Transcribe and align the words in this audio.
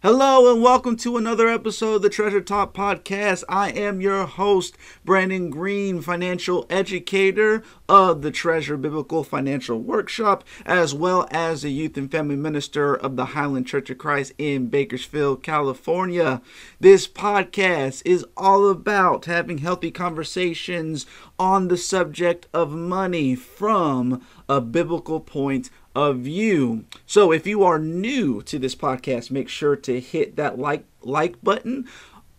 Hello 0.00 0.52
and 0.52 0.62
welcome 0.62 0.94
to 0.98 1.16
another 1.16 1.48
episode 1.48 1.96
of 1.96 2.02
the 2.02 2.08
Treasure 2.08 2.40
Talk 2.40 2.72
Podcast. 2.72 3.42
I 3.48 3.70
am 3.72 4.00
your 4.00 4.26
host, 4.26 4.78
Brandon 5.04 5.50
Green, 5.50 6.00
financial 6.02 6.66
educator 6.70 7.64
of 7.88 8.22
the 8.22 8.30
Treasure 8.30 8.76
Biblical 8.76 9.24
Financial 9.24 9.76
Workshop, 9.76 10.44
as 10.64 10.94
well 10.94 11.26
as 11.32 11.64
a 11.64 11.68
youth 11.68 11.96
and 11.96 12.08
family 12.08 12.36
minister 12.36 12.94
of 12.94 13.16
the 13.16 13.24
Highland 13.24 13.66
Church 13.66 13.90
of 13.90 13.98
Christ 13.98 14.34
in 14.38 14.68
Bakersfield, 14.68 15.42
California. 15.42 16.42
This 16.78 17.08
podcast 17.08 18.02
is 18.04 18.24
all 18.36 18.70
about 18.70 19.24
having 19.24 19.58
healthy 19.58 19.90
conversations 19.90 21.06
on 21.40 21.66
the 21.66 21.76
subject 21.76 22.46
of 22.54 22.70
money 22.70 23.34
from 23.34 24.24
a 24.48 24.60
biblical 24.60 25.18
point 25.18 25.70
of 25.98 26.28
you. 26.28 26.84
So 27.06 27.32
if 27.32 27.44
you 27.44 27.64
are 27.64 27.80
new 27.80 28.40
to 28.42 28.56
this 28.56 28.76
podcast, 28.76 29.32
make 29.32 29.48
sure 29.48 29.74
to 29.74 29.98
hit 29.98 30.36
that 30.36 30.56
like 30.56 30.84
like 31.02 31.42
button 31.42 31.88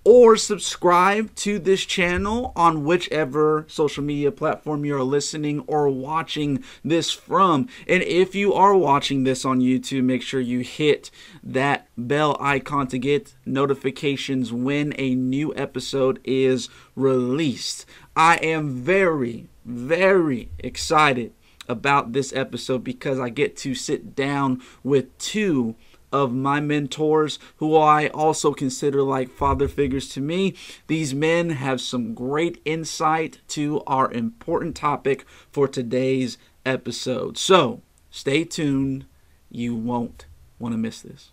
or 0.05 0.37
subscribe 0.37 1.35
to 1.35 1.59
this 1.59 1.83
channel 1.83 2.53
on 2.55 2.85
whichever 2.85 3.65
social 3.67 4.01
media 4.01 4.31
platform 4.31 4.85
you're 4.85 5.03
listening 5.03 5.59
or 5.67 5.89
watching 5.89 6.63
this 6.85 7.11
from. 7.11 7.67
And 7.85 8.01
if 8.03 8.33
you 8.33 8.53
are 8.53 8.75
watching 8.77 9.25
this 9.25 9.43
on 9.43 9.59
YouTube, 9.59 10.03
make 10.03 10.21
sure 10.21 10.39
you 10.39 10.61
hit 10.61 11.11
that 11.43 11.89
bell 11.97 12.37
icon 12.39 12.87
to 12.87 12.97
get 12.97 13.35
notifications 13.45 14.53
when 14.53 14.93
a 14.97 15.15
new 15.15 15.53
episode 15.57 16.21
is 16.23 16.69
released. 16.95 17.85
I 18.15 18.37
am 18.37 18.69
very, 18.69 19.49
very 19.65 20.49
excited 20.59 21.33
about 21.69 22.11
this 22.11 22.33
episode 22.33 22.83
because 22.83 23.19
I 23.19 23.29
get 23.29 23.55
to 23.57 23.75
sit 23.75 24.15
down 24.15 24.61
with 24.83 25.17
two 25.19 25.75
of 26.11 26.33
my 26.33 26.59
mentors 26.59 27.37
who 27.57 27.77
I 27.77 28.07
also 28.07 28.53
consider 28.53 29.03
like 29.03 29.29
father 29.29 29.67
figures 29.67 30.09
to 30.09 30.21
me. 30.21 30.55
These 30.87 31.13
men 31.13 31.51
have 31.51 31.79
some 31.79 32.13
great 32.13 32.59
insight 32.65 33.39
to 33.49 33.81
our 33.85 34.11
important 34.11 34.75
topic 34.75 35.25
for 35.51 35.67
today's 35.67 36.37
episode. 36.65 37.37
So 37.37 37.81
stay 38.09 38.43
tuned. 38.43 39.05
You 39.51 39.75
won't 39.75 40.25
want 40.57 40.73
to 40.73 40.77
miss 40.77 41.01
this. 41.01 41.31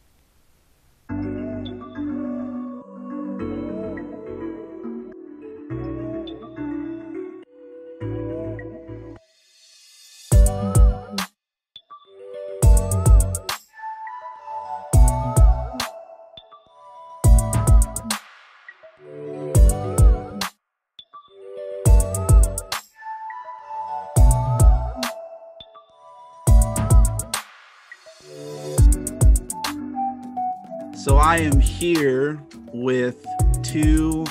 I 31.37 31.41
am 31.41 31.61
here 31.61 32.43
with 32.73 33.27
two 33.63 34.25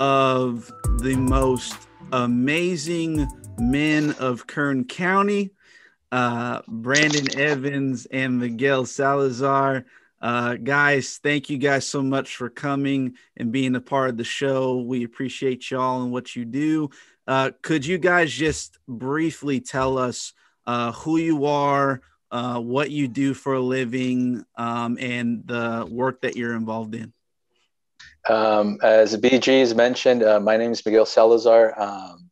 of 0.00 0.68
the 0.98 1.14
most 1.14 1.76
amazing 2.10 3.28
men 3.56 4.16
of 4.18 4.48
Kern 4.48 4.84
County, 4.84 5.52
uh, 6.10 6.62
Brandon 6.66 7.38
Evans 7.38 8.06
and 8.06 8.40
Miguel 8.40 8.84
Salazar. 8.84 9.84
Uh, 10.20 10.56
guys, 10.56 11.20
thank 11.22 11.50
you 11.50 11.56
guys 11.56 11.86
so 11.86 12.02
much 12.02 12.34
for 12.34 12.50
coming 12.50 13.14
and 13.36 13.52
being 13.52 13.76
a 13.76 13.80
part 13.80 14.10
of 14.10 14.16
the 14.16 14.24
show. 14.24 14.78
We 14.78 15.04
appreciate 15.04 15.70
y'all 15.70 16.02
and 16.02 16.10
what 16.10 16.34
you 16.34 16.44
do. 16.44 16.90
Uh, 17.28 17.52
could 17.62 17.86
you 17.86 17.96
guys 17.96 18.32
just 18.32 18.76
briefly 18.88 19.60
tell 19.60 19.98
us 19.98 20.32
uh, 20.66 20.90
who 20.90 21.16
you 21.16 21.44
are, 21.44 22.00
uh, 22.30 22.60
what 22.60 22.90
you 22.90 23.08
do 23.08 23.34
for 23.34 23.54
a 23.54 23.60
living, 23.60 24.44
um, 24.56 24.98
and 25.00 25.46
the 25.46 25.86
work 25.90 26.20
that 26.22 26.36
you're 26.36 26.54
involved 26.54 26.94
in. 26.94 27.12
Um, 28.28 28.78
as 28.82 29.12
has 29.12 29.74
mentioned, 29.74 30.22
uh, 30.22 30.40
my 30.40 30.56
name 30.56 30.72
is 30.72 30.84
Miguel 30.84 31.06
Salazar. 31.06 31.80
Um, 31.80 32.30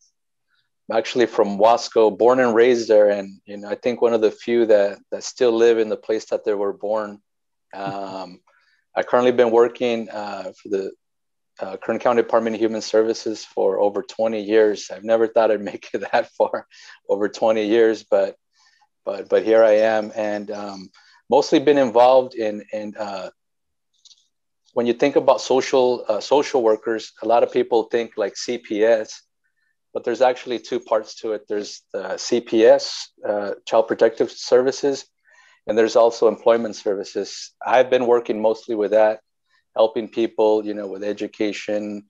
I'm 0.90 0.96
actually 0.96 1.26
from 1.26 1.58
Wasco, 1.58 2.16
born 2.16 2.40
and 2.40 2.54
raised 2.54 2.88
there, 2.88 3.10
and 3.10 3.40
you 3.44 3.56
know 3.58 3.68
I 3.68 3.74
think 3.74 4.00
one 4.00 4.14
of 4.14 4.20
the 4.20 4.30
few 4.30 4.66
that 4.66 4.98
that 5.10 5.24
still 5.24 5.52
live 5.52 5.78
in 5.78 5.88
the 5.88 5.96
place 5.96 6.26
that 6.26 6.44
they 6.44 6.54
were 6.54 6.72
born. 6.72 7.20
Um, 7.74 8.40
I 8.94 9.02
currently 9.02 9.32
been 9.32 9.50
working 9.50 10.08
uh, 10.10 10.52
for 10.60 10.68
the 10.68 10.92
uh, 11.60 11.76
Kern 11.76 11.98
County 11.98 12.22
Department 12.22 12.56
of 12.56 12.60
Human 12.60 12.80
Services 12.80 13.44
for 13.44 13.78
over 13.78 14.02
20 14.02 14.42
years. 14.42 14.90
I've 14.92 15.04
never 15.04 15.26
thought 15.26 15.50
I'd 15.50 15.60
make 15.60 15.88
it 15.94 16.06
that 16.12 16.30
far, 16.32 16.66
over 17.08 17.28
20 17.28 17.66
years, 17.66 18.04
but 18.04 18.36
but 19.08 19.26
but 19.30 19.42
here 19.42 19.64
I 19.64 19.76
am, 19.96 20.12
and 20.14 20.50
um, 20.50 20.90
mostly 21.30 21.58
been 21.60 21.78
involved 21.78 22.34
in 22.34 22.54
in. 22.72 22.94
Uh, 22.94 23.30
when 24.74 24.86
you 24.86 24.92
think 24.92 25.16
about 25.16 25.40
social 25.40 26.04
uh, 26.10 26.20
social 26.20 26.62
workers, 26.62 27.12
a 27.22 27.26
lot 27.26 27.42
of 27.42 27.50
people 27.50 27.84
think 27.84 28.08
like 28.18 28.34
CPS, 28.34 29.08
but 29.94 30.04
there's 30.04 30.20
actually 30.20 30.58
two 30.58 30.78
parts 30.78 31.14
to 31.20 31.32
it. 31.32 31.42
There's 31.48 31.70
the 31.94 32.04
CPS, 32.28 32.82
uh, 33.26 33.50
Child 33.64 33.88
Protective 33.88 34.30
Services, 34.30 35.06
and 35.66 35.76
there's 35.78 35.96
also 35.96 36.28
employment 36.28 36.76
services. 36.76 37.54
I've 37.74 37.88
been 37.88 38.06
working 38.06 38.42
mostly 38.42 38.74
with 38.74 38.90
that, 38.90 39.20
helping 39.74 40.08
people, 40.08 40.66
you 40.66 40.74
know, 40.74 40.86
with 40.86 41.02
education, 41.02 42.04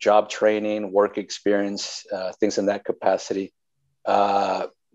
job 0.00 0.28
training, 0.28 0.90
work 0.90 1.16
experience, 1.16 2.04
uh, 2.12 2.32
things 2.40 2.58
in 2.58 2.66
that 2.66 2.84
capacity. 2.84 3.54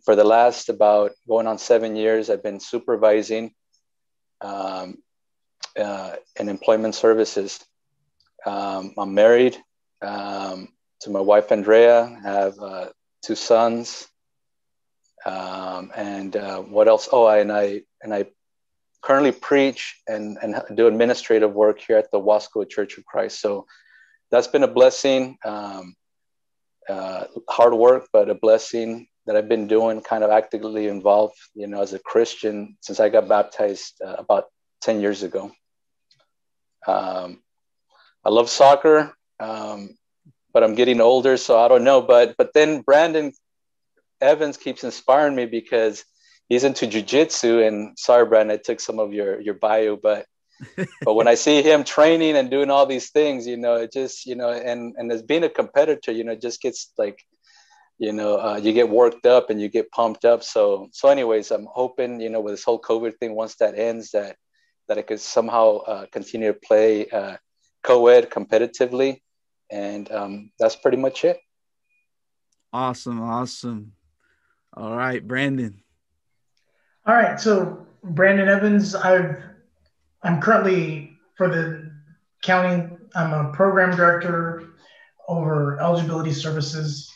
For 0.06 0.16
the 0.16 0.24
last 0.24 0.70
about 0.70 1.12
going 1.28 1.48
on 1.48 1.58
seven 1.58 1.96
years, 1.96 2.30
I've 2.30 2.44
been 2.44 2.60
supervising 2.60 3.54
um, 4.42 4.98
uh, 5.78 6.16
in 6.40 6.50
employment 6.50 6.96
services. 6.96 7.60
Um, 8.46 8.94
I'm 8.98 9.14
married 9.14 9.58
um, 10.02 10.70
to 11.02 11.10
my 11.10 11.20
wife 11.20 11.52
Andrea. 11.52 12.04
I 12.04 12.30
have 12.30 12.60
uh, 12.60 12.90
two 13.24 13.36
sons. 13.36 14.08
Um, 15.26 15.92
and 15.96 16.36
uh, 16.36 16.62
what 16.62 16.88
else? 16.88 17.10
Oh, 17.12 17.26
I, 17.26 17.40
and 17.40 17.52
I 17.52 17.82
and 18.02 18.14
I 18.14 18.26
currently 19.02 19.32
preach 19.32 20.02
and, 20.08 20.38
and 20.42 20.62
do 20.76 20.88
administrative 20.88 21.54
work 21.54 21.80
here 21.80 21.98
at 21.98 22.12
the 22.12 22.20
Wasco 22.20 22.70
Church 22.70 22.98
of 22.98 23.06
Christ. 23.06 23.42
So 23.42 23.66
that's 24.32 24.48
been 24.48 24.64
a 24.64 24.68
blessing. 24.68 25.38
Um, 25.44 25.96
uh, 26.88 27.26
hard 27.48 27.74
work, 27.74 28.08
but 28.12 28.30
a 28.30 28.36
blessing 28.36 29.08
that 29.30 29.38
I've 29.38 29.48
been 29.48 29.68
doing, 29.68 30.02
kind 30.02 30.24
of 30.24 30.32
actively 30.32 30.88
involved, 30.88 31.36
you 31.54 31.68
know, 31.68 31.84
as 31.84 31.94
a 31.94 32.00
Christian 32.00 32.76
since 32.82 33.00
I 33.00 33.10
got 33.10 33.28
baptized 33.28 34.02
uh, 34.04 34.16
about 34.18 34.46
10 34.82 35.02
years 35.02 35.22
ago. 35.22 35.52
Um, 36.88 37.44
I 38.26 38.30
love 38.30 38.50
soccer, 38.50 39.14
um, 39.40 39.96
but 40.52 40.64
I'm 40.64 40.74
getting 40.74 41.00
older, 41.00 41.38
so 41.38 41.60
I 41.60 41.68
don't 41.68 41.84
know. 41.84 42.02
But 42.02 42.38
but 42.40 42.56
then 42.56 42.82
Brandon 42.82 43.32
Evans 44.20 44.58
keeps 44.58 44.84
inspiring 44.84 45.36
me 45.36 45.46
because 45.46 46.04
he's 46.48 46.64
into 46.64 46.88
jujitsu. 46.88 47.68
And 47.68 48.00
sorry, 48.00 48.26
Brandon, 48.26 48.58
I 48.58 48.60
took 48.60 48.80
some 48.80 48.98
of 48.98 49.14
your 49.14 49.40
your 49.40 49.54
bio, 49.54 49.96
but 49.96 50.26
but 51.06 51.14
when 51.14 51.28
I 51.28 51.36
see 51.36 51.62
him 51.62 51.84
training 51.84 52.36
and 52.36 52.50
doing 52.50 52.72
all 52.72 52.88
these 52.88 53.12
things, 53.12 53.46
you 53.46 53.58
know, 53.58 53.76
it 53.76 53.94
just 53.94 54.26
you 54.26 54.36
know, 54.36 54.50
and 54.50 54.96
and 54.98 55.12
as 55.12 55.22
being 55.22 55.44
a 55.44 55.50
competitor, 55.50 56.12
you 56.12 56.24
know, 56.24 56.32
it 56.32 56.42
just 56.42 56.64
gets 56.64 56.92
like 56.98 57.20
you 58.00 58.14
know 58.14 58.40
uh, 58.40 58.56
you 58.56 58.74
get 58.74 58.90
worked 58.90 59.26
up 59.26 59.50
and 59.50 59.62
you 59.62 59.68
get 59.68 59.92
pumped 59.92 60.26
up. 60.26 60.42
So 60.42 60.90
so 60.94 61.10
anyways 61.10 61.52
i'm 61.52 61.68
hoping 61.72 62.20
you 62.20 62.30
know 62.30 62.42
with 62.42 62.54
this 62.54 62.64
whole 62.64 62.82
covid 62.82 63.18
thing 63.18 63.36
once 63.36 63.56
that 63.58 63.78
ends 63.78 64.12
that 64.12 64.38
that 64.88 64.98
i 64.98 65.02
could 65.02 65.20
somehow 65.20 65.78
uh, 65.80 66.06
continue 66.12 66.52
to 66.52 66.60
play 66.60 67.08
uh, 67.10 67.36
co-ed 67.84 68.32
competitively. 68.32 69.22
And 69.72 70.12
um, 70.12 70.52
that's 70.58 70.76
pretty 70.76 70.98
much 70.98 71.24
it. 71.26 71.38
Awesome 72.74 73.22
awesome. 73.22 73.92
All 74.76 74.96
right 74.96 75.26
brandon. 75.26 75.84
All 77.06 77.14
right 77.14 77.40
so 77.40 77.86
brandon 78.02 78.48
evans 78.48 78.96
i've 78.96 79.36
i'm 80.24 80.40
currently 80.40 81.12
for 81.36 81.50
the 81.50 81.92
county 82.42 82.96
i'm 83.14 83.34
a 83.34 83.52
program 83.52 83.94
director 83.94 84.70
over 85.28 85.82
eligibility 85.82 86.32
services 86.32 87.12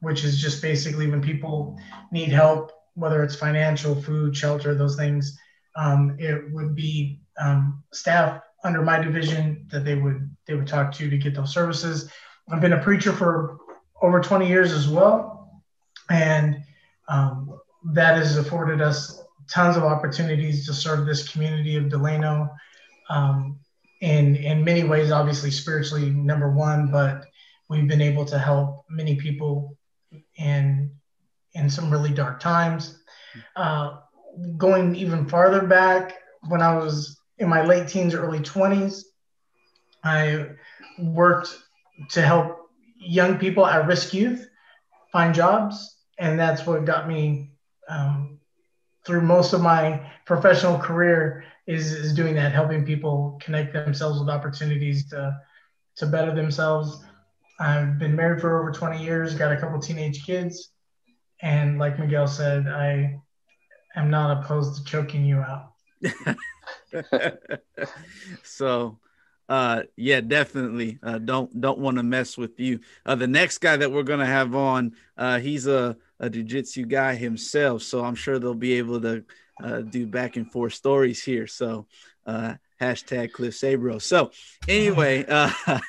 which 0.00 0.24
is 0.24 0.40
just 0.40 0.62
basically 0.62 1.06
when 1.10 1.22
people 1.22 1.78
need 2.10 2.30
help, 2.30 2.72
whether 2.94 3.22
it's 3.22 3.36
financial, 3.36 3.94
food, 3.94 4.36
shelter, 4.36 4.74
those 4.74 4.96
things. 4.96 5.38
Um, 5.76 6.16
it 6.18 6.52
would 6.52 6.74
be 6.74 7.20
um, 7.38 7.82
staff 7.92 8.42
under 8.64 8.82
my 8.82 8.98
division 9.00 9.66
that 9.70 9.84
they 9.84 9.94
would 9.94 10.34
they 10.46 10.54
would 10.54 10.66
talk 10.66 10.92
to 10.92 11.08
to 11.08 11.18
get 11.18 11.34
those 11.34 11.52
services. 11.52 12.10
I've 12.50 12.60
been 12.60 12.72
a 12.72 12.82
preacher 12.82 13.12
for 13.12 13.58
over 14.02 14.20
20 14.20 14.48
years 14.48 14.72
as 14.72 14.88
well, 14.88 15.62
and 16.10 16.62
um, 17.08 17.58
that 17.92 18.16
has 18.16 18.36
afforded 18.36 18.80
us 18.80 19.22
tons 19.48 19.76
of 19.76 19.84
opportunities 19.84 20.66
to 20.66 20.74
serve 20.74 21.06
this 21.06 21.28
community 21.28 21.76
of 21.76 21.88
Delano. 21.88 22.50
um, 23.08 23.58
in 24.00 24.36
in 24.36 24.64
many 24.64 24.84
ways. 24.84 25.10
Obviously, 25.10 25.50
spiritually, 25.50 26.10
number 26.10 26.50
one, 26.50 26.90
but 26.90 27.26
we've 27.68 27.88
been 27.88 28.00
able 28.00 28.24
to 28.26 28.38
help 28.38 28.84
many 28.88 29.16
people 29.16 29.76
in 30.36 30.90
in 31.54 31.68
some 31.70 31.90
really 31.90 32.10
dark 32.10 32.40
times. 32.40 32.98
Uh, 33.56 33.98
going 34.56 34.94
even 34.94 35.28
farther 35.28 35.66
back, 35.66 36.14
when 36.48 36.62
I 36.62 36.76
was 36.76 37.20
in 37.38 37.48
my 37.48 37.64
late 37.64 37.88
teens, 37.88 38.14
early 38.14 38.40
twenties, 38.40 39.06
I 40.04 40.46
worked 40.98 41.56
to 42.10 42.22
help 42.22 42.70
young 42.98 43.38
people 43.38 43.66
at 43.66 43.86
risk 43.86 44.14
youth 44.14 44.48
find 45.12 45.34
jobs, 45.34 45.98
and 46.18 46.38
that's 46.38 46.66
what 46.66 46.84
got 46.84 47.08
me 47.08 47.50
um, 47.88 48.38
through 49.04 49.22
most 49.22 49.52
of 49.52 49.60
my 49.60 50.00
professional 50.26 50.78
career 50.78 51.44
is, 51.66 51.92
is 51.92 52.14
doing 52.14 52.34
that, 52.34 52.52
helping 52.52 52.84
people 52.84 53.38
connect 53.42 53.72
themselves 53.72 54.20
with 54.20 54.28
opportunities 54.28 55.08
to 55.10 55.38
to 55.96 56.06
better 56.06 56.34
themselves. 56.34 57.04
I've 57.60 57.98
been 57.98 58.16
married 58.16 58.40
for 58.40 58.58
over 58.58 58.72
20 58.72 59.04
years, 59.04 59.34
got 59.34 59.52
a 59.52 59.56
couple 59.60 59.78
teenage 59.78 60.24
kids, 60.24 60.70
and 61.42 61.78
like 61.78 61.98
Miguel 61.98 62.26
said, 62.26 62.66
I 62.66 63.20
am 63.94 64.10
not 64.10 64.42
opposed 64.42 64.78
to 64.78 64.84
choking 64.84 65.24
you 65.26 65.36
out. 65.36 65.72
so 68.42 68.98
uh 69.50 69.82
yeah 69.96 70.20
definitely 70.20 70.98
uh 71.02 71.18
don't 71.18 71.60
don't 71.60 71.78
want 71.78 71.98
to 71.98 72.02
mess 72.02 72.38
with 72.38 72.58
you. 72.58 72.80
Uh 73.04 73.16
the 73.16 73.26
next 73.26 73.58
guy 73.58 73.76
that 73.76 73.92
we're 73.92 74.02
gonna 74.04 74.24
have 74.24 74.54
on 74.54 74.92
uh 75.18 75.38
he's 75.38 75.66
a 75.66 75.96
a 76.20 76.30
jiu-jitsu 76.30 76.86
guy 76.86 77.14
himself 77.14 77.82
so 77.82 78.04
i'm 78.04 78.14
sure 78.14 78.38
they'll 78.38 78.54
be 78.54 78.74
able 78.74 79.00
to 79.00 79.24
uh 79.62 79.80
do 79.80 80.06
back 80.06 80.36
and 80.36 80.50
forth 80.50 80.72
stories 80.72 81.22
here. 81.22 81.46
So 81.46 81.86
uh 82.24 82.54
hashtag 82.80 83.32
cliff 83.32 83.54
sabro. 83.54 84.00
So 84.00 84.30
anyway 84.68 85.26
uh 85.28 85.80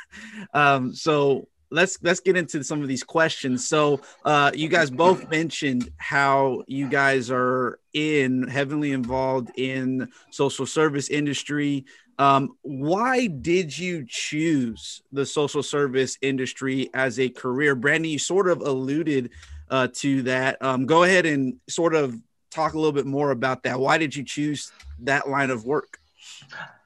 um 0.53 0.93
so 0.93 1.47
let's 1.71 1.97
let's 2.03 2.19
get 2.19 2.37
into 2.37 2.63
some 2.63 2.81
of 2.81 2.87
these 2.87 3.03
questions. 3.03 3.67
So, 3.67 4.01
uh, 4.25 4.51
you 4.53 4.67
guys 4.67 4.89
both 4.89 5.29
mentioned 5.29 5.89
how 5.97 6.63
you 6.67 6.87
guys 6.87 7.31
are 7.31 7.79
in 7.93 8.47
heavily 8.47 8.91
involved 8.91 9.51
in 9.55 10.11
social 10.29 10.65
service 10.65 11.09
industry. 11.09 11.85
Um, 12.19 12.55
why 12.61 13.27
did 13.27 13.75
you 13.75 14.05
choose 14.07 15.01
the 15.11 15.25
social 15.25 15.63
service 15.63 16.17
industry 16.21 16.89
as 16.93 17.19
a 17.19 17.29
career? 17.29 17.73
Brandon, 17.73 18.11
you 18.11 18.19
sort 18.19 18.47
of 18.47 18.61
alluded 18.61 19.31
uh, 19.69 19.87
to 19.95 20.21
that. 20.23 20.61
Um, 20.61 20.85
go 20.85 21.03
ahead 21.03 21.25
and 21.25 21.55
sort 21.67 21.95
of 21.95 22.15
talk 22.51 22.73
a 22.73 22.77
little 22.77 22.91
bit 22.91 23.07
more 23.07 23.31
about 23.31 23.63
that. 23.63 23.79
Why 23.79 23.97
did 23.97 24.15
you 24.15 24.23
choose 24.23 24.71
that 24.99 25.29
line 25.29 25.49
of 25.49 25.65
work? 25.65 25.97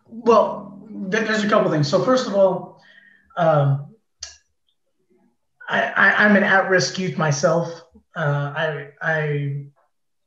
Well, 0.07 0.79
there's 0.89 1.43
a 1.43 1.49
couple 1.49 1.69
things. 1.71 1.89
So, 1.89 2.03
first 2.03 2.27
of 2.27 2.35
all, 2.35 2.81
um, 3.35 3.94
I, 5.67 6.25
am 6.25 6.35
an 6.35 6.43
at-risk 6.43 6.99
youth 6.99 7.17
myself. 7.17 7.83
Uh, 8.15 8.53
I, 8.55 8.87
I 9.01 9.65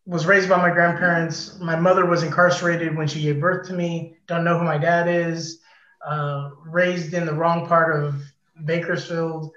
was 0.05 0.27
raised 0.27 0.49
by 0.49 0.57
my 0.57 0.71
grandparents. 0.71 1.59
My 1.61 1.77
mother 1.77 2.07
was 2.07 2.23
incarcerated 2.23 2.97
when 2.97 3.07
she 3.07 3.23
gave 3.23 3.41
birth 3.41 3.67
to 3.69 3.75
me. 3.75 4.17
Don't 4.27 4.45
know 4.45 4.59
who 4.59 4.65
my 4.65 4.79
dad 4.79 5.09
is. 5.09 5.61
Uh, 6.05 6.51
raised 6.65 7.13
in 7.15 7.27
the 7.27 7.35
wrong 7.35 7.67
part 7.67 7.95
of 7.95 8.23
Bakersfield, 8.65 9.51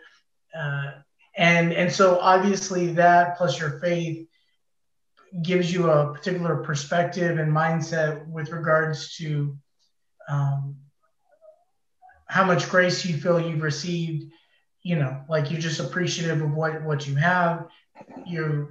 uh, 0.58 0.92
and 1.38 1.72
and 1.72 1.92
so 1.92 2.20
obviously 2.20 2.94
that 2.94 3.38
plus 3.38 3.60
your 3.60 3.80
faith 3.80 4.28
gives 5.44 5.72
you 5.72 5.90
a 5.90 6.12
particular 6.14 6.58
perspective 6.58 7.38
and 7.38 7.52
mindset 7.52 8.28
with 8.28 8.52
regards 8.52 9.16
to 9.18 9.56
um, 10.28 10.76
how 12.26 12.44
much 12.44 12.70
grace 12.70 13.06
you 13.06 13.18
feel 13.18 13.40
you've 13.40 13.62
received 13.62 14.32
you 14.84 14.96
know, 14.96 15.22
like 15.30 15.52
you're 15.52 15.62
just 15.62 15.80
appreciative 15.80 16.42
of 16.42 16.54
what 16.54 16.82
what 16.84 17.08
you 17.08 17.16
have. 17.16 17.68
You 18.26 18.70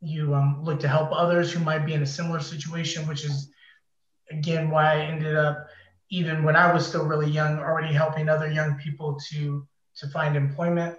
you 0.00 0.34
um, 0.34 0.62
look 0.62 0.80
to 0.80 0.88
help 0.88 1.10
others 1.12 1.52
who 1.52 1.60
might 1.60 1.84
be 1.84 1.94
in 1.94 2.02
a 2.02 2.06
similar 2.06 2.40
situation, 2.40 3.06
which 3.08 3.24
is 3.24 3.50
again 4.30 4.70
why 4.70 4.94
I 4.94 5.00
ended 5.06 5.36
up 5.36 5.66
even 6.10 6.42
when 6.42 6.56
I 6.56 6.72
was 6.72 6.86
still 6.86 7.04
really 7.04 7.30
young, 7.30 7.58
already 7.58 7.92
helping 7.92 8.28
other 8.28 8.50
young 8.50 8.76
people 8.76 9.18
to 9.30 9.66
to 9.96 10.08
find 10.08 10.36
employment. 10.36 10.96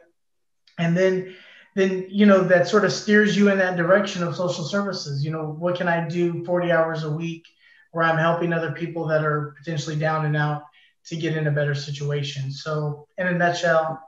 And 0.78 0.96
then 0.96 1.36
then 1.76 2.08
you 2.10 2.26
know 2.26 2.42
that 2.44 2.68
sort 2.68 2.86
of 2.86 2.92
steers 2.92 3.38
you 3.38 3.50
in 3.50 3.58
that 3.60 3.78
direction 3.78 4.24
of 4.24 4.36
social 4.36 4.66
services. 4.66 5.24
You 5.24 5.32
know, 5.32 5.56
what 5.58 5.78
can 5.78 5.88
I 5.88 6.08
do 6.08 6.44
40 6.44 6.72
hours 6.72 7.04
a 7.04 7.12
week 7.12 7.46
where 7.92 8.06
I'm 8.06 8.18
helping 8.18 8.54
other 8.54 8.72
people 8.72 9.08
that 9.08 9.24
are 9.24 9.56
potentially 9.58 9.96
down 9.96 10.26
and 10.26 10.38
out 10.38 10.64
to 11.06 11.16
get 11.16 11.36
in 11.36 11.48
a 11.48 11.52
better 11.52 11.74
situation. 11.74 12.52
So 12.52 13.08
in 13.18 13.28
a 13.28 13.34
nutshell, 13.34 14.00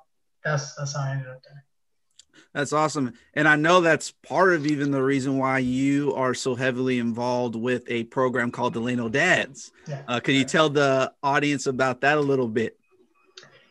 that's 0.43 0.75
that's 0.75 0.95
how 0.95 1.03
I 1.03 1.11
ended 1.11 1.27
up 1.27 1.43
there. 1.43 1.65
That's 2.53 2.73
awesome. 2.73 3.13
And 3.33 3.47
I 3.47 3.55
know 3.55 3.79
that's 3.79 4.11
part 4.11 4.53
of 4.53 4.65
even 4.65 4.91
the 4.91 5.01
reason 5.01 5.37
why 5.37 5.59
you 5.59 6.13
are 6.15 6.33
so 6.33 6.53
heavily 6.53 6.99
involved 6.99 7.55
with 7.55 7.83
a 7.87 8.03
program 8.05 8.51
called 8.51 8.73
Delano 8.73 9.07
Dads. 9.07 9.71
Yeah. 9.87 10.01
Uh, 10.07 10.19
can 10.19 10.35
you 10.35 10.43
tell 10.43 10.69
the 10.69 11.13
audience 11.23 11.65
about 11.65 12.01
that 12.01 12.17
a 12.17 12.21
little 12.21 12.49
bit? 12.49 12.77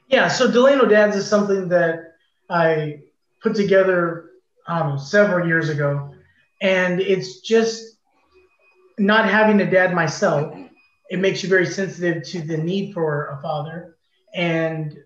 Yeah. 0.09 0.29
So 0.29 0.51
Delano 0.51 0.87
Dads 0.87 1.15
is 1.15 1.27
something 1.27 1.69
that 1.69 2.15
I 2.49 3.03
put 3.43 3.55
together 3.55 4.31
um, 4.67 4.99
several 4.99 5.47
years 5.47 5.69
ago. 5.69 6.15
And 6.63 7.01
it's 7.01 7.41
just 7.41 7.99
not 8.99 9.29
having 9.29 9.61
a 9.61 9.71
dad 9.71 9.95
myself, 9.95 10.55
it 11.11 11.19
makes 11.19 11.43
you 11.43 11.49
very 11.49 11.67
sensitive 11.67 12.23
to 12.23 12.41
the 12.43 12.57
need 12.57 12.93
for 12.93 13.29
a 13.29 13.43
father. 13.43 13.97
And 14.33 14.97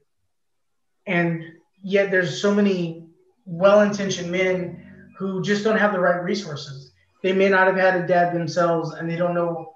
and 1.07 1.45
yet 1.85 2.11
there's 2.11 2.41
so 2.41 2.53
many 2.53 3.07
well-intentioned 3.45 4.31
men 4.31 4.83
who 5.19 5.43
just 5.43 5.63
don't 5.63 5.79
have 5.79 5.93
the 5.93 6.01
right 6.01 6.23
resources. 6.23 6.93
They 7.23 7.33
may 7.33 7.49
not 7.49 7.67
have 7.67 7.77
had 7.77 8.01
a 8.01 8.07
dad 8.07 8.35
themselves 8.35 8.95
and 8.95 9.09
they 9.09 9.17
don't 9.17 9.35
know 9.35 9.71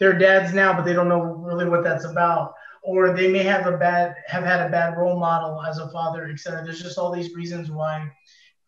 they're 0.00 0.18
dads 0.18 0.52
now, 0.52 0.72
but 0.74 0.84
they 0.84 0.92
don't 0.92 1.08
know 1.08 1.22
really 1.22 1.68
what 1.68 1.84
that's 1.84 2.04
about. 2.04 2.54
Or 2.82 3.14
they 3.14 3.30
may 3.30 3.44
have 3.44 3.68
a 3.68 3.78
bad 3.78 4.16
have 4.26 4.42
had 4.42 4.66
a 4.66 4.68
bad 4.68 4.98
role 4.98 5.16
model 5.16 5.62
as 5.62 5.78
a 5.78 5.88
father, 5.90 6.28
etc. 6.28 6.64
There's 6.64 6.82
just 6.82 6.98
all 6.98 7.12
these 7.12 7.32
reasons 7.32 7.70
why 7.70 8.10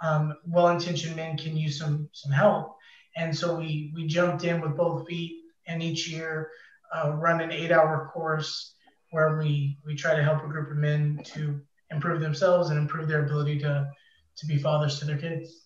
um, 0.01 0.37
well-intentioned 0.47 1.17
men 1.17 1.37
can 1.37 1.57
use 1.57 1.77
some 1.77 2.09
some 2.13 2.31
help. 2.31 2.77
And 3.17 3.37
so 3.37 3.57
we 3.57 3.93
we 3.97 4.07
jumped 4.07 4.45
in 4.45 4.61
with 4.61 4.77
both 4.77 5.09
feet, 5.09 5.43
and 5.67 5.83
each 5.83 6.09
year 6.09 6.51
uh, 6.95 7.11
run 7.15 7.41
an 7.41 7.51
eight-hour 7.51 8.11
course 8.15 8.77
where 9.11 9.37
we 9.37 9.79
we 9.85 9.97
try 9.97 10.15
to 10.15 10.23
help 10.23 10.45
a 10.45 10.49
group 10.49 10.71
of 10.71 10.77
men 10.77 11.21
to 11.25 11.61
improve 11.95 12.21
themselves 12.21 12.71
and 12.71 12.79
improve 12.79 13.09
their 13.09 13.25
ability 13.25 13.59
to 13.61 13.89
to 14.37 14.47
be 14.47 14.59
fathers 14.59 14.99
to 14.99 15.05
their 15.05 15.19
kids. 15.19 15.61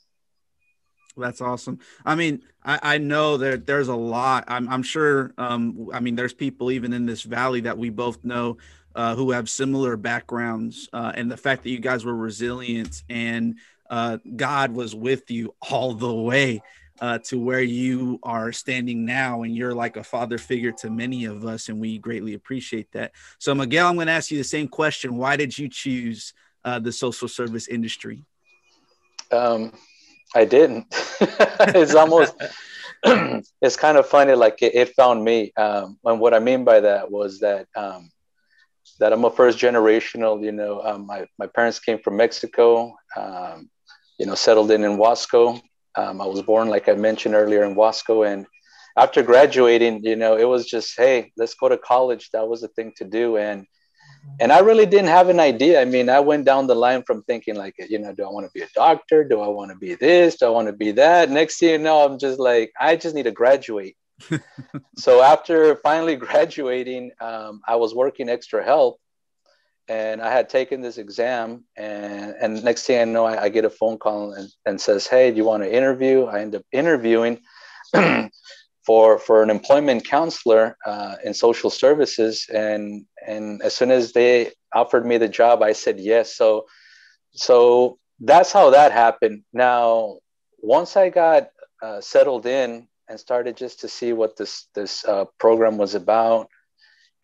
That's 1.16 1.40
awesome. 1.40 1.80
I 2.04 2.14
mean, 2.14 2.42
I, 2.64 2.78
I 2.82 2.98
know 2.98 3.38
that 3.38 3.66
there's 3.66 3.88
a 3.88 3.96
lot. 3.96 4.44
I'm, 4.46 4.68
I'm 4.68 4.82
sure. 4.82 5.32
Um, 5.36 5.88
I 5.92 6.00
mean, 6.00 6.14
there's 6.14 6.34
people 6.34 6.70
even 6.70 6.92
in 6.92 7.06
this 7.06 7.22
valley 7.22 7.60
that 7.62 7.76
we 7.76 7.90
both 7.90 8.24
know 8.24 8.58
uh, 8.94 9.14
who 9.16 9.32
have 9.32 9.48
similar 9.48 9.96
backgrounds, 9.96 10.88
uh, 10.92 11.12
and 11.14 11.30
the 11.30 11.36
fact 11.36 11.64
that 11.64 11.70
you 11.70 11.80
guys 11.80 12.04
were 12.04 12.14
resilient 12.14 13.02
and 13.08 13.56
uh, 13.90 14.18
God 14.36 14.72
was 14.72 14.94
with 14.94 15.30
you 15.30 15.54
all 15.70 15.94
the 15.94 16.12
way 16.12 16.62
uh, 17.00 17.18
to 17.18 17.38
where 17.38 17.62
you 17.62 18.18
are 18.22 18.52
standing 18.52 19.04
now, 19.04 19.42
and 19.42 19.54
you're 19.54 19.74
like 19.74 19.96
a 19.96 20.04
father 20.04 20.38
figure 20.38 20.72
to 20.72 20.90
many 20.90 21.24
of 21.24 21.44
us, 21.44 21.68
and 21.68 21.80
we 21.80 21.98
greatly 21.98 22.34
appreciate 22.34 22.90
that. 22.92 23.12
So, 23.38 23.54
Miguel, 23.54 23.86
I'm 23.86 23.94
going 23.94 24.06
to 24.08 24.12
ask 24.12 24.30
you 24.30 24.38
the 24.38 24.44
same 24.44 24.68
question: 24.68 25.16
Why 25.16 25.36
did 25.36 25.56
you 25.56 25.68
choose 25.68 26.34
uh, 26.64 26.78
the 26.78 26.92
social 26.92 27.28
service 27.28 27.68
industry? 27.68 28.24
Um, 29.30 29.72
I 30.34 30.44
didn't. 30.44 30.86
it's 31.20 31.94
almost. 31.94 32.34
it's 33.62 33.76
kind 33.76 33.96
of 33.96 34.08
funny. 34.08 34.34
Like 34.34 34.60
it, 34.62 34.74
it 34.74 34.94
found 34.94 35.22
me. 35.22 35.52
Um, 35.56 35.98
and 36.04 36.20
what 36.20 36.34
I 36.34 36.40
mean 36.40 36.64
by 36.64 36.80
that 36.80 37.10
was 37.10 37.40
that 37.40 37.66
um, 37.76 38.10
that 38.98 39.12
I'm 39.12 39.24
a 39.24 39.30
first 39.30 39.58
generational. 39.58 40.42
You 40.42 40.52
know, 40.52 40.82
um, 40.82 41.06
my 41.06 41.26
my 41.38 41.46
parents 41.46 41.78
came 41.78 41.98
from 42.00 42.16
Mexico. 42.16 42.96
Um, 43.16 43.70
you 44.18 44.26
know, 44.26 44.34
settled 44.34 44.70
in 44.70 44.84
in 44.84 44.96
Wasco. 44.96 45.60
Um, 45.98 46.20
I 46.20 46.26
was 46.26 46.42
born, 46.42 46.68
like 46.68 46.88
I 46.88 46.94
mentioned 46.94 47.34
earlier, 47.34 47.64
in 47.64 47.74
Wasco, 47.74 48.16
and 48.30 48.46
after 48.96 49.20
graduating, 49.20 50.04
you 50.04 50.14
know, 50.14 50.36
it 50.36 50.44
was 50.44 50.64
just, 50.64 50.96
hey, 50.96 51.32
let's 51.36 51.54
go 51.54 51.68
to 51.68 51.76
college. 51.76 52.30
That 52.32 52.46
was 52.46 52.60
the 52.60 52.68
thing 52.68 52.92
to 52.98 53.04
do, 53.04 53.36
and 53.36 53.66
and 54.40 54.52
I 54.52 54.60
really 54.60 54.86
didn't 54.86 55.08
have 55.08 55.28
an 55.28 55.40
idea. 55.40 55.80
I 55.80 55.84
mean, 55.84 56.08
I 56.08 56.20
went 56.20 56.44
down 56.44 56.66
the 56.66 56.74
line 56.74 57.02
from 57.02 57.22
thinking 57.22 57.56
like, 57.56 57.74
you 57.88 57.98
know, 57.98 58.12
do 58.12 58.24
I 58.24 58.30
want 58.30 58.46
to 58.46 58.52
be 58.52 58.62
a 58.62 58.68
doctor? 58.74 59.24
Do 59.24 59.40
I 59.40 59.48
want 59.48 59.70
to 59.72 59.76
be 59.76 59.94
this? 59.94 60.36
Do 60.36 60.46
I 60.46 60.50
want 60.50 60.68
to 60.68 60.72
be 60.72 60.92
that? 60.92 61.30
Next 61.30 61.58
thing 61.58 61.70
you 61.70 61.78
know, 61.78 62.04
I'm 62.04 62.18
just 62.18 62.38
like, 62.38 62.70
I 62.80 62.96
just 62.96 63.14
need 63.14 63.24
to 63.24 63.32
graduate. 63.32 63.96
so 64.96 65.22
after 65.22 65.76
finally 65.76 66.16
graduating, 66.26 67.10
um, 67.20 67.60
I 67.66 67.76
was 67.76 67.94
working 67.94 68.28
extra 68.28 68.64
help 68.64 69.00
and 69.88 70.20
I 70.20 70.30
had 70.30 70.48
taken 70.48 70.80
this 70.80 70.98
exam, 70.98 71.64
and 71.76 72.34
and 72.40 72.62
next 72.64 72.84
thing 72.84 73.00
I 73.00 73.04
know, 73.04 73.24
I, 73.24 73.44
I 73.44 73.48
get 73.48 73.64
a 73.64 73.70
phone 73.70 73.98
call 73.98 74.32
and, 74.32 74.48
and 74.66 74.80
says, 74.80 75.06
"Hey, 75.06 75.30
do 75.30 75.36
you 75.36 75.44
want 75.44 75.62
to 75.62 75.74
interview?" 75.74 76.24
I 76.24 76.40
end 76.40 76.54
up 76.54 76.62
interviewing 76.72 77.40
for 78.86 79.18
for 79.18 79.42
an 79.42 79.50
employment 79.50 80.04
counselor 80.04 80.76
uh, 80.84 81.16
in 81.24 81.34
social 81.34 81.70
services, 81.70 82.46
and 82.52 83.06
and 83.26 83.62
as 83.62 83.74
soon 83.74 83.90
as 83.90 84.12
they 84.12 84.52
offered 84.74 85.06
me 85.06 85.18
the 85.18 85.28
job, 85.28 85.62
I 85.62 85.72
said 85.72 85.98
yes. 85.98 86.36
So 86.36 86.66
so 87.32 87.98
that's 88.20 88.52
how 88.52 88.70
that 88.70 88.92
happened. 88.92 89.44
Now, 89.52 90.18
once 90.58 90.96
I 90.96 91.08
got 91.08 91.50
uh, 91.82 92.00
settled 92.00 92.46
in 92.46 92.88
and 93.08 93.18
started 93.18 93.56
just 93.56 93.80
to 93.80 93.88
see 93.88 94.12
what 94.12 94.36
this 94.36 94.68
this 94.74 95.04
uh, 95.04 95.24
program 95.38 95.78
was 95.78 95.94
about 95.94 96.48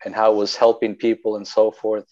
and 0.03 0.15
how 0.15 0.31
it 0.31 0.35
was 0.35 0.55
helping 0.55 0.95
people 0.95 1.35
and 1.35 1.47
so 1.47 1.71
forth. 1.71 2.05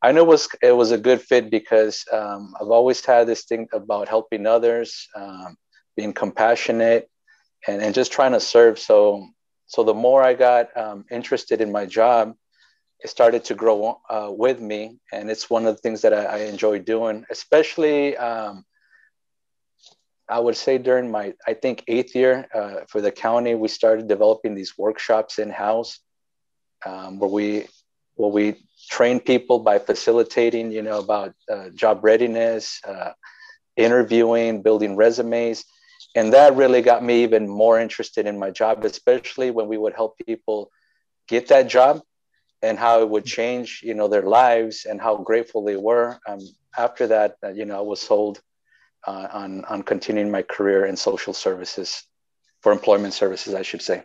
I 0.00 0.12
know 0.12 0.22
it 0.22 0.28
was 0.28 0.48
it 0.62 0.72
was 0.72 0.92
a 0.92 0.98
good 0.98 1.20
fit 1.20 1.50
because 1.50 2.04
um, 2.12 2.54
I've 2.60 2.70
always 2.70 3.04
had 3.04 3.26
this 3.26 3.44
thing 3.44 3.68
about 3.72 4.08
helping 4.08 4.46
others, 4.46 5.08
um, 5.16 5.56
being 5.96 6.12
compassionate, 6.12 7.10
and, 7.66 7.82
and 7.82 7.94
just 7.94 8.12
trying 8.12 8.32
to 8.32 8.40
serve. 8.40 8.78
So 8.78 9.26
so 9.66 9.82
the 9.82 9.94
more 9.94 10.22
I 10.22 10.34
got 10.34 10.74
um, 10.76 11.04
interested 11.10 11.60
in 11.60 11.72
my 11.72 11.84
job, 11.86 12.34
it 13.00 13.10
started 13.10 13.44
to 13.44 13.54
grow 13.54 14.00
uh, 14.08 14.30
with 14.30 14.60
me, 14.60 14.98
and 15.12 15.30
it's 15.30 15.50
one 15.50 15.66
of 15.66 15.74
the 15.74 15.82
things 15.82 16.02
that 16.02 16.14
I, 16.14 16.24
I 16.24 16.38
enjoy 16.44 16.78
doing, 16.78 17.24
especially 17.30 18.16
um, 18.16 18.64
I 20.28 20.38
would 20.38 20.56
say 20.56 20.78
during 20.78 21.10
my, 21.10 21.34
I 21.46 21.54
think, 21.54 21.84
eighth 21.88 22.14
year 22.14 22.46
uh, 22.54 22.84
for 22.88 23.00
the 23.00 23.10
county, 23.10 23.54
we 23.54 23.68
started 23.68 24.08
developing 24.08 24.54
these 24.54 24.76
workshops 24.76 25.38
in 25.38 25.48
house 25.50 26.00
um, 26.84 27.18
where 27.18 27.30
we, 27.30 27.66
where 28.14 28.30
we 28.30 28.67
train 28.88 29.20
people 29.20 29.58
by 29.58 29.78
facilitating, 29.78 30.70
you 30.70 30.82
know, 30.82 30.98
about 30.98 31.34
uh, 31.50 31.70
job 31.70 32.04
readiness, 32.04 32.80
uh, 32.86 33.12
interviewing, 33.76 34.62
building 34.62 34.96
resumes. 34.96 35.64
And 36.14 36.32
that 36.32 36.56
really 36.56 36.82
got 36.82 37.04
me 37.04 37.22
even 37.22 37.48
more 37.48 37.78
interested 37.78 38.26
in 38.26 38.38
my 38.38 38.50
job, 38.50 38.84
especially 38.84 39.50
when 39.50 39.68
we 39.68 39.78
would 39.78 39.94
help 39.94 40.16
people 40.18 40.70
get 41.28 41.48
that 41.48 41.68
job 41.68 42.02
and 42.62 42.78
how 42.78 43.02
it 43.02 43.08
would 43.08 43.24
change, 43.24 43.82
you 43.84 43.94
know, 43.94 44.08
their 44.08 44.22
lives 44.22 44.84
and 44.84 45.00
how 45.00 45.16
grateful 45.16 45.64
they 45.64 45.76
were. 45.76 46.18
Um, 46.26 46.40
after 46.76 47.08
that, 47.08 47.36
uh, 47.44 47.50
you 47.50 47.64
know, 47.64 47.78
I 47.78 47.82
was 47.82 48.00
sold 48.00 48.40
uh, 49.06 49.28
on, 49.32 49.64
on 49.64 49.82
continuing 49.82 50.30
my 50.30 50.42
career 50.42 50.84
in 50.84 50.96
social 50.96 51.32
services 51.32 52.02
for 52.62 52.72
employment 52.72 53.14
services, 53.14 53.54
I 53.54 53.62
should 53.62 53.82
say. 53.82 54.02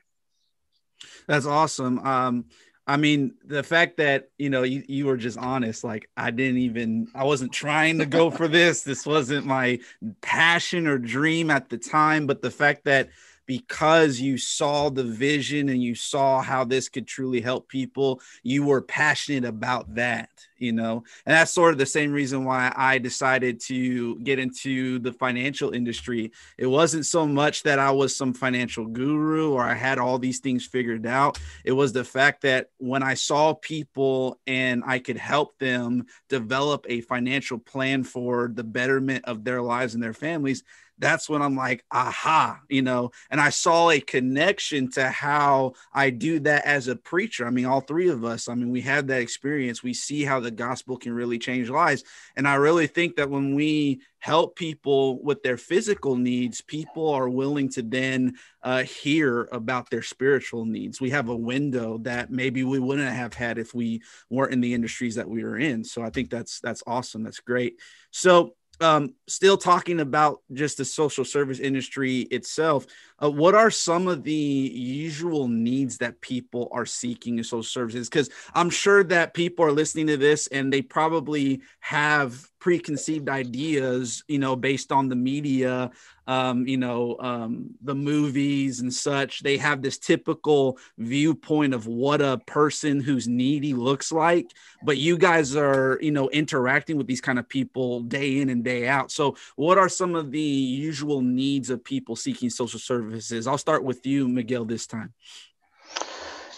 That's 1.27 1.45
awesome. 1.45 1.99
Um, 1.99 2.45
I 2.85 2.97
mean, 2.97 3.35
the 3.45 3.63
fact 3.63 3.97
that 3.97 4.29
you 4.37 4.49
know 4.49 4.63
you, 4.63 4.83
you 4.87 5.05
were 5.05 5.17
just 5.17 5.37
honest, 5.37 5.83
like 5.83 6.09
I 6.17 6.31
didn't 6.31 6.59
even 6.59 7.07
I 7.15 7.23
wasn't 7.23 7.53
trying 7.53 7.99
to 7.99 8.05
go 8.05 8.29
for 8.29 8.47
this. 8.47 8.83
This 8.83 9.05
wasn't 9.05 9.45
my 9.45 9.79
passion 10.21 10.87
or 10.87 10.97
dream 10.97 11.49
at 11.49 11.69
the 11.69 11.77
time, 11.77 12.27
but 12.27 12.41
the 12.41 12.51
fact 12.51 12.83
that 12.85 13.09
because 13.45 14.19
you 14.19 14.37
saw 14.37 14.89
the 14.89 15.03
vision 15.03 15.69
and 15.69 15.81
you 15.81 15.95
saw 15.95 16.41
how 16.41 16.63
this 16.63 16.89
could 16.89 17.07
truly 17.07 17.41
help 17.41 17.67
people, 17.67 18.21
you 18.41 18.63
were 18.63 18.81
passionate 18.81 19.45
about 19.45 19.93
that, 19.95 20.29
you 20.57 20.71
know. 20.71 21.03
And 21.25 21.33
that's 21.33 21.51
sort 21.51 21.73
of 21.73 21.77
the 21.77 21.85
same 21.85 22.11
reason 22.11 22.45
why 22.45 22.71
I 22.75 22.97
decided 22.97 23.59
to 23.61 24.17
get 24.19 24.39
into 24.39 24.99
the 24.99 25.13
financial 25.13 25.73
industry. 25.73 26.31
It 26.57 26.67
wasn't 26.67 27.05
so 27.05 27.27
much 27.27 27.63
that 27.63 27.79
I 27.79 27.91
was 27.91 28.15
some 28.15 28.33
financial 28.33 28.85
guru 28.85 29.51
or 29.51 29.63
I 29.63 29.73
had 29.73 29.99
all 29.99 30.19
these 30.19 30.39
things 30.39 30.65
figured 30.65 31.05
out. 31.05 31.39
It 31.65 31.73
was 31.73 31.93
the 31.93 32.03
fact 32.03 32.41
that 32.43 32.69
when 32.77 33.03
I 33.03 33.15
saw 33.15 33.53
people 33.53 34.39
and 34.47 34.83
I 34.85 34.99
could 34.99 35.17
help 35.17 35.57
them 35.59 36.05
develop 36.29 36.85
a 36.87 37.01
financial 37.01 37.57
plan 37.57 38.03
for 38.03 38.51
the 38.53 38.63
betterment 38.63 39.25
of 39.25 39.43
their 39.43 39.61
lives 39.61 39.93
and 39.93 40.03
their 40.03 40.13
families, 40.13 40.63
that's 41.03 41.29
when 41.29 41.41
I'm 41.41 41.57
like, 41.57 41.83
aha, 41.91 42.61
you 42.69 42.81
know, 42.81 43.11
and 43.29 43.41
I 43.41 43.49
saw 43.49 43.89
a 43.89 43.99
connection 43.99 44.89
to 44.91 45.09
how 45.09 45.73
I 45.93 46.11
do 46.11 46.39
that 46.39 46.65
as 46.65 46.87
a 46.87 46.95
preacher. 46.95 47.45
I 47.45 47.49
mean, 47.49 47.65
all 47.65 47.81
three 47.81 48.07
of 48.07 48.23
us, 48.23 48.47
I 48.47 48.55
mean, 48.55 48.71
we 48.71 48.79
have 48.81 49.07
that 49.07 49.19
experience. 49.19 49.83
We 49.83 49.93
see 49.93 50.23
how 50.23 50.39
the 50.39 50.49
gospel 50.49 50.95
can 50.95 51.11
really 51.11 51.37
change 51.37 51.69
lives. 51.69 52.05
And 52.37 52.47
I 52.47 52.55
really 52.55 52.87
think 52.87 53.17
that 53.17 53.29
when 53.29 53.53
we 53.53 53.99
help 54.19 54.55
people 54.55 55.21
with 55.21 55.43
their 55.43 55.57
physical 55.57 56.15
needs, 56.15 56.61
people 56.61 57.09
are 57.09 57.27
willing 57.27 57.67
to 57.67 57.81
then 57.81 58.35
uh, 58.63 58.83
hear 58.83 59.49
about 59.51 59.89
their 59.89 60.01
spiritual 60.01 60.63
needs. 60.63 61.01
We 61.01 61.09
have 61.09 61.27
a 61.27 61.35
window 61.35 61.97
that 62.03 62.31
maybe 62.31 62.63
we 62.63 62.79
wouldn't 62.79 63.11
have 63.11 63.33
had 63.33 63.57
if 63.57 63.73
we 63.73 64.01
weren't 64.29 64.53
in 64.53 64.61
the 64.61 64.73
industries 64.73 65.15
that 65.15 65.29
we 65.29 65.43
were 65.43 65.57
in. 65.57 65.83
So 65.83 66.01
I 66.01 66.09
think 66.11 66.29
that's 66.29 66.61
that's 66.61 66.83
awesome. 66.87 67.23
That's 67.23 67.41
great. 67.41 67.81
So 68.11 68.55
um, 68.83 69.13
still 69.27 69.57
talking 69.57 70.01
about 70.01 70.41
just 70.51 70.77
the 70.77 70.85
social 70.85 71.23
service 71.23 71.59
industry 71.59 72.21
itself, 72.21 72.85
uh, 73.23 73.31
what 73.31 73.55
are 73.55 73.71
some 73.71 74.07
of 74.07 74.23
the 74.23 74.33
usual 74.33 75.47
needs 75.47 75.99
that 75.99 76.19
people 76.19 76.67
are 76.73 76.85
seeking 76.85 77.37
in 77.37 77.43
social 77.45 77.63
services? 77.63 78.09
Because 78.09 78.29
I'm 78.53 78.69
sure 78.69 79.03
that 79.05 79.33
people 79.33 79.63
are 79.63 79.71
listening 79.71 80.07
to 80.07 80.17
this 80.17 80.47
and 80.47 80.71
they 80.71 80.81
probably 80.81 81.61
have 81.79 82.49
preconceived 82.63 83.27
ideas, 83.27 84.23
you 84.29 84.39
know, 84.39 84.55
based 84.55 84.93
on 84.93 85.09
the 85.09 85.17
media, 85.17 85.91
um, 86.27 86.65
you 86.65 86.77
know, 86.77 87.17
um, 87.19 87.71
the 87.81 87.93
movies 87.93 88.79
and 88.79 88.93
such. 88.93 89.43
They 89.43 89.57
have 89.57 89.81
this 89.81 89.97
typical 89.97 90.77
viewpoint 90.97 91.73
of 91.73 91.87
what 91.87 92.21
a 92.21 92.37
person 92.47 93.01
who's 93.01 93.27
needy 93.27 93.73
looks 93.73 94.13
like. 94.13 94.49
But 94.81 94.97
you 94.97 95.17
guys 95.17 95.57
are, 95.57 95.99
you 96.01 96.11
know, 96.11 96.29
interacting 96.29 96.95
with 96.95 97.05
these 97.05 97.19
kind 97.19 97.37
of 97.37 97.49
people 97.49 97.99
day 97.99 98.39
in 98.39 98.47
and 98.47 98.63
day 98.63 98.87
out. 98.87 99.11
So, 99.11 99.35
what 99.57 99.77
are 99.77 99.89
some 99.89 100.15
of 100.15 100.31
the 100.31 100.39
usual 100.39 101.19
needs 101.19 101.69
of 101.69 101.83
people 101.83 102.15
seeking 102.15 102.49
social 102.49 102.79
services? 102.79 103.45
I'll 103.45 103.57
start 103.57 103.83
with 103.83 104.05
you, 104.05 104.29
Miguel, 104.29 104.63
this 104.63 104.87
time. 104.87 105.13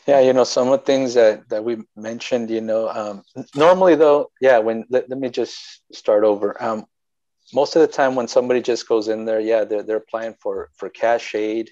Yeah, 0.08 0.20
you 0.20 0.34
know, 0.34 0.44
some 0.44 0.68
of 0.70 0.80
the 0.80 0.86
things 0.86 1.16
that, 1.16 1.50
that 1.50 1.64
we 1.64 1.78
mentioned, 1.96 2.52
you 2.52 2.62
know, 2.62 2.88
um, 2.90 3.24
normally 3.56 3.96
though, 3.96 4.30
yeah, 4.40 4.60
when 4.60 4.86
let, 4.90 5.10
let 5.10 5.18
me 5.18 5.30
just 5.30 5.82
start 5.92 6.24
over. 6.24 6.62
Um, 6.62 6.86
most 7.54 7.76
of 7.76 7.82
the 7.82 7.88
time 7.88 8.14
when 8.14 8.28
somebody 8.28 8.62
just 8.62 8.88
goes 8.88 9.08
in 9.08 9.26
there, 9.26 9.40
yeah, 9.40 9.64
they're, 9.64 9.82
they're 9.82 9.98
applying 9.98 10.36
for, 10.40 10.70
for 10.76 10.90
cash 10.90 11.34
aid, 11.34 11.72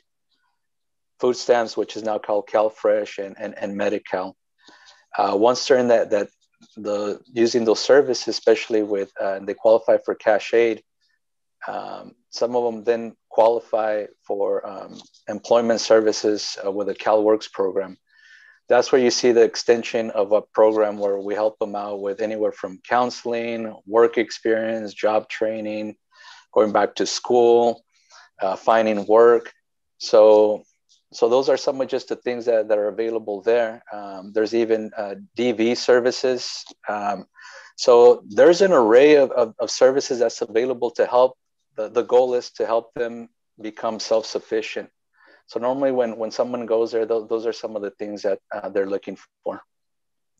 food 1.20 1.36
stamps, 1.36 1.78
which 1.78 1.96
is 1.96 2.02
now 2.04 2.18
called 2.18 2.48
CalFresh 2.48 3.24
and, 3.24 3.36
and, 3.40 3.56
and 3.58 3.78
Medi-Cal. 3.78 4.36
Uh, 5.16 5.36
once 5.38 5.68
they're 5.68 5.78
in 5.78 5.90
that, 5.90 6.10
that 6.10 6.30
the 6.76 7.20
using 7.32 7.66
those 7.66 7.82
services, 7.82 8.28
especially 8.28 8.82
with, 8.82 9.12
uh, 9.22 9.40
they 9.40 9.54
qualify 9.54 9.98
for 10.04 10.16
cash 10.16 10.56
aid, 10.56 10.82
um, 11.68 12.16
some 12.32 12.56
of 12.56 12.64
them 12.64 12.84
then 12.84 13.16
qualify 13.30 14.06
for 14.26 14.66
um, 14.68 15.00
employment 15.28 15.82
services 15.82 16.58
uh, 16.66 16.72
with 16.72 16.88
the 16.88 16.96
CalWorks 16.96 17.52
program 17.52 17.98
that's 18.74 18.92
where 18.92 19.02
you 19.02 19.12
see 19.12 19.32
the 19.32 19.44
extension 19.44 20.10
of 20.12 20.32
a 20.32 20.42
program 20.42 20.98
where 20.98 21.20
we 21.20 21.36
help 21.36 21.60
them 21.60 21.76
out 21.76 22.02
with 22.02 22.22
anywhere 22.22 22.52
from 22.52 22.80
counseling, 22.90 23.76
work 23.86 24.18
experience, 24.18 24.96
job 24.96 25.30
training, 25.30 25.96
going 26.52 26.72
back 26.72 26.96
to 26.96 27.06
school, 27.06 27.84
uh, 28.42 28.56
finding 28.56 29.06
work. 29.06 29.54
So, 30.00 30.64
so 31.12 31.30
those 31.30 31.50
are 31.50 31.58
some 31.58 31.82
of 31.82 31.88
just 31.88 32.10
the 32.10 32.16
things 32.16 32.46
that, 32.46 32.68
that 32.68 32.80
are 32.80 32.88
available 32.88 33.44
there. 33.44 33.84
Um, 33.94 34.32
there's 34.34 34.56
even 34.56 34.90
uh, 34.98 35.16
DV 35.38 35.78
services. 35.78 36.66
Um, 36.90 37.28
so 37.76 38.24
there's 38.28 38.62
an 38.62 38.72
array 38.72 39.18
of, 39.18 39.30
of, 39.32 39.54
of 39.60 39.70
services 39.70 40.18
that's 40.18 40.42
available 40.42 40.90
to 40.92 41.06
help. 41.06 41.38
The, 41.76 41.90
the 41.90 42.04
goal 42.04 42.34
is 42.34 42.50
to 42.54 42.66
help 42.66 42.92
them 42.96 43.30
become 43.62 44.00
self-sufficient 44.00 44.90
so 45.48 45.60
normally 45.60 45.92
when 45.92 46.18
when 46.18 46.32
someone 46.32 46.66
goes 46.66 46.92
there 46.92 47.06
those, 47.06 47.28
those 47.28 47.46
are 47.46 47.54
some 47.54 47.76
of 47.76 47.82
the 47.82 47.92
things 47.92 48.22
that 48.24 48.40
uh, 48.52 48.70
they're 48.70 48.90
looking 48.90 49.18
for. 49.44 49.62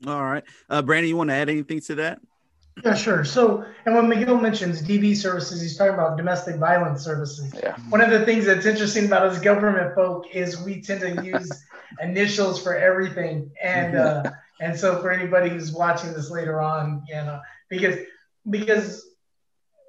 All 0.06 0.24
right. 0.24 0.44
Uh, 0.70 0.82
brandon 0.82 1.10
you 1.10 1.18
want 1.18 1.30
to 1.30 1.36
add 1.36 1.50
anything 1.50 1.82
to 1.82 1.96
that? 1.96 2.20
Yeah 2.84 2.96
sure. 2.96 3.24
So 3.24 3.66
and 3.86 3.96
when 3.96 4.10
miguel 4.10 4.38
mentions 4.38 4.82
dv 4.82 5.16
services 5.16 5.62
he's 5.62 5.78
talking 5.78 5.94
about 5.94 6.18
domestic 6.18 6.56
violence 6.56 7.04
services. 7.04 7.54
Yeah. 7.62 7.76
One 7.90 8.02
of 8.02 8.10
the 8.10 8.26
things 8.26 8.46
that's 8.46 8.66
interesting 8.66 9.06
about 9.06 9.24
us 9.24 9.40
government 9.40 9.94
folk 9.96 10.34
is 10.34 10.60
we 10.62 10.82
tend 10.82 11.02
to 11.02 11.24
use 11.24 11.64
initials 12.02 12.62
for 12.62 12.76
everything. 12.76 13.52
And 13.62 13.96
uh, 13.96 14.32
and 14.62 14.78
so 14.78 15.02
for 15.02 15.12
anybody 15.12 15.50
who's 15.50 15.72
watching 15.72 16.14
this 16.14 16.32
later 16.32 16.62
on 16.62 17.04
you 17.08 17.16
know 17.16 17.42
because 17.70 17.98
because 18.50 19.08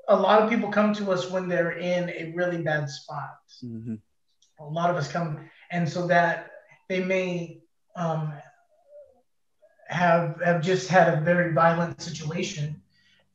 a 0.07 0.17
lot 0.17 0.43
of 0.43 0.51
people 0.51 0.71
come 0.71 0.93
to 0.93 1.11
us 1.13 1.31
when 1.31 1.49
they're 1.49 1.79
in 1.79 2.11
a 2.11 2.35
really 2.37 2.61
bad 2.61 2.91
spot. 2.91 3.39
Mm-hmm 3.65 3.95
a 4.59 4.65
lot 4.65 4.91
of 4.91 4.97
us 4.97 5.11
come, 5.11 5.39
and 5.71 5.89
so 5.89 6.07
that 6.07 6.51
they 6.89 7.05
may 7.05 7.61
um, 7.97 8.33
have 9.89 10.41
have 10.45 10.63
just 10.63 10.89
had 10.89 11.13
a 11.13 11.21
very 11.21 11.53
violent 11.53 12.01
situation, 12.01 12.81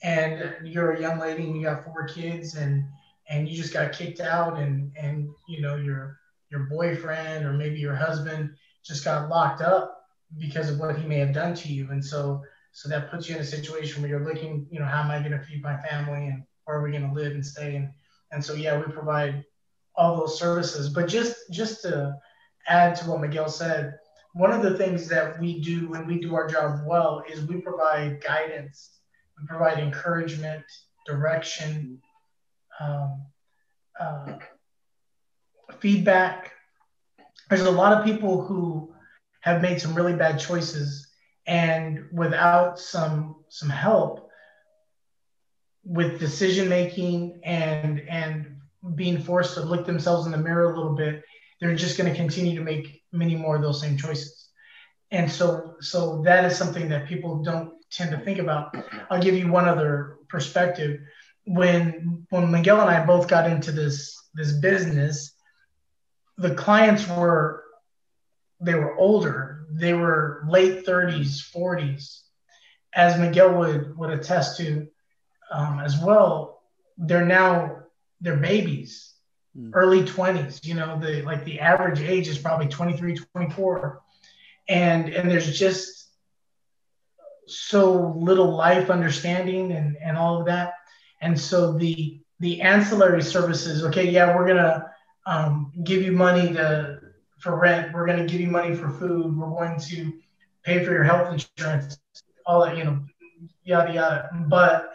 and 0.03 0.55
you're 0.63 0.91
a 0.91 1.01
young 1.01 1.19
lady 1.19 1.43
and 1.43 1.55
you 1.55 1.63
got 1.63 1.85
four 1.85 2.07
kids, 2.07 2.55
and 2.55 2.85
and 3.29 3.47
you 3.47 3.55
just 3.55 3.73
got 3.73 3.91
kicked 3.91 4.19
out, 4.19 4.57
and 4.57 4.91
and 4.97 5.29
you 5.47 5.61
know 5.61 5.75
your 5.75 6.19
your 6.49 6.61
boyfriend 6.61 7.45
or 7.45 7.53
maybe 7.53 7.77
your 7.77 7.95
husband 7.95 8.49
just 8.83 9.03
got 9.05 9.29
locked 9.29 9.61
up 9.61 10.03
because 10.39 10.69
of 10.69 10.79
what 10.79 10.97
he 10.97 11.07
may 11.07 11.19
have 11.19 11.33
done 11.33 11.53
to 11.53 11.71
you, 11.71 11.89
and 11.91 12.03
so 12.03 12.41
so 12.71 12.88
that 12.88 13.09
puts 13.09 13.27
you 13.27 13.35
in 13.35 13.41
a 13.41 13.45
situation 13.45 14.01
where 14.01 14.09
you're 14.09 14.25
looking, 14.25 14.67
you 14.71 14.79
know, 14.79 14.85
how 14.85 15.01
am 15.01 15.11
I 15.11 15.19
going 15.19 15.31
to 15.31 15.43
feed 15.43 15.61
my 15.61 15.75
family 15.77 16.27
and 16.27 16.43
where 16.65 16.77
are 16.77 16.83
we 16.83 16.91
going 16.91 17.07
to 17.07 17.13
live 17.13 17.33
and 17.33 17.45
stay, 17.45 17.75
and 17.75 17.89
and 18.31 18.43
so 18.43 18.53
yeah, 18.53 18.77
we 18.77 18.91
provide 18.91 19.43
all 19.96 20.17
those 20.17 20.39
services. 20.39 20.89
But 20.89 21.08
just 21.08 21.36
just 21.51 21.81
to 21.84 22.15
add 22.67 22.96
to 22.98 23.10
what 23.10 23.22
Miguel 23.22 23.50
said, 23.50 23.98
one 24.34 24.51
of 24.51 24.62
the 24.62 24.77
things 24.77 25.08
that 25.08 25.39
we 25.39 25.60
do 25.60 25.89
when 25.89 26.05
we 26.08 26.19
do 26.19 26.36
our 26.36 26.48
job 26.48 26.81
well 26.86 27.24
is 27.29 27.46
we 27.46 27.58
provide 27.62 28.22
guidance, 28.22 29.00
we 29.39 29.48
provide 29.48 29.79
encouragement, 29.79 30.63
direction, 31.05 32.00
um, 32.79 33.25
uh, 34.00 34.38
feedback. 35.79 36.51
There's 37.50 37.62
a 37.62 37.72
lot 37.72 37.98
of 37.98 38.05
people 38.05 38.46
who 38.46 38.93
have 39.41 39.62
made 39.62 39.81
some 39.81 39.96
really 39.96 40.13
bad 40.13 40.39
choices, 40.39 41.08
and 41.48 42.05
without 42.12 42.79
some 42.79 43.43
some 43.50 43.69
help 43.69 44.29
with 45.84 46.19
decision 46.19 46.69
making 46.69 47.41
and 47.43 48.01
and 48.01 48.58
being 48.95 49.21
forced 49.21 49.55
to 49.55 49.62
look 49.62 49.86
themselves 49.86 50.25
in 50.25 50.31
the 50.31 50.38
mirror 50.38 50.71
a 50.71 50.77
little 50.77 50.95
bit, 50.95 51.24
they're 51.59 51.75
just 51.75 51.98
going 51.98 52.09
to 52.09 52.15
continue 52.15 52.55
to 52.57 52.63
make 52.63 53.01
many 53.12 53.36
more 53.36 53.55
of 53.55 53.62
those 53.62 53.81
same 53.81 53.98
choices. 53.98 54.50
And 55.12 55.31
so 55.31 55.75
so 55.81 56.21
that 56.24 56.45
is 56.45 56.57
something 56.57 56.89
that 56.89 57.07
people 57.07 57.41
don't 57.41 57.74
tend 57.91 58.12
to 58.12 58.19
think 58.19 58.39
about. 58.39 58.75
I'll 59.09 59.21
give 59.21 59.36
you 59.36 59.51
one 59.51 59.67
other 59.67 60.17
perspective. 60.27 61.00
When 61.45 62.25
when 62.29 62.51
Miguel 62.51 62.81
and 62.81 62.89
I 62.89 63.05
both 63.05 63.27
got 63.27 63.50
into 63.50 63.71
this 63.71 64.15
this 64.36 64.53
business, 64.53 65.33
the 66.38 66.53
clients 66.53 67.07
were 67.07 67.63
they 68.62 68.75
were 68.75 68.95
older. 68.98 69.65
They 69.71 69.93
were 69.93 70.45
late 70.48 70.86
30s, 70.86 71.51
40s. 71.55 72.21
As 72.93 73.19
Miguel 73.19 73.57
would 73.57 73.98
would 73.98 74.12
attest 74.12 74.57
to 74.57 74.88
um, 75.51 75.79
as 75.79 75.98
well, 75.98 76.62
they're 76.98 77.25
now 77.25 77.83
they're 78.21 78.38
babies, 78.38 79.13
mm. 79.57 79.71
early 79.73 80.03
20s. 80.03 80.65
You 80.65 80.75
know, 80.75 80.99
the 80.99 81.21
like 81.23 81.45
the 81.45 81.59
average 81.59 82.01
age 82.01 82.27
is 82.27 82.38
probably 82.38 82.67
23, 82.67 83.17
24. 83.33 84.01
And 84.67 85.09
and 85.09 85.29
there's 85.29 85.57
just 85.57 85.99
so 87.47 88.13
little 88.15 88.55
life 88.55 88.89
understanding 88.89 89.71
and, 89.71 89.97
and 89.97 90.17
all 90.17 90.39
of 90.39 90.45
that. 90.45 90.73
And 91.21 91.39
so 91.39 91.73
the 91.73 92.21
the 92.39 92.61
ancillary 92.61 93.21
services, 93.21 93.83
okay, 93.83 94.09
yeah, 94.09 94.35
we're 94.35 94.47
gonna 94.47 94.91
um, 95.25 95.71
give 95.83 96.01
you 96.01 96.11
money 96.11 96.53
to 96.53 96.99
for 97.39 97.59
rent, 97.59 97.93
we're 97.93 98.05
gonna 98.05 98.25
give 98.25 98.39
you 98.39 98.49
money 98.49 98.75
for 98.75 98.89
food, 98.89 99.38
we're 99.38 99.49
going 99.49 99.79
to 99.79 100.13
pay 100.63 100.83
for 100.83 100.91
your 100.91 101.03
health 101.03 101.31
insurance, 101.33 101.99
all 102.45 102.63
that, 102.63 102.77
you 102.77 102.83
know, 102.83 102.99
yada 103.63 103.93
yada. 103.93 104.29
But 104.47 104.93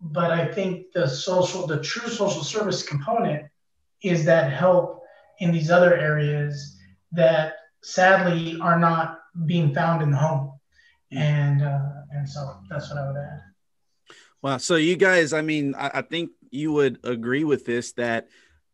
but 0.00 0.30
I 0.30 0.46
think 0.46 0.92
the 0.92 1.06
social, 1.06 1.66
the 1.66 1.80
true 1.80 2.08
social 2.08 2.44
service 2.44 2.82
component 2.82 3.46
is 4.02 4.24
that 4.26 4.52
help 4.52 5.02
in 5.40 5.52
these 5.52 5.70
other 5.70 5.96
areas 5.96 6.78
that 7.12 7.54
sadly 7.82 8.58
are 8.60 8.78
not 8.78 9.20
being 9.46 9.74
found 9.74 10.02
in 10.02 10.10
the 10.10 10.16
home 10.16 10.56
and 11.12 11.62
uh, 11.62 11.78
and 12.10 12.28
so 12.28 12.56
that's 12.68 12.90
what 12.90 12.98
I 12.98 13.06
would 13.06 13.16
add. 13.16 13.40
Wow. 14.42 14.56
So 14.58 14.76
you 14.76 14.96
guys, 14.96 15.32
I 15.32 15.42
mean, 15.42 15.74
I, 15.76 15.90
I 15.94 16.02
think 16.02 16.30
you 16.50 16.72
would 16.72 16.98
agree 17.04 17.44
with 17.44 17.64
this 17.64 17.92
that 17.92 18.28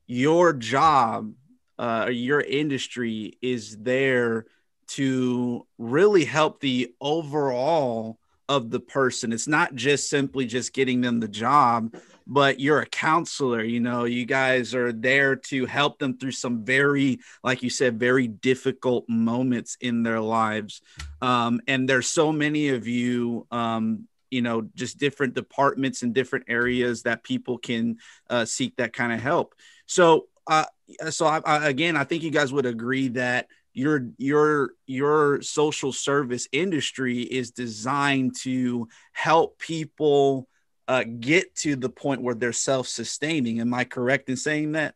your 0.06 0.52
job, 0.52 1.32
uh, 1.78 2.08
your 2.10 2.40
industry 2.40 3.38
is 3.40 3.78
there 3.78 4.46
to 4.88 5.66
really 5.78 6.24
help 6.24 6.60
the 6.60 6.92
overall 7.00 8.18
of 8.48 8.70
the 8.70 8.80
person. 8.80 9.32
It's 9.32 9.48
not 9.48 9.74
just 9.74 10.10
simply 10.10 10.46
just 10.46 10.72
getting 10.72 11.00
them 11.00 11.20
the 11.20 11.28
job, 11.28 11.94
but 12.26 12.60
you're 12.60 12.80
a 12.80 12.86
counselor. 12.86 13.62
You 13.62 13.80
know, 13.80 14.04
you 14.04 14.26
guys 14.26 14.74
are 14.74 14.92
there 14.92 15.36
to 15.36 15.66
help 15.66 15.98
them 15.98 16.18
through 16.18 16.32
some 16.32 16.64
very, 16.64 17.20
like 17.42 17.62
you 17.62 17.70
said, 17.70 17.98
very 17.98 18.28
difficult 18.28 19.08
moments 19.08 19.76
in 19.80 20.02
their 20.02 20.20
lives. 20.20 20.82
Um, 21.20 21.60
and 21.66 21.88
there's 21.88 22.08
so 22.08 22.32
many 22.32 22.70
of 22.70 22.86
you. 22.86 23.46
Um, 23.50 24.08
you 24.30 24.40
know, 24.40 24.62
just 24.74 24.96
different 24.96 25.34
departments 25.34 26.02
and 26.02 26.14
different 26.14 26.46
areas 26.48 27.02
that 27.02 27.22
people 27.22 27.58
can 27.58 27.98
uh, 28.30 28.46
seek 28.46 28.74
that 28.76 28.94
kind 28.94 29.12
of 29.12 29.20
help. 29.20 29.54
So, 29.84 30.28
uh, 30.46 30.64
so 31.10 31.26
I, 31.26 31.42
I, 31.44 31.68
again, 31.68 31.98
I 31.98 32.04
think 32.04 32.22
you 32.22 32.30
guys 32.30 32.50
would 32.50 32.64
agree 32.64 33.08
that 33.08 33.48
your 33.72 34.08
your 34.18 34.72
your 34.86 35.42
social 35.42 35.92
service 35.92 36.48
industry 36.52 37.20
is 37.20 37.50
designed 37.50 38.36
to 38.42 38.88
help 39.12 39.58
people 39.58 40.48
uh, 40.88 41.04
get 41.04 41.54
to 41.56 41.76
the 41.76 41.88
point 41.88 42.22
where 42.22 42.34
they're 42.34 42.52
self-sustaining. 42.52 43.60
Am 43.60 43.72
i 43.72 43.84
correct 43.84 44.28
in 44.28 44.36
saying 44.36 44.72
that? 44.72 44.94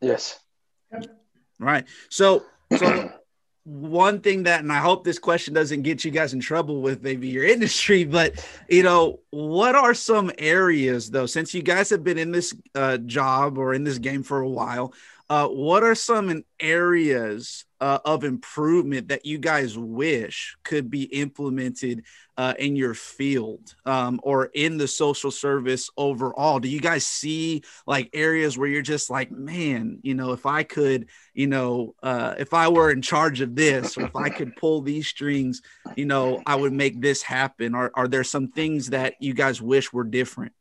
Yes. 0.00 0.38
Right. 1.58 1.84
So 2.08 2.44
so 2.76 3.10
one 3.64 4.20
thing 4.20 4.42
that 4.42 4.60
and 4.60 4.70
i 4.70 4.78
hope 4.78 5.04
this 5.04 5.18
question 5.18 5.54
doesn't 5.54 5.82
get 5.82 6.04
you 6.04 6.10
guys 6.10 6.34
in 6.34 6.40
trouble 6.40 6.82
with 6.82 7.02
maybe 7.02 7.28
your 7.28 7.44
industry 7.44 8.04
but 8.04 8.46
you 8.68 8.82
know 8.82 9.20
what 9.30 9.74
are 9.74 9.94
some 9.94 10.30
areas 10.36 11.10
though 11.10 11.24
since 11.24 11.54
you 11.54 11.62
guys 11.62 11.88
have 11.88 12.04
been 12.04 12.18
in 12.18 12.30
this 12.30 12.54
uh, 12.74 12.98
job 12.98 13.56
or 13.56 13.72
in 13.72 13.82
this 13.82 13.96
game 13.96 14.22
for 14.22 14.40
a 14.40 14.48
while 14.48 14.92
uh, 15.30 15.48
what 15.48 15.82
are 15.82 15.94
some 15.94 16.44
areas 16.60 17.64
uh, 17.80 17.98
of 18.04 18.24
improvement 18.24 19.08
that 19.08 19.24
you 19.24 19.38
guys 19.38 19.76
wish 19.76 20.56
could 20.64 20.90
be 20.90 21.04
implemented 21.04 22.04
uh, 22.36 22.52
in 22.58 22.76
your 22.76 22.92
field 22.92 23.74
um, 23.86 24.20
or 24.22 24.46
in 24.54 24.76
the 24.76 24.86
social 24.86 25.30
service 25.30 25.88
overall? 25.96 26.58
Do 26.58 26.68
you 26.68 26.80
guys 26.80 27.06
see 27.06 27.62
like 27.86 28.10
areas 28.12 28.58
where 28.58 28.68
you're 28.68 28.82
just 28.82 29.08
like, 29.08 29.30
man, 29.30 29.98
you 30.02 30.14
know, 30.14 30.32
if 30.32 30.44
I 30.44 30.62
could, 30.62 31.08
you 31.32 31.46
know, 31.46 31.94
uh, 32.02 32.34
if 32.38 32.52
I 32.52 32.68
were 32.68 32.90
in 32.90 33.00
charge 33.00 33.40
of 33.40 33.54
this, 33.54 33.96
or 33.96 34.02
if 34.02 34.16
I 34.16 34.28
could 34.28 34.56
pull 34.56 34.82
these 34.82 35.08
strings, 35.08 35.62
you 35.96 36.04
know, 36.04 36.42
I 36.44 36.54
would 36.54 36.72
make 36.72 37.00
this 37.00 37.22
happen? 37.22 37.74
Or 37.74 37.90
are 37.94 38.08
there 38.08 38.24
some 38.24 38.48
things 38.48 38.90
that 38.90 39.14
you 39.20 39.32
guys 39.32 39.62
wish 39.62 39.90
were 39.90 40.04
different? 40.04 40.52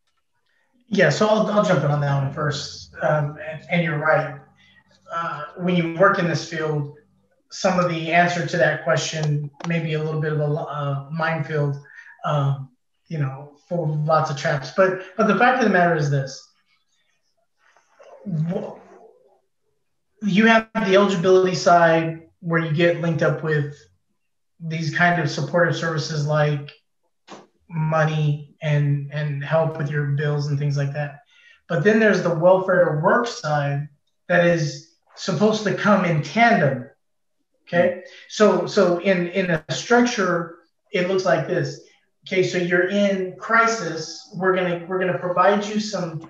Yeah, 0.88 1.10
so 1.10 1.28
I'll, 1.28 1.48
I'll 1.48 1.66
jump 1.66 1.84
in 1.84 1.92
on 1.92 2.02
that 2.02 2.24
one 2.24 2.34
first. 2.34 2.94
Um, 3.02 3.38
and, 3.50 3.64
and 3.70 3.84
you're 3.84 3.98
right 3.98 4.40
uh, 5.14 5.44
when 5.58 5.76
you 5.76 5.94
work 5.96 6.18
in 6.18 6.28
this 6.28 6.50
field, 6.50 6.98
some 7.52 7.80
of 7.80 7.90
the 7.90 8.12
answer 8.12 8.48
to 8.48 8.58
that 8.58 8.84
question 8.84 9.50
may 9.68 9.80
be 9.80 9.94
a 9.94 10.04
little 10.04 10.20
bit 10.20 10.34
of 10.34 10.40
a 10.40 10.44
uh, 10.44 11.08
minefield, 11.12 11.78
um, 12.26 12.70
you 13.08 13.20
know, 13.20 13.56
full 13.70 13.84
of 13.84 14.00
lots 14.06 14.32
of 14.32 14.38
traps. 14.38 14.72
But 14.76 15.04
but 15.16 15.28
the 15.28 15.38
fact 15.38 15.60
of 15.60 15.66
the 15.66 15.70
matter 15.70 15.96
is 15.96 16.10
this: 16.10 16.50
you 20.24 20.48
have 20.48 20.68
the 20.74 20.96
eligibility 20.96 21.56
side 21.56 22.24
where 22.40 22.66
you 22.66 22.74
get 22.74 23.02
linked 23.02 23.22
up 23.22 23.44
with 23.44 23.76
these 24.60 24.96
kind 24.96 25.22
of 25.22 25.30
supportive 25.30 25.76
services 25.76 26.26
like 26.26 26.72
money 27.70 28.56
and 28.62 29.12
and 29.14 29.44
help 29.44 29.78
with 29.78 29.92
your 29.92 30.08
bills 30.08 30.48
and 30.48 30.58
things 30.58 30.76
like 30.76 30.94
that. 30.94 31.20
But 31.70 31.84
then 31.84 32.00
there's 32.00 32.24
the 32.24 32.34
welfare 32.34 32.86
to 32.86 33.02
work 33.02 33.28
side 33.28 33.90
that 34.28 34.46
is 34.46 34.93
supposed 35.16 35.64
to 35.64 35.74
come 35.76 36.06
in 36.06 36.22
tandem. 36.22 36.90
Okay. 37.68 38.04
So 38.30 38.68
so 38.68 39.00
in 39.00 39.28
in 39.30 39.52
a 39.52 39.64
structure, 39.72 40.60
it 40.92 41.08
looks 41.08 41.26
like 41.26 41.48
this. 41.48 41.82
Okay, 42.28 42.44
so 42.44 42.58
you're 42.58 42.88
in 42.88 43.36
crisis. 43.38 44.30
We're 44.36 44.56
gonna 44.56 44.86
we're 44.88 45.00
gonna 45.00 45.20
provide 45.20 45.66
you 45.66 45.80
some 45.80 46.30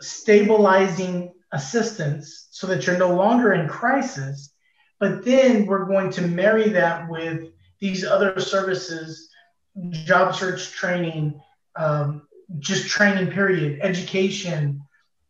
stabilizing 0.00 1.32
assistance 1.52 2.48
so 2.50 2.66
that 2.66 2.86
you're 2.86 2.98
no 2.98 3.14
longer 3.14 3.52
in 3.52 3.68
crisis. 3.68 4.52
But 5.00 5.24
then 5.24 5.66
we're 5.66 5.84
going 5.84 6.10
to 6.12 6.22
marry 6.22 6.70
that 6.70 7.08
with 7.08 7.50
these 7.78 8.04
other 8.04 8.40
services, 8.40 9.28
job 9.90 10.34
search 10.34 10.72
training, 10.72 11.40
um, 11.76 12.26
just 12.58 12.88
training 12.88 13.30
period, 13.30 13.78
education, 13.82 14.82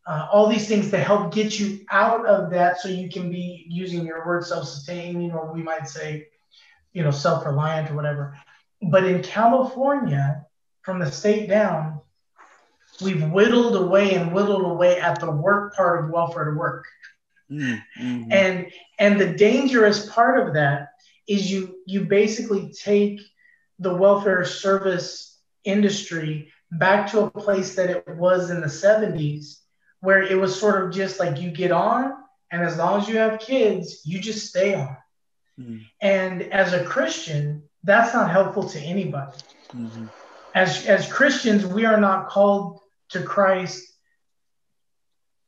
uh, 0.08 0.26
all 0.32 0.48
these 0.48 0.66
things 0.66 0.90
to 0.90 0.98
help 0.98 1.34
get 1.34 1.60
you 1.60 1.80
out 1.90 2.24
of 2.24 2.50
that 2.50 2.80
so 2.80 2.88
you 2.88 3.10
can 3.10 3.30
be 3.30 3.66
using 3.68 4.06
your 4.06 4.26
word 4.26 4.44
self-sustaining 4.44 5.30
or 5.32 5.52
we 5.52 5.62
might 5.62 5.86
say 5.86 6.26
you 6.94 7.02
know 7.02 7.10
self-reliant 7.10 7.90
or 7.90 7.94
whatever 7.94 8.36
but 8.90 9.04
in 9.04 9.22
california 9.22 10.44
from 10.80 10.98
the 10.98 11.12
state 11.12 11.48
down 11.48 12.00
we've 13.02 13.22
whittled 13.30 13.76
away 13.76 14.14
and 14.14 14.32
whittled 14.32 14.64
away 14.64 14.98
at 14.98 15.20
the 15.20 15.30
work 15.30 15.76
part 15.76 16.02
of 16.02 16.10
welfare 16.10 16.46
to 16.46 16.58
work 16.58 16.86
mm-hmm. 17.50 18.32
and 18.32 18.66
and 18.98 19.20
the 19.20 19.34
dangerous 19.34 20.08
part 20.08 20.46
of 20.46 20.54
that 20.54 20.88
is 21.28 21.52
you 21.52 21.76
you 21.86 22.06
basically 22.06 22.72
take 22.72 23.20
the 23.78 23.94
welfare 23.94 24.44
service 24.44 25.38
industry 25.64 26.50
back 26.72 27.10
to 27.10 27.20
a 27.20 27.30
place 27.30 27.74
that 27.74 27.90
it 27.90 28.16
was 28.16 28.50
in 28.50 28.62
the 28.62 28.66
70s 28.66 29.58
where 30.00 30.22
it 30.22 30.36
was 30.36 30.58
sort 30.58 30.84
of 30.84 30.92
just 30.92 31.18
like 31.18 31.40
you 31.40 31.50
get 31.50 31.72
on, 31.72 32.14
and 32.50 32.62
as 32.62 32.76
long 32.78 33.00
as 33.00 33.08
you 33.08 33.18
have 33.18 33.40
kids, 33.40 34.02
you 34.04 34.20
just 34.20 34.46
stay 34.46 34.74
on. 34.74 34.96
Mm-hmm. 35.58 35.78
And 36.00 36.42
as 36.42 36.72
a 36.72 36.84
Christian, 36.84 37.62
that's 37.82 38.14
not 38.14 38.30
helpful 38.30 38.68
to 38.68 38.80
anybody. 38.80 39.38
Mm-hmm. 39.74 40.06
As 40.54 40.86
as 40.86 41.12
Christians, 41.12 41.66
we 41.66 41.84
are 41.84 42.00
not 42.00 42.28
called 42.28 42.80
to 43.10 43.22
Christ 43.22 43.84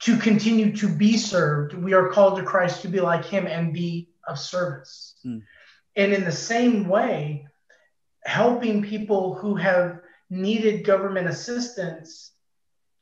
to 0.01 0.17
continue 0.17 0.75
to 0.77 0.89
be 0.89 1.17
served. 1.17 1.75
We 1.75 1.93
are 1.93 2.09
called 2.09 2.39
to 2.39 2.43
Christ 2.43 2.83
to 2.83 2.89
be 2.89 3.01
like 3.01 3.25
him 3.25 3.47
and 3.47 3.73
be 3.73 4.09
of 4.27 4.39
service. 4.39 5.15
Mm. 5.25 5.43
And 5.97 6.13
in 6.13 6.25
the 6.25 6.33
same 6.33 6.89
way, 6.89 7.47
helping 8.25 8.83
people 8.83 9.35
who 9.35 9.57
have 9.57 10.01
needed 10.31 10.85
government 10.85 11.29
assistance 11.29 12.30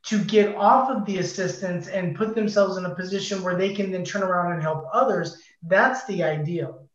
to 0.08 0.18
get 0.24 0.54
off 0.56 0.90
of 0.90 1.04
the 1.06 1.18
assistance 1.18 1.88
and 1.88 2.16
put 2.16 2.34
themselves 2.34 2.76
in 2.78 2.84
a 2.86 2.94
position 2.94 3.42
where 3.42 3.56
they 3.56 3.74
can 3.74 3.90
then 3.92 4.04
turn 4.04 4.22
around 4.22 4.52
and 4.52 4.62
help 4.62 4.84
others, 4.92 5.28
that's 5.62 6.04
the 6.06 6.22
ideal. 6.22 6.88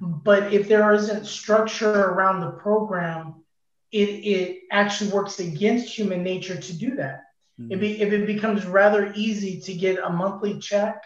But 0.00 0.52
if 0.52 0.68
there 0.68 0.92
isn't 0.94 1.26
structure 1.26 2.00
around 2.12 2.40
the 2.40 2.52
program, 2.52 3.44
it, 3.90 4.08
it 4.08 4.60
actually 4.70 5.10
works 5.10 5.40
against 5.40 5.96
human 5.98 6.22
nature 6.22 6.56
to 6.56 6.72
do 6.84 6.96
that. 6.96 7.24
Mm-hmm. 7.60 7.72
If, 7.72 7.82
it, 7.82 8.00
if 8.00 8.12
it 8.12 8.26
becomes 8.26 8.64
rather 8.64 9.12
easy 9.14 9.60
to 9.60 9.74
get 9.74 9.98
a 9.98 10.10
monthly 10.10 10.58
check 10.58 11.02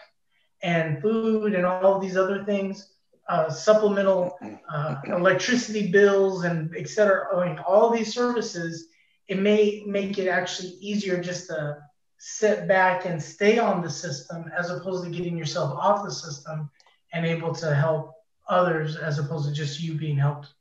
and 0.63 1.01
food 1.01 1.53
and 1.53 1.65
all 1.65 1.99
these 1.99 2.17
other 2.17 2.43
things, 2.45 2.93
uh, 3.29 3.49
supplemental 3.49 4.37
uh, 4.71 4.95
electricity 5.05 5.91
bills 5.91 6.45
and 6.45 6.73
et 6.77 6.87
cetera, 6.87 7.35
I 7.35 7.47
mean, 7.47 7.59
all 7.59 7.89
these 7.89 8.13
services, 8.13 8.87
it 9.27 9.39
may 9.39 9.83
make 9.85 10.17
it 10.17 10.27
actually 10.27 10.69
easier 10.79 11.21
just 11.21 11.47
to 11.47 11.77
sit 12.17 12.67
back 12.67 13.05
and 13.05 13.21
stay 13.21 13.59
on 13.59 13.81
the 13.81 13.89
system 13.89 14.49
as 14.57 14.69
opposed 14.69 15.03
to 15.03 15.09
getting 15.09 15.37
yourself 15.37 15.77
off 15.77 16.03
the 16.03 16.11
system 16.11 16.69
and 17.13 17.25
able 17.25 17.53
to 17.53 17.75
help 17.75 18.13
others 18.49 18.95
as 18.95 19.19
opposed 19.19 19.47
to 19.47 19.53
just 19.53 19.81
you 19.81 19.93
being 19.93 20.17
helped 20.17 20.53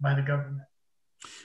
by 0.00 0.14
the 0.14 0.22
government. 0.22 0.62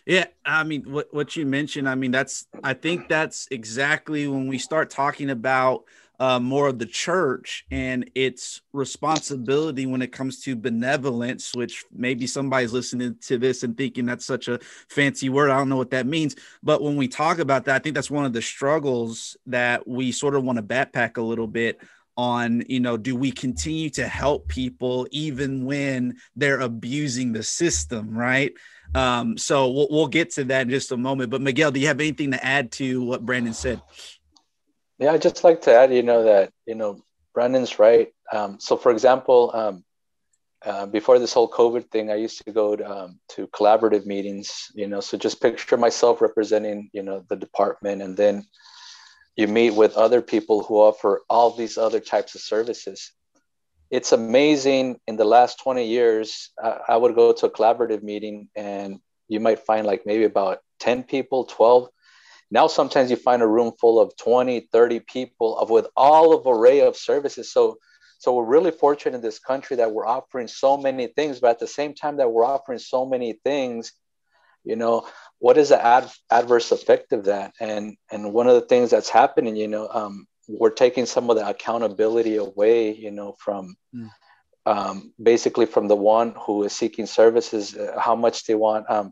Yeah, 0.06 0.26
I 0.44 0.63
mean, 0.63 0.92
what 0.92 1.13
what 1.13 1.36
you 1.36 1.46
mentioned, 1.46 1.88
I 1.88 1.96
mean, 1.96 2.12
that's 2.12 2.48
I 2.63 2.74
think 2.74 3.08
that's 3.08 3.48
exactly 3.52 4.28
when 4.28 4.48
we 4.48 4.58
start 4.58 4.89
talking 4.89 5.30
about 5.30 5.84
uh, 6.19 6.39
more 6.39 6.67
of 6.67 6.79
the 6.79 6.86
church 6.86 7.65
and 7.71 8.10
its 8.13 8.62
responsibility 8.73 9.86
when 9.86 10.01
it 10.01 10.12
comes 10.12 10.41
to 10.43 10.55
benevolence, 10.55 11.55
which 11.55 11.86
maybe 11.91 12.27
somebody's 12.27 12.73
listening 12.73 13.15
to 13.21 13.38
this 13.38 13.63
and 13.63 13.77
thinking 13.77 14.05
that's 14.05 14.25
such 14.25 14.47
a 14.47 14.60
fancy 14.89 15.29
word. 15.29 15.49
I 15.49 15.58
don't 15.58 15.69
know 15.69 15.77
what 15.77 15.91
that 15.91 16.05
means. 16.05 16.36
But 16.62 16.82
when 16.82 16.97
we 16.97 17.08
talk 17.08 17.39
about 17.39 17.65
that, 17.65 17.75
I 17.75 17.79
think 17.79 17.95
that's 17.95 18.12
one 18.12 18.25
of 18.25 18.34
the 18.34 18.41
struggles 18.41 19.38
that 19.45 19.88
we 19.88 20.12
sort 20.12 20.36
of 20.36 20.43
want 20.43 20.58
to 20.58 20.63
backpack 20.63 21.17
a 21.17 21.21
little 21.21 21.47
bit 21.47 21.79
on 22.17 22.62
you 22.67 22.82
know 22.82 22.97
do 22.97 23.15
we 23.15 23.32
continue 23.32 23.89
to 23.89 24.05
help 24.05 24.49
people 24.49 25.08
even 25.10 25.63
when 25.63 26.17
they're 26.36 26.60
abusing 26.60 27.32
the 27.32 27.41
system 27.41 28.13
right 28.13 28.51
um 28.93 29.38
so 29.38 29.71
we'll, 29.71 29.88
we'll 29.89 30.08
get 30.08 30.29
to 30.29 30.43
that 30.43 30.63
in 30.63 30.69
just 30.69 30.91
a 30.91 30.97
moment 30.97 31.29
but 31.29 31.39
miguel 31.39 31.71
do 31.71 31.79
you 31.79 31.88
have 31.88 32.01
anything 32.01 32.32
to 32.32 32.45
add 32.45 32.73
to 32.73 33.01
what 33.05 33.25
brandon 33.25 33.53
said 33.53 33.82
yeah 35.00 35.12
i'd 35.12 35.22
just 35.22 35.44
like 35.44 35.62
to 35.62 35.74
add 35.74 35.94
you 35.94 36.04
know 36.04 36.24
that 36.24 36.52
you 36.66 36.76
know 36.76 37.02
brandon's 37.34 37.80
right. 37.80 38.10
Um, 38.32 38.60
so 38.60 38.78
for 38.78 38.92
example 38.92 39.52
um, 39.54 39.84
uh, 40.66 40.86
before 40.86 41.20
this 41.20 41.34
whole 41.34 41.50
covid 41.50 41.90
thing 41.90 42.12
i 42.12 42.16
used 42.16 42.44
to 42.46 42.52
go 42.52 42.76
to, 42.76 42.86
um, 42.90 43.20
to 43.30 43.48
collaborative 43.48 44.06
meetings 44.06 44.72
you 44.76 44.88
know 44.88 45.00
so 45.00 45.18
just 45.18 45.42
picture 45.42 45.78
myself 45.78 46.22
representing 46.22 46.90
you 46.94 47.04
know 47.04 47.26
the 47.30 47.36
department 47.36 48.02
and 48.02 48.16
then 48.18 48.46
you 49.40 49.48
meet 49.48 49.72
with 49.72 49.96
other 49.96 50.22
people 50.22 50.64
who 50.64 50.76
offer 50.76 51.22
all 51.30 51.52
these 51.52 51.78
other 51.78 52.02
types 52.02 52.36
of 52.36 52.42
services. 52.42 53.14
It's 53.90 54.12
amazing 54.12 55.00
in 55.08 55.16
the 55.16 55.24
last 55.24 55.60
20 55.64 55.88
years 55.88 56.50
I, 56.62 56.80
I, 56.90 56.98
would 56.98 57.16
go 57.16 57.32
to 57.32 57.46
a 57.46 57.50
collaborative 57.50 58.04
meeting 58.04 58.50
and 58.54 59.00
you 59.30 59.40
might 59.40 59.60
find 59.60 59.88
like 59.88 60.06
maybe 60.06 60.26
about 60.26 60.60
10 60.82 61.04
people 61.04 61.46
12 61.46 61.88
now 62.52 62.68
sometimes 62.68 63.10
you 63.10 63.16
find 63.16 63.42
a 63.42 63.48
room 63.48 63.72
full 63.80 64.00
of 64.00 64.16
20 64.18 64.68
30 64.72 65.00
people 65.02 65.58
of 65.58 65.70
with 65.70 65.88
all 65.96 66.34
of 66.34 66.46
array 66.48 66.82
of 66.82 66.96
services 66.96 67.52
so 67.52 67.78
so 68.18 68.36
we're 68.36 68.44
really 68.44 68.72
fortunate 68.72 69.16
in 69.16 69.22
this 69.22 69.40
country 69.40 69.78
that 69.78 69.92
we're 69.92 70.06
offering 70.06 70.48
so 70.48 70.78
many 70.78 71.08
things 71.08 71.40
but 71.40 71.52
at 71.52 71.60
the 71.60 71.68
same 71.68 71.94
time 71.94 72.18
that 72.18 72.32
we're 72.32 72.46
offering 72.46 72.80
so 72.80 73.06
many 73.06 73.34
things 73.44 73.94
you 74.64 74.76
know 74.76 75.08
what 75.40 75.58
is 75.58 75.70
the 75.70 75.86
ad, 75.86 76.10
adverse 76.30 76.72
effect 76.72 77.14
of 77.14 77.26
that 77.26 77.54
and 77.60 77.96
and 78.12 78.34
one 78.34 78.48
of 78.48 78.56
the 78.56 78.68
things 78.68 78.90
that's 78.92 79.10
happening 79.10 79.56
you 79.56 79.68
know 79.68 79.88
um, 79.90 80.28
we're 80.48 80.70
taking 80.70 81.06
some 81.06 81.30
of 81.30 81.36
the 81.36 81.48
accountability 81.48 82.36
away 82.36 82.94
you 82.94 83.12
know 83.12 83.36
from 83.40 83.76
mm. 83.96 84.10
um, 84.66 85.14
basically 85.22 85.66
from 85.66 85.88
the 85.88 85.96
one 85.96 86.34
who 86.46 86.64
is 86.64 86.74
seeking 86.74 87.06
services 87.06 87.76
uh, 87.76 88.00
how 88.00 88.16
much 88.16 88.46
they 88.46 88.56
want 88.56 88.90
um, 88.90 89.12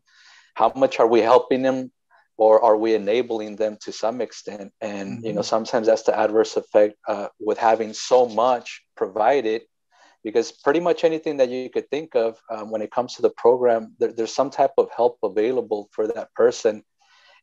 how 0.53 0.71
much 0.75 0.99
are 0.99 1.07
we 1.07 1.21
helping 1.21 1.61
them 1.61 1.91
or 2.37 2.63
are 2.63 2.77
we 2.77 2.93
enabling 2.93 3.55
them 3.55 3.77
to 3.81 3.91
some 3.91 4.21
extent 4.21 4.71
and 4.81 5.17
mm-hmm. 5.17 5.25
you 5.25 5.33
know 5.33 5.41
mm-hmm. 5.41 5.47
sometimes 5.47 5.87
that's 5.87 6.03
the 6.03 6.17
adverse 6.17 6.55
effect 6.55 6.95
uh, 7.07 7.27
with 7.39 7.57
having 7.57 7.93
so 7.93 8.27
much 8.27 8.83
provided 8.95 9.63
because 10.27 10.51
pretty 10.51 10.81
much 10.81 11.05
anything 11.05 11.37
that 11.37 11.49
you 11.49 11.69
could 11.69 11.89
think 11.89 12.13
of 12.13 12.37
um, 12.51 12.69
when 12.69 12.81
it 12.81 12.91
comes 12.91 13.15
to 13.15 13.21
the 13.21 13.29
program, 13.29 13.95
there, 13.97 14.11
there's 14.11 14.33
some 14.35 14.49
type 14.49 14.73
of 14.77 14.89
help 14.93 15.17
available 15.23 15.87
for 15.93 16.05
that 16.05 16.33
person. 16.33 16.83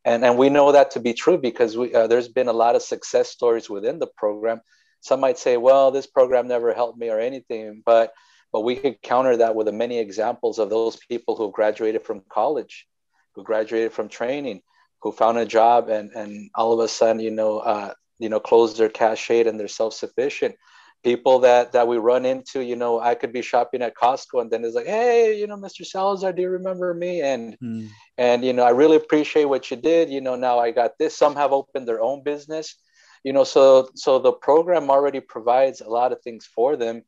And, 0.05 0.23
and 0.23 0.37
we 0.37 0.51
know 0.51 0.73
that 0.73 0.91
to 0.91 1.01
be 1.01 1.15
true 1.15 1.39
because 1.39 1.79
we, 1.79 1.95
uh, 1.95 2.09
there's 2.09 2.29
been 2.29 2.49
a 2.49 2.53
lot 2.53 2.77
of 2.77 2.83
success 2.83 3.31
stories 3.31 3.71
within 3.71 4.01
the 4.01 4.11
program. 4.19 4.61
Some 5.01 5.21
might 5.21 5.39
say, 5.39 5.57
well, 5.57 5.93
this 5.93 6.07
program 6.07 6.47
never 6.47 6.75
helped 6.75 6.99
me 6.99 7.09
or 7.09 7.19
anything, 7.19 7.83
but, 7.87 8.13
but 8.53 8.61
we 8.61 8.77
could 8.77 9.01
counter 9.01 9.39
that 9.39 9.55
with 9.55 9.67
the 9.67 9.73
many 9.73 9.99
examples 9.99 10.59
of 10.59 10.69
those 10.69 10.97
people 11.09 11.37
who 11.37 11.51
graduated 11.53 12.05
from 12.05 12.21
college, 12.29 12.87
who 13.35 13.45
graduated 13.45 13.93
from 13.93 14.11
training, 14.11 14.61
who 15.05 15.13
found 15.13 15.37
a 15.37 15.45
job 15.45 15.91
and, 15.91 16.11
and 16.13 16.51
all 16.55 16.73
of 16.73 16.81
a 16.81 16.89
sudden, 16.89 17.21
you 17.21 17.31
know, 17.31 17.59
uh, 17.59 17.93
you 18.19 18.31
know, 18.31 18.41
closed 18.41 18.79
their 18.79 18.89
cash 18.89 19.29
and 19.29 19.61
they're 19.61 19.69
self-sufficient. 19.69 20.57
People 21.05 21.41
that 21.41 21.73
that 21.73 21.87
we 21.87 21.99
run 21.99 22.25
into 22.25 22.63
you 22.63 22.77
know 22.77 22.99
i 22.99 23.15
could 23.15 23.31
be 23.31 23.43
shopping 23.43 23.83
at 23.83 23.95
costco 23.95 24.41
and 24.41 24.51
then 24.51 24.65
it's 24.65 24.75
like 24.75 24.87
hey 24.87 25.39
you 25.39 25.47
know 25.47 25.59
mr 25.59 25.85
salazar 25.85 26.33
do 26.33 26.41
you 26.41 26.49
remember 26.49 26.95
me? 26.95 27.21
And 27.21 27.59
mm. 27.63 27.91
and 28.17 28.43
you 28.43 28.55
know 28.55 28.65
i 28.65 28.71
really 28.71 28.97
appreciate 28.97 29.45
what 29.45 29.71
you 29.71 29.77
did. 29.77 30.09
You 30.09 30.23
know 30.23 30.35
now 30.35 30.59
i 30.59 30.71
got 30.71 30.93
this. 30.99 31.15
Some 31.15 31.37
have 31.37 31.53
opened 31.53 31.87
their 31.87 32.01
own 32.01 32.23
business. 32.23 32.77
You 33.23 33.35
know 33.35 33.45
so 33.45 33.91
so 33.95 34.19
the 34.19 34.33
program 34.33 34.89
already 34.89 35.21
provides 35.21 35.83
a 35.83 35.91
lot 35.91 36.13
of 36.13 36.23
things 36.23 36.47
for 36.47 36.77
them. 36.77 37.03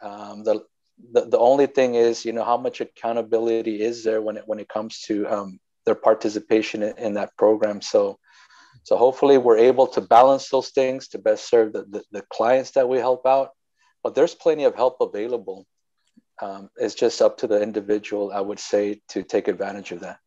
Um, 0.00 0.42
the, 0.44 0.64
the 1.12 1.26
the 1.26 1.38
only 1.38 1.66
thing 1.66 1.96
is 1.96 2.24
you 2.24 2.32
know 2.32 2.44
how 2.44 2.56
much 2.56 2.80
accountability 2.80 3.82
is 3.82 4.02
there 4.04 4.22
when 4.22 4.38
it 4.38 4.44
when 4.46 4.58
it 4.58 4.68
comes 4.70 5.00
to 5.08 5.28
um, 5.28 5.60
their 5.86 5.94
participation 5.94 6.82
in, 6.82 6.96
in 6.98 7.14
that 7.14 7.36
program 7.36 7.80
so 7.80 8.18
so 8.84 8.98
hopefully 8.98 9.38
we're 9.38 9.58
able 9.58 9.86
to 9.88 10.00
balance 10.02 10.50
those 10.50 10.68
things 10.68 11.08
to 11.08 11.18
best 11.18 11.48
serve 11.48 11.72
the, 11.72 11.84
the, 11.84 12.04
the 12.12 12.22
clients 12.30 12.72
that 12.72 12.88
we 12.88 12.98
help 12.98 13.26
out. 13.26 13.50
But 14.02 14.14
there's 14.14 14.34
plenty 14.34 14.64
of 14.64 14.74
help 14.74 14.98
available. 15.00 15.66
Um, 16.40 16.68
it's 16.76 16.94
just 16.94 17.22
up 17.22 17.38
to 17.38 17.46
the 17.46 17.62
individual, 17.62 18.30
I 18.32 18.40
would 18.40 18.58
say, 18.58 19.00
to 19.08 19.22
take 19.22 19.48
advantage 19.48 19.92
of 19.92 20.00
that. 20.00 20.18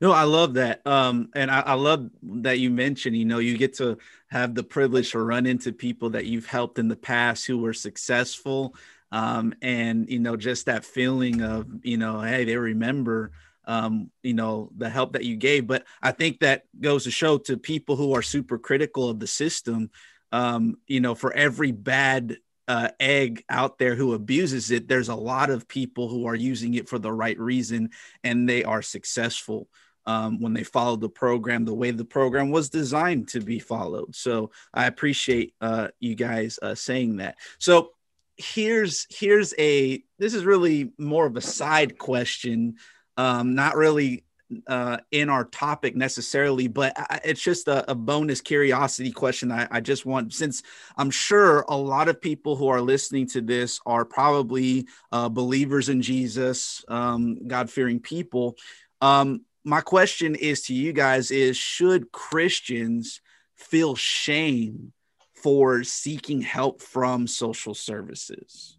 No, 0.00 0.12
I 0.12 0.24
love 0.24 0.54
that. 0.54 0.86
Um, 0.86 1.28
and 1.34 1.50
I, 1.50 1.60
I, 1.60 1.74
love 1.74 2.10
that 2.22 2.58
you 2.58 2.70
mentioned, 2.70 3.16
you 3.16 3.24
know, 3.24 3.38
you 3.38 3.56
get 3.56 3.74
to 3.74 3.98
have 4.28 4.54
the 4.54 4.62
privilege 4.62 5.12
to 5.12 5.20
run 5.20 5.46
into 5.46 5.72
people 5.72 6.10
that 6.10 6.26
you've 6.26 6.46
helped 6.46 6.78
in 6.78 6.88
the 6.88 6.96
past 6.96 7.46
who 7.46 7.58
were 7.58 7.72
successful. 7.72 8.74
Um, 9.12 9.54
and, 9.60 10.08
you 10.10 10.18
know, 10.18 10.36
just 10.36 10.66
that 10.66 10.84
feeling 10.84 11.42
of, 11.42 11.66
you 11.82 11.98
know, 11.98 12.20
hey, 12.20 12.44
they 12.44 12.56
remember 12.56 13.32
um, 13.64 14.10
you 14.22 14.34
know, 14.34 14.70
the 14.76 14.88
help 14.88 15.12
that 15.12 15.24
you 15.24 15.36
gave. 15.36 15.66
But 15.66 15.84
I 16.02 16.12
think 16.12 16.40
that 16.40 16.64
goes 16.80 17.04
to 17.04 17.10
show 17.10 17.38
to 17.38 17.56
people 17.56 17.96
who 17.96 18.14
are 18.14 18.22
super 18.22 18.58
critical 18.58 19.08
of 19.08 19.20
the 19.20 19.26
system, 19.26 19.90
um, 20.32 20.76
you 20.86 21.00
know, 21.00 21.14
for 21.14 21.32
every 21.32 21.72
bad 21.72 22.38
uh, 22.68 22.88
egg 23.00 23.44
out 23.48 23.78
there 23.78 23.94
who 23.94 24.14
abuses 24.14 24.70
it, 24.70 24.88
there's 24.88 25.08
a 25.08 25.14
lot 25.14 25.50
of 25.50 25.68
people 25.68 26.08
who 26.08 26.26
are 26.26 26.34
using 26.34 26.74
it 26.74 26.88
for 26.88 26.98
the 26.98 27.12
right 27.12 27.38
reason 27.38 27.90
and 28.24 28.48
they 28.48 28.64
are 28.64 28.82
successful. 28.82 29.68
Um, 30.04 30.40
when 30.40 30.52
they 30.52 30.64
follow 30.64 30.96
the 30.96 31.08
program 31.08 31.64
the 31.64 31.72
way 31.72 31.92
the 31.92 32.04
program 32.04 32.50
was 32.50 32.70
designed 32.70 33.28
to 33.28 33.40
be 33.40 33.60
followed. 33.60 34.16
So 34.16 34.50
I 34.74 34.86
appreciate 34.86 35.54
uh, 35.60 35.88
you 36.00 36.16
guys 36.16 36.58
uh, 36.60 36.74
saying 36.74 37.18
that. 37.18 37.36
So 37.60 37.90
here's 38.36 39.06
here's 39.10 39.54
a 39.58 40.02
this 40.18 40.34
is 40.34 40.44
really 40.44 40.92
more 40.98 41.26
of 41.26 41.36
a 41.36 41.40
side 41.40 41.98
question 41.98 42.76
um, 43.16 43.54
not 43.54 43.76
really 43.76 44.24
uh, 44.66 44.98
in 45.10 45.28
our 45.28 45.44
topic 45.44 45.96
necessarily, 45.96 46.68
but 46.68 46.92
I, 46.96 47.20
it's 47.24 47.40
just 47.40 47.68
a, 47.68 47.90
a, 47.90 47.94
bonus 47.94 48.40
curiosity 48.40 49.10
question. 49.12 49.50
I, 49.50 49.66
I, 49.70 49.80
just 49.80 50.04
want, 50.04 50.32
since 50.32 50.62
I'm 50.96 51.10
sure 51.10 51.64
a 51.68 51.76
lot 51.76 52.08
of 52.08 52.20
people 52.20 52.56
who 52.56 52.68
are 52.68 52.80
listening 52.80 53.26
to 53.28 53.40
this 53.40 53.80
are 53.86 54.04
probably 54.04 54.86
uh, 55.10 55.28
believers 55.28 55.88
in 55.88 56.02
Jesus, 56.02 56.84
um, 56.88 57.46
God 57.46 57.70
fearing 57.70 58.00
people. 58.00 58.56
Um, 59.00 59.42
my 59.64 59.80
question 59.80 60.34
is 60.34 60.62
to 60.62 60.74
you 60.74 60.92
guys: 60.92 61.30
Is 61.30 61.56
should 61.56 62.12
Christians 62.12 63.20
feel 63.56 63.94
shame 63.94 64.92
for 65.34 65.84
seeking 65.84 66.40
help 66.40 66.82
from 66.82 67.26
social 67.26 67.74
services? 67.74 68.76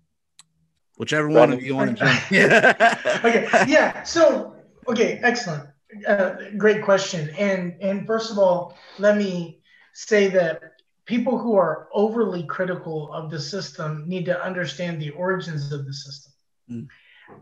Whichever 0.97 1.29
one 1.29 1.53
of 1.53 1.63
you 1.63 1.75
want 1.75 1.97
to 1.97 2.05
jump. 2.05 2.21
Yeah. 2.31 3.19
okay. 3.23 3.47
Yeah. 3.67 4.03
So, 4.03 4.55
okay. 4.87 5.19
Excellent. 5.23 5.69
Uh, 6.07 6.35
great 6.57 6.83
question. 6.83 7.29
And 7.37 7.75
and 7.81 8.05
first 8.05 8.31
of 8.31 8.37
all, 8.37 8.77
let 8.99 9.17
me 9.17 9.59
say 9.93 10.27
that 10.29 10.73
people 11.05 11.37
who 11.37 11.55
are 11.55 11.87
overly 11.93 12.43
critical 12.43 13.11
of 13.11 13.29
the 13.29 13.39
system 13.39 14.03
need 14.07 14.25
to 14.25 14.43
understand 14.43 15.01
the 15.01 15.11
origins 15.11 15.71
of 15.71 15.85
the 15.85 15.93
system. 15.93 16.33
Mm. 16.69 16.87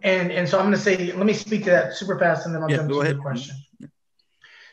And 0.03 0.31
and 0.31 0.47
so 0.47 0.57
I'm 0.57 0.65
going 0.65 0.75
to 0.75 0.81
say, 0.81 1.11
let 1.11 1.25
me 1.25 1.33
speak 1.33 1.65
to 1.65 1.71
that 1.71 1.93
super 1.95 2.17
fast, 2.17 2.45
and 2.45 2.55
then 2.55 2.63
I'll 2.63 2.69
yeah, 2.69 2.77
jump 2.77 2.89
to 2.89 3.01
ahead. 3.01 3.17
the 3.17 3.21
question. 3.21 3.55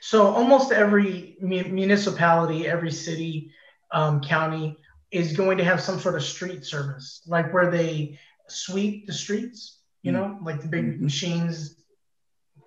So 0.01 0.27
almost 0.27 0.71
every 0.73 1.37
municipality, 1.41 2.69
every 2.69 2.93
city, 2.93 3.51
um, 3.91 4.21
county 4.21 4.77
is 5.11 5.37
going 5.37 5.59
to 5.59 5.65
have 5.65 5.81
some 5.81 5.99
sort 5.99 6.15
of 6.15 6.23
street 6.23 6.65
service, 6.65 7.23
like 7.27 7.53
where 7.53 7.71
they 7.71 8.19
sweep 8.49 9.07
the 9.07 9.13
streets. 9.13 9.77
You 10.03 10.13
know, 10.13 10.39
like 10.43 10.63
the 10.63 10.69
big 10.69 10.85
mm-hmm. 10.85 11.05
machines, 11.05 11.83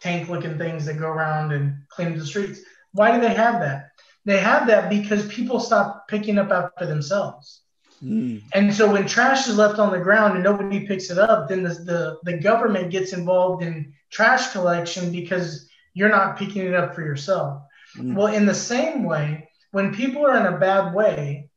tank-looking 0.02 0.58
things 0.58 0.86
that 0.86 1.00
go 1.00 1.08
around 1.08 1.54
and 1.54 1.78
clean 1.88 2.15
the 2.15 2.26
streets. 2.26 2.60
Why 2.91 3.15
do 3.15 3.22
they 3.22 3.34
have 3.34 3.62
that? 3.62 3.91
They 4.26 4.38
have 4.38 4.67
that 4.67 4.89
because 4.89 5.26
people 5.28 5.60
stop 5.60 6.08
picking 6.08 6.38
up 6.38 6.52
after 6.52 6.86
themselves. 6.86 7.62
Mm. 8.04 8.41
And 8.54 8.74
so 8.74 8.91
when 8.91 9.08
trash 9.08 9.48
is 9.48 9.58
left 9.58 9.80
on 9.80 9.91
the 9.91 10.00
ground 10.00 10.36
and 10.36 10.44
nobody 10.44 10.86
picks 10.86 11.10
it 11.10 11.17
up, 11.17 11.48
then 11.48 11.63
the, 11.63 11.70
the, 11.70 12.17
the 12.24 12.38
government 12.38 12.91
gets 12.91 13.13
involved 13.13 13.63
in 13.63 13.94
trash 14.12 14.52
collection 14.52 15.12
because 15.12 15.70
you're 15.94 16.10
not 16.10 16.38
picking 16.38 16.65
it 16.65 16.74
up 16.74 16.94
for 16.94 17.02
yourself. 17.02 17.63
Mm. 17.98 18.15
Well, 18.15 18.28
in 18.28 18.46
the 18.46 18.54
same 18.54 19.04
way, 19.04 19.50
when 19.72 19.96
people 19.96 20.26
are 20.26 20.38
in 20.38 20.54
a 20.54 20.60
bad 20.60 20.94
way 20.94 21.50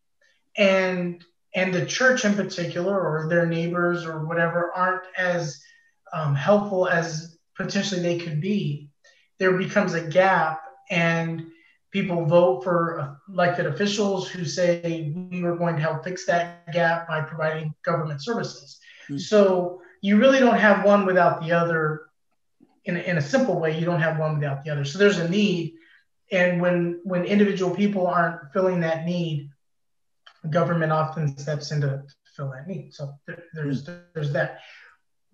and 0.56 1.22
and 1.54 1.72
the 1.72 1.86
church 1.86 2.24
in 2.24 2.34
particular 2.34 2.98
or 2.98 3.28
their 3.28 3.46
neighbors 3.46 4.04
or 4.04 4.26
whatever 4.26 4.72
aren't 4.74 5.04
as 5.16 5.62
um, 6.12 6.34
helpful 6.34 6.88
as 6.88 7.38
potentially 7.56 8.00
they 8.00 8.18
could 8.18 8.40
be, 8.40 8.88
there 9.38 9.56
becomes 9.56 9.94
a 9.94 10.02
gap 10.02 10.62
and 10.90 11.46
people 11.92 12.24
vote 12.24 12.64
for 12.64 13.20
elected 13.28 13.66
officials 13.66 14.28
who 14.28 14.44
say 14.44 15.14
we 15.30 15.44
are 15.44 15.54
going 15.54 15.76
to 15.76 15.82
help 15.82 16.02
fix 16.02 16.26
that 16.26 16.70
gap 16.72 17.06
by 17.06 17.20
providing 17.20 17.72
government 17.84 18.22
services. 18.22 18.80
Mm-hmm. 19.04 19.18
So 19.18 19.80
you 20.00 20.18
really 20.18 20.40
don't 20.40 20.58
have 20.58 20.84
one 20.84 21.06
without 21.06 21.40
the 21.40 21.52
other. 21.52 22.06
In 22.84 22.96
a, 22.96 23.00
in 23.00 23.16
a 23.16 23.22
simple 23.22 23.58
way, 23.58 23.78
you 23.78 23.86
don't 23.86 24.00
have 24.00 24.18
one 24.18 24.34
without 24.34 24.62
the 24.64 24.70
other. 24.70 24.84
So 24.84 24.98
there's 24.98 25.18
a 25.18 25.28
need, 25.28 25.74
and 26.30 26.60
when 26.60 27.00
when 27.04 27.24
individual 27.24 27.74
people 27.74 28.06
aren't 28.06 28.52
filling 28.52 28.80
that 28.80 29.06
need, 29.06 29.48
government 30.50 30.92
often 30.92 31.37
steps 31.38 31.72
in 31.72 31.80
to 31.80 32.02
fill 32.37 32.50
that 32.50 32.66
need. 32.66 32.94
So 32.94 33.14
there, 33.26 33.44
there's 33.54 33.88
there's 34.14 34.33
that. 34.33 34.61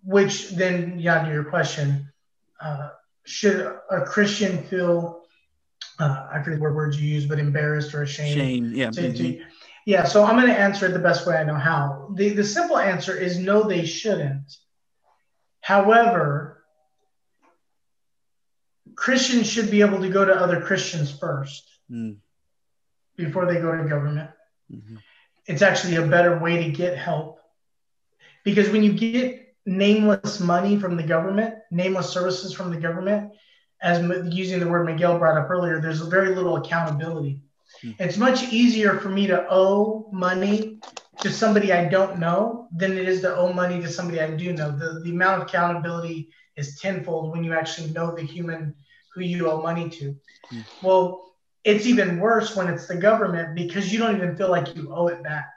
Which 0.03 0.51
then, 0.51 0.99
yeah, 0.99 1.25
to 1.25 1.31
your 1.31 1.45
question, 1.45 2.11
uh, 2.61 2.89
should 3.27 3.61
a 3.91 4.01
Christian 4.03 4.63
feel 4.65 5.21
uh, 6.01 6.29
I 6.33 6.43
forget 6.43 6.61
what 6.61 6.75
words 6.75 7.01
you 7.01 7.09
use, 7.09 7.27
but 7.27 7.39
embarrassed 7.39 7.95
or 7.95 8.03
ashamed. 8.03 8.35
Shame, 8.35 8.73
yeah. 8.75 8.91
To, 8.91 9.01
mm-hmm. 9.03 9.17
to, 9.17 9.45
yeah, 9.87 10.05
so 10.05 10.25
I'm 10.25 10.37
going 10.37 10.49
to 10.49 10.59
answer 10.59 10.87
it 10.87 10.93
the 10.93 10.99
best 10.99 11.27
way 11.27 11.37
I 11.37 11.45
know 11.45 11.55
how. 11.55 12.11
The, 12.15 12.31
the 12.31 12.45
simple 12.45 12.79
answer 12.79 13.17
is 13.17 13.39
no, 13.39 13.63
they 13.63 13.85
shouldn't. 13.85 14.57
However, 15.61 16.65
Christians 18.95 19.51
should 19.51 19.71
be 19.71 19.83
able 19.83 20.01
to 20.01 20.09
go 20.09 20.25
to 20.25 20.33
other 20.33 20.61
Christians 20.61 21.11
first 21.11 21.69
mm. 21.91 22.17
before 23.17 23.47
they 23.47 23.61
go 23.61 23.77
to 23.77 23.89
government. 23.89 24.31
Mm-hmm. 24.73 24.97
It's 25.47 25.63
actually 25.63 25.97
a 25.97 26.07
better 26.07 26.39
way 26.39 26.65
to 26.65 26.71
get 26.71 26.97
help 26.97 27.41
because 28.45 28.71
when 28.71 28.83
you 28.83 28.93
get 28.93 29.55
nameless 29.67 30.41
money 30.41 30.79
from 30.79 30.97
the 30.97 31.03
government, 31.03 31.55
nameless 31.71 32.11
services 32.11 32.53
from 32.53 32.71
the 32.71 32.81
government, 32.81 33.33
as 33.83 34.01
using 34.35 34.61
the 34.61 34.69
word 34.69 34.85
Miguel 34.85 35.19
brought 35.19 35.39
up 35.39 35.51
earlier, 35.51 35.81
there's 35.81 36.01
very 36.01 36.35
little 36.35 36.57
accountability. 36.57 37.43
Mm-hmm. 37.83 38.03
It's 38.03 38.17
much 38.17 38.53
easier 38.53 38.99
for 38.99 39.09
me 39.09 39.27
to 39.27 39.47
owe 39.51 40.09
money 40.13 40.81
to 41.21 41.31
somebody 41.31 41.73
I 41.73 41.87
don't 41.87 42.19
know 42.19 42.69
than 42.75 42.97
it 42.97 43.09
is 43.09 43.21
to 43.23 43.37
owe 43.37 43.53
money 43.53 43.81
to 43.81 43.89
somebody 43.89 44.21
I 44.21 44.31
do 44.31 44.53
know. 44.53 44.71
The, 44.71 45.01
the 45.01 45.11
amount 45.11 45.43
of 45.43 45.49
accountability 45.49 46.31
is 46.57 46.81
tenfold 46.81 47.33
when 47.33 47.45
you 47.45 47.55
actually 47.55 47.91
know 47.91 48.15
the 48.15 48.23
human 48.23 48.75
who 49.15 49.23
you 49.23 49.51
owe 49.51 49.63
money 49.63 49.89
to. 49.91 50.05
Mm-hmm. 50.53 50.87
Well, 50.87 51.30
it's 51.65 51.87
even 51.87 52.19
worse 52.19 52.57
when 52.57 52.69
it's 52.69 52.87
the 52.87 52.97
government 52.97 53.55
because 53.55 53.93
you 53.93 53.99
don't 53.99 54.17
even 54.17 54.37
feel 54.37 54.51
like 54.51 54.75
you 54.75 54.93
owe 54.95 55.09
it 55.09 55.23
back. 55.23 55.51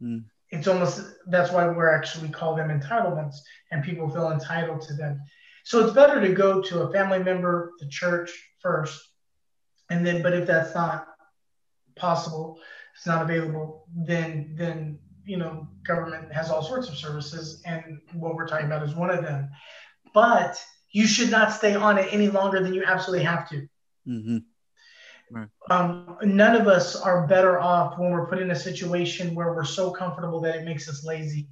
Mm. 0.00 0.24
It's 0.50 0.68
almost 0.68 1.00
that's 1.26 1.50
why 1.50 1.66
we're 1.66 1.94
actually 1.94 2.28
call 2.28 2.54
them 2.54 2.68
entitlements, 2.68 3.36
and 3.70 3.82
people 3.82 4.08
feel 4.08 4.30
entitled 4.30 4.82
to 4.82 4.94
them. 4.94 5.20
So 5.64 5.84
it's 5.84 5.94
better 5.94 6.20
to 6.20 6.32
go 6.34 6.60
to 6.60 6.82
a 6.82 6.92
family 6.92 7.20
member, 7.20 7.72
the 7.80 7.88
church 7.88 8.30
first, 8.60 9.00
and 9.90 10.06
then. 10.06 10.22
But 10.22 10.34
if 10.34 10.46
that's 10.46 10.74
not 10.74 11.06
possible, 11.96 12.58
it's 12.94 13.06
not 13.06 13.22
available, 13.22 13.86
then 13.96 14.54
then 14.56 14.98
you 15.24 15.38
know 15.38 15.66
government 15.86 16.30
has 16.32 16.50
all 16.50 16.62
sorts 16.62 16.88
of 16.88 16.96
services, 16.96 17.62
and 17.64 18.00
what 18.12 18.34
we're 18.34 18.46
talking 18.46 18.66
about 18.66 18.82
is 18.82 18.94
one 18.94 19.10
of 19.10 19.22
them. 19.22 19.48
But 20.12 20.62
you 20.92 21.06
should 21.06 21.30
not 21.30 21.52
stay 21.52 21.74
on 21.74 21.96
it 21.96 22.12
any 22.12 22.28
longer 22.28 22.62
than 22.62 22.74
you 22.74 22.84
absolutely 22.84 23.24
have 23.24 23.48
to. 23.48 23.66
Mm-hmm. 24.06 24.38
Right. 25.32 25.48
Um, 25.70 26.18
none 26.22 26.54
of 26.60 26.68
us 26.68 26.94
are 26.94 27.26
better 27.26 27.58
off 27.58 27.98
when 27.98 28.10
we're 28.10 28.26
put 28.26 28.38
in 28.38 28.50
a 28.50 28.56
situation 28.56 29.34
where 29.34 29.54
we're 29.54 29.64
so 29.64 29.90
comfortable 29.90 30.40
that 30.42 30.56
it 30.56 30.64
makes 30.64 30.88
us 30.90 31.04
lazy. 31.04 31.48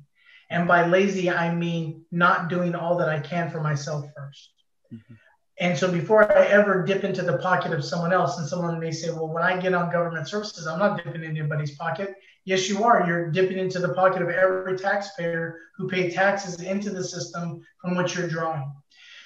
And 0.51 0.69
by 0.69 0.87
lazy, 0.87 1.31
I 1.31 1.55
mean 1.55 2.05
not 2.11 2.49
doing 2.49 2.75
all 2.75 2.99
that 2.99 3.09
I 3.09 3.21
can 3.21 3.51
for 3.51 3.61
myself 3.61 4.05
1st 4.05 4.95
mm-hmm. 4.95 5.14
And 5.61 5.77
so 5.77 5.93
before 5.93 6.31
I 6.31 6.47
ever 6.47 6.85
dip 6.85 7.05
into 7.05 7.23
the 7.23 7.37
pocket 7.38 7.73
of 7.73 7.85
someone 7.85 8.14
else, 8.14 8.38
and 8.38 8.49
someone 8.49 8.81
may 8.81 8.90
say, 8.90 9.11
well, 9.11 9.29
when 9.29 9.43
I 9.43 9.61
get 9.61 9.75
on 9.75 9.93
government 9.93 10.27
services, 10.27 10.66
I'm 10.66 10.79
not 10.79 10.97
dipping 10.97 11.23
into 11.23 11.40
anybody's 11.40 11.77
pocket. 11.77 12.14
Yes, 12.47 12.69
you 12.69 12.83
are. 12.83 13.07
You're 13.07 13.31
dipping 13.31 13.59
into 13.59 13.79
the 13.79 13.93
pocket 13.93 14.23
of 14.23 14.31
every 14.31 14.79
taxpayer 14.79 15.59
who 15.77 15.87
paid 15.87 16.14
taxes 16.14 16.62
into 16.62 16.88
the 16.88 17.05
system 17.05 17.61
from 17.81 17.95
which 17.95 18.16
you're 18.16 18.27
drawing. 18.27 18.73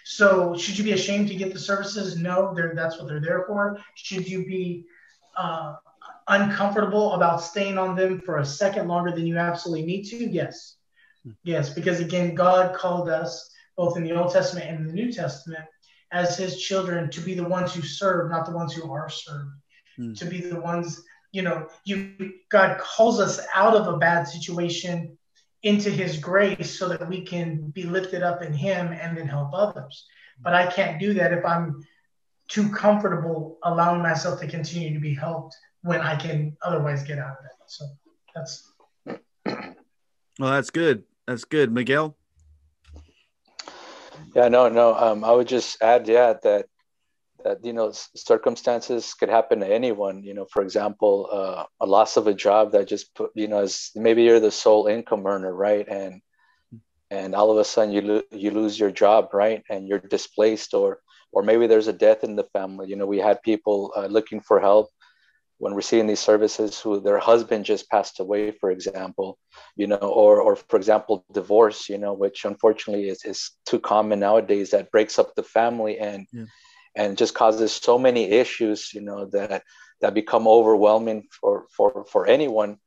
So 0.05 0.57
should 0.57 0.79
you 0.79 0.85
be 0.85 0.93
ashamed 0.93 1.29
to 1.29 1.35
get 1.35 1.53
the 1.53 1.59
services? 1.59 2.17
No, 2.17 2.55
that's 2.75 2.99
what 2.99 3.09
they're 3.09 3.21
there 3.21 3.45
for. 3.47 3.79
Should 3.95 4.29
you 4.29 4.45
be 4.45 4.85
uh, 5.37 5.75
uncomfortable 6.29 7.15
about 7.15 7.43
staying 7.43 7.79
on 7.79 7.97
them 7.97 8.21
for 8.21 8.39
a 8.39 8.45
second 8.45 8.87
longer 8.87 9.13
than 9.13 9.27
you 9.27 9.39
absolutely 9.39 9.87
need 9.87 10.05
to? 10.05 10.17
Yes. 10.17 10.77
Yes, 11.43 11.73
because 11.73 12.01
again, 12.01 12.35
God 12.35 12.75
called 12.75 13.09
us 13.09 13.51
both 13.77 13.97
in 13.97 14.05
the 14.05 14.13
Old 14.13 14.31
Testament 14.31 14.69
and 14.69 14.87
the 14.87 14.93
New 14.93 15.11
Testament 15.11 15.65
as 16.13 16.37
his 16.37 16.63
children 16.63 17.11
to 17.11 17.21
be 17.21 17.35
the 17.35 17.49
ones 17.49 17.75
who 17.75 17.83
serve, 17.83 18.31
not 18.31 18.45
the 18.45 18.53
ones 18.53 18.75
who 18.75 18.93
are 18.93 19.09
served. 19.09 19.51
Mm. 19.99 20.17
To 20.19 20.25
be 20.27 20.41
the 20.41 20.61
ones, 20.61 21.03
you 21.33 21.43
know, 21.43 21.67
you 21.85 22.15
God 22.51 22.79
calls 22.79 23.21
us 23.21 23.41
out 23.55 23.75
of 23.75 23.93
a 23.93 23.97
bad 23.97 24.25
situation 24.25 25.17
into 25.65 25.91
his 25.91 26.19
grace 26.19 26.79
so 26.79 26.89
that 26.89 27.09
we 27.09 27.23
can 27.23 27.71
be 27.71 27.85
lifted 27.85 28.23
up 28.23 28.43
in 28.43 28.53
him 28.53 28.93
and 28.93 29.17
then 29.17 29.27
help 29.27 29.51
others. 29.55 30.07
But 30.41 30.55
I 30.55 30.67
can't 30.67 31.01
do 31.01 31.15
that 31.15 31.33
if 31.33 31.45
I'm 31.45 31.83
too 32.49 32.69
comfortable 32.71 33.59
allowing 33.63 34.03
myself 34.03 34.41
to 34.41 34.47
continue 34.47 34.93
to 34.93 35.01
be 35.01 35.15
helped 35.15 35.57
when 35.83 36.03
I 36.03 36.17
can 36.17 36.57
otherwise 36.63 37.03
get 37.03 37.19
out 37.19 37.37
of 37.39 37.45
it. 37.47 37.53
So 37.67 37.87
that's 38.35 38.73
well, 40.39 40.53
that's 40.53 40.71
good. 40.71 41.05
That's 41.27 41.45
good, 41.45 41.73
Miguel. 41.73 42.15
Yeah, 44.35 44.49
no, 44.49 44.69
no. 44.69 44.95
Um, 44.95 45.25
I 45.25 45.33
would 45.33 45.49
just 45.49 45.83
add, 45.83 46.07
yeah, 46.07 46.35
that 46.43 46.67
that 47.45 47.65
you 47.65 47.73
know 47.73 47.93
circumstances 48.17 49.15
could 49.15 49.29
happen 49.29 49.61
to 49.61 49.67
anyone. 49.67 50.23
You 50.23 50.35
know, 50.35 50.47
for 50.51 50.63
example, 50.63 51.29
uh, 51.31 51.65
a 51.81 51.87
loss 51.87 52.17
of 52.17 52.27
a 52.27 52.35
job 52.35 52.73
that 52.73 52.89
just 52.89 53.15
put 53.15 53.31
you 53.35 53.49
know, 53.49 53.61
as 53.61 53.91
maybe 53.95 54.23
you're 54.23 54.41
the 54.41 54.51
sole 54.51 54.87
income 54.87 55.27
earner, 55.27 55.55
right, 55.55 55.87
and 55.89 56.21
and 57.11 57.35
all 57.35 57.51
of 57.51 57.59
a 57.59 57.65
sudden 57.65 57.93
you 57.93 58.03
lo- 58.03 58.23
you 58.33 58.51
lose 58.51 58.79
your 58.79 58.91
job, 58.91 59.29
right, 59.33 59.63
and 59.71 59.87
you're 59.87 59.99
displaced, 59.99 60.75
or 60.75 61.01
or 61.33 61.43
maybe 61.43 61.67
there's 61.67 61.89
a 61.89 61.93
death 61.93 62.25
in 62.25 62.37
the 62.37 62.49
family. 62.53 62.89
You 62.89 62.97
know, 62.97 63.07
we 63.07 63.19
had 63.19 63.43
people 63.43 63.93
uh, 63.97 64.07
looking 64.07 64.41
for 64.41 64.61
help 64.61 64.89
when 65.59 65.75
receiving 65.75 66.07
these 66.07 66.21
services 66.21 66.81
who 66.81 67.01
their 67.01 67.19
husband 67.19 67.65
just 67.65 67.89
passed 67.89 68.21
away, 68.21 68.51
for 68.51 68.71
example, 68.71 69.39
you 69.77 69.87
know, 69.87 69.97
or, 69.97 70.41
or 70.41 70.57
for 70.57 70.77
example, 70.77 71.25
divorce, 71.33 71.89
you 71.89 71.97
know, 71.97 72.13
which 72.13 72.45
unfortunately 72.45 73.09
is, 73.09 73.25
is 73.25 73.53
too 73.65 73.79
common 73.79 74.21
nowadays 74.21 74.71
that 74.71 74.91
breaks 74.91 75.19
up 75.19 75.35
the 75.35 75.43
family 75.43 75.99
and, 75.99 76.27
yeah. 76.33 76.45
And 76.97 77.19
just 77.19 77.35
causes 77.35 77.73
so 77.73 77.99
many 77.99 78.31
issues, 78.31 78.93
you 78.95 79.01
know, 79.01 79.27
that, 79.27 79.63
that 80.01 80.15
become 80.15 80.47
overwhelming 80.47 81.25
for, 81.31 81.67
for, 81.77 82.05
for 82.09 82.27
anyone, 82.27 82.79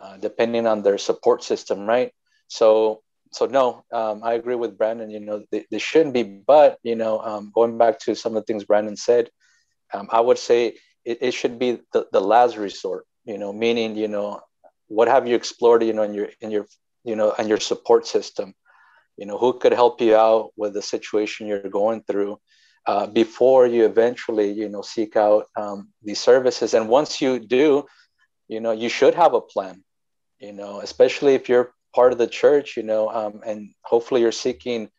uh, 0.00 0.16
depending 0.18 0.66
on 0.66 0.82
their 0.82 0.98
support 0.98 1.42
system. 1.42 1.86
Right. 1.86 2.12
So, 2.48 3.02
so 3.32 3.46
no, 3.46 3.84
um, 3.92 4.22
I 4.22 4.34
agree 4.34 4.54
with 4.54 4.78
Brandon, 4.78 5.10
you 5.10 5.20
know, 5.20 5.44
they, 5.50 5.66
they 5.70 5.78
shouldn't 5.78 6.14
be, 6.14 6.22
but, 6.22 6.78
you 6.82 6.94
know, 6.94 7.18
um, 7.20 7.50
going 7.54 7.76
back 7.76 7.98
to 8.00 8.14
some 8.14 8.36
of 8.36 8.42
the 8.42 8.46
things 8.46 8.64
Brandon 8.64 8.96
said, 8.96 9.30
um, 9.92 10.08
I 10.10 10.20
would 10.20 10.38
say 10.38 10.76
it, 11.04 11.18
it 11.20 11.30
should 11.32 11.58
be 11.58 11.80
the, 11.92 12.06
the 12.12 12.20
last 12.20 12.56
resort 12.56 13.06
you 13.26 13.36
know 13.36 13.52
meaning 13.52 13.96
you 13.96 14.08
know 14.08 14.40
what 14.88 15.08
have 15.08 15.26
you 15.26 15.34
explored 15.34 15.82
you 15.82 15.92
know 15.92 16.02
in 16.02 16.14
your 16.14 16.28
in 16.40 16.50
your 16.50 16.66
you 17.04 17.16
know 17.16 17.34
and 17.38 17.48
your 17.48 17.60
support 17.60 18.06
system 18.06 18.54
you 19.16 19.26
know 19.26 19.36
who 19.36 19.58
could 19.58 19.72
help 19.72 20.00
you 20.00 20.16
out 20.16 20.50
with 20.56 20.72
the 20.72 20.82
situation 20.82 21.46
you're 21.46 21.68
going 21.68 22.02
through 22.02 22.38
uh, 22.86 23.06
before 23.06 23.66
you 23.66 23.84
eventually 23.84 24.52
you 24.52 24.68
know 24.68 24.82
seek 24.82 25.16
out 25.16 25.46
um, 25.56 25.88
these 26.02 26.20
services 26.20 26.74
and 26.74 26.88
once 26.88 27.20
you 27.20 27.38
do 27.38 27.84
you 28.48 28.60
know, 28.60 28.72
you 28.72 28.88
should 28.88 29.14
have 29.14 29.34
a 29.34 29.40
plan, 29.40 29.82
you 30.38 30.52
know, 30.52 30.80
especially 30.80 31.34
if 31.34 31.48
you're 31.48 31.72
part 31.94 32.12
of 32.12 32.18
the 32.18 32.26
church, 32.26 32.76
you 32.76 32.82
know, 32.82 33.08
um, 33.08 33.40
and 33.44 33.70
hopefully 33.84 34.20
you're 34.20 34.32
seeking 34.32 34.90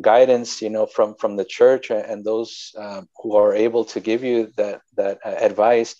guidance, 0.00 0.62
you 0.62 0.70
know, 0.70 0.86
from 0.86 1.14
from 1.16 1.36
the 1.36 1.44
church 1.44 1.90
and 1.90 2.24
those 2.24 2.72
uh, 2.78 3.02
who 3.22 3.36
are 3.36 3.54
able 3.54 3.84
to 3.84 4.00
give 4.00 4.24
you 4.24 4.52
that 4.56 4.80
that 4.96 5.18
uh, 5.24 5.28
advice. 5.28 5.94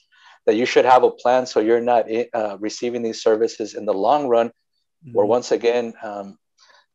That 0.47 0.57
you 0.57 0.65
should 0.65 0.87
have 0.87 1.03
a 1.03 1.11
plan 1.11 1.45
so 1.45 1.61
you're 1.61 1.83
not 1.83 2.07
uh, 2.33 2.57
receiving 2.59 3.03
these 3.03 3.23
services 3.23 3.75
in 3.75 3.85
the 3.85 3.93
long 3.93 4.29
run, 4.29 4.49
mm-hmm. 4.49 5.13
where 5.13 5.27
once 5.27 5.53
again 5.53 5.93
um, 6.03 6.39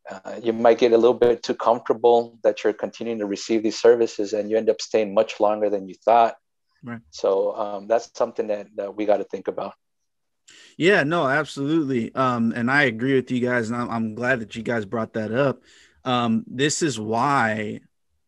uh, 0.09 0.39
you 0.41 0.53
might 0.53 0.79
get 0.79 0.91
a 0.91 0.97
little 0.97 1.13
bit 1.13 1.43
too 1.43 1.55
comfortable 1.55 2.37
that 2.43 2.63
you're 2.63 2.73
continuing 2.73 3.19
to 3.19 3.25
receive 3.25 3.63
these 3.63 3.79
services 3.79 4.33
and 4.33 4.49
you 4.49 4.57
end 4.57 4.69
up 4.69 4.81
staying 4.81 5.13
much 5.13 5.39
longer 5.39 5.69
than 5.69 5.87
you 5.87 5.95
thought. 6.03 6.35
Right. 6.83 6.99
So 7.11 7.55
um, 7.55 7.87
that's 7.87 8.11
something 8.15 8.47
that, 8.47 8.67
that 8.75 8.95
we 8.95 9.05
got 9.05 9.17
to 9.17 9.23
think 9.23 9.47
about. 9.47 9.73
Yeah, 10.75 11.03
no, 11.03 11.27
absolutely. 11.27 12.13
Um, 12.15 12.51
and 12.55 12.69
I 12.69 12.83
agree 12.83 13.13
with 13.13 13.31
you 13.31 13.39
guys, 13.39 13.69
and 13.69 13.79
I'm, 13.79 13.89
I'm 13.89 14.15
glad 14.15 14.41
that 14.41 14.55
you 14.55 14.63
guys 14.63 14.85
brought 14.85 15.13
that 15.13 15.31
up. 15.31 15.61
Um, 16.03 16.43
this 16.47 16.81
is 16.81 16.99
why, 16.99 17.79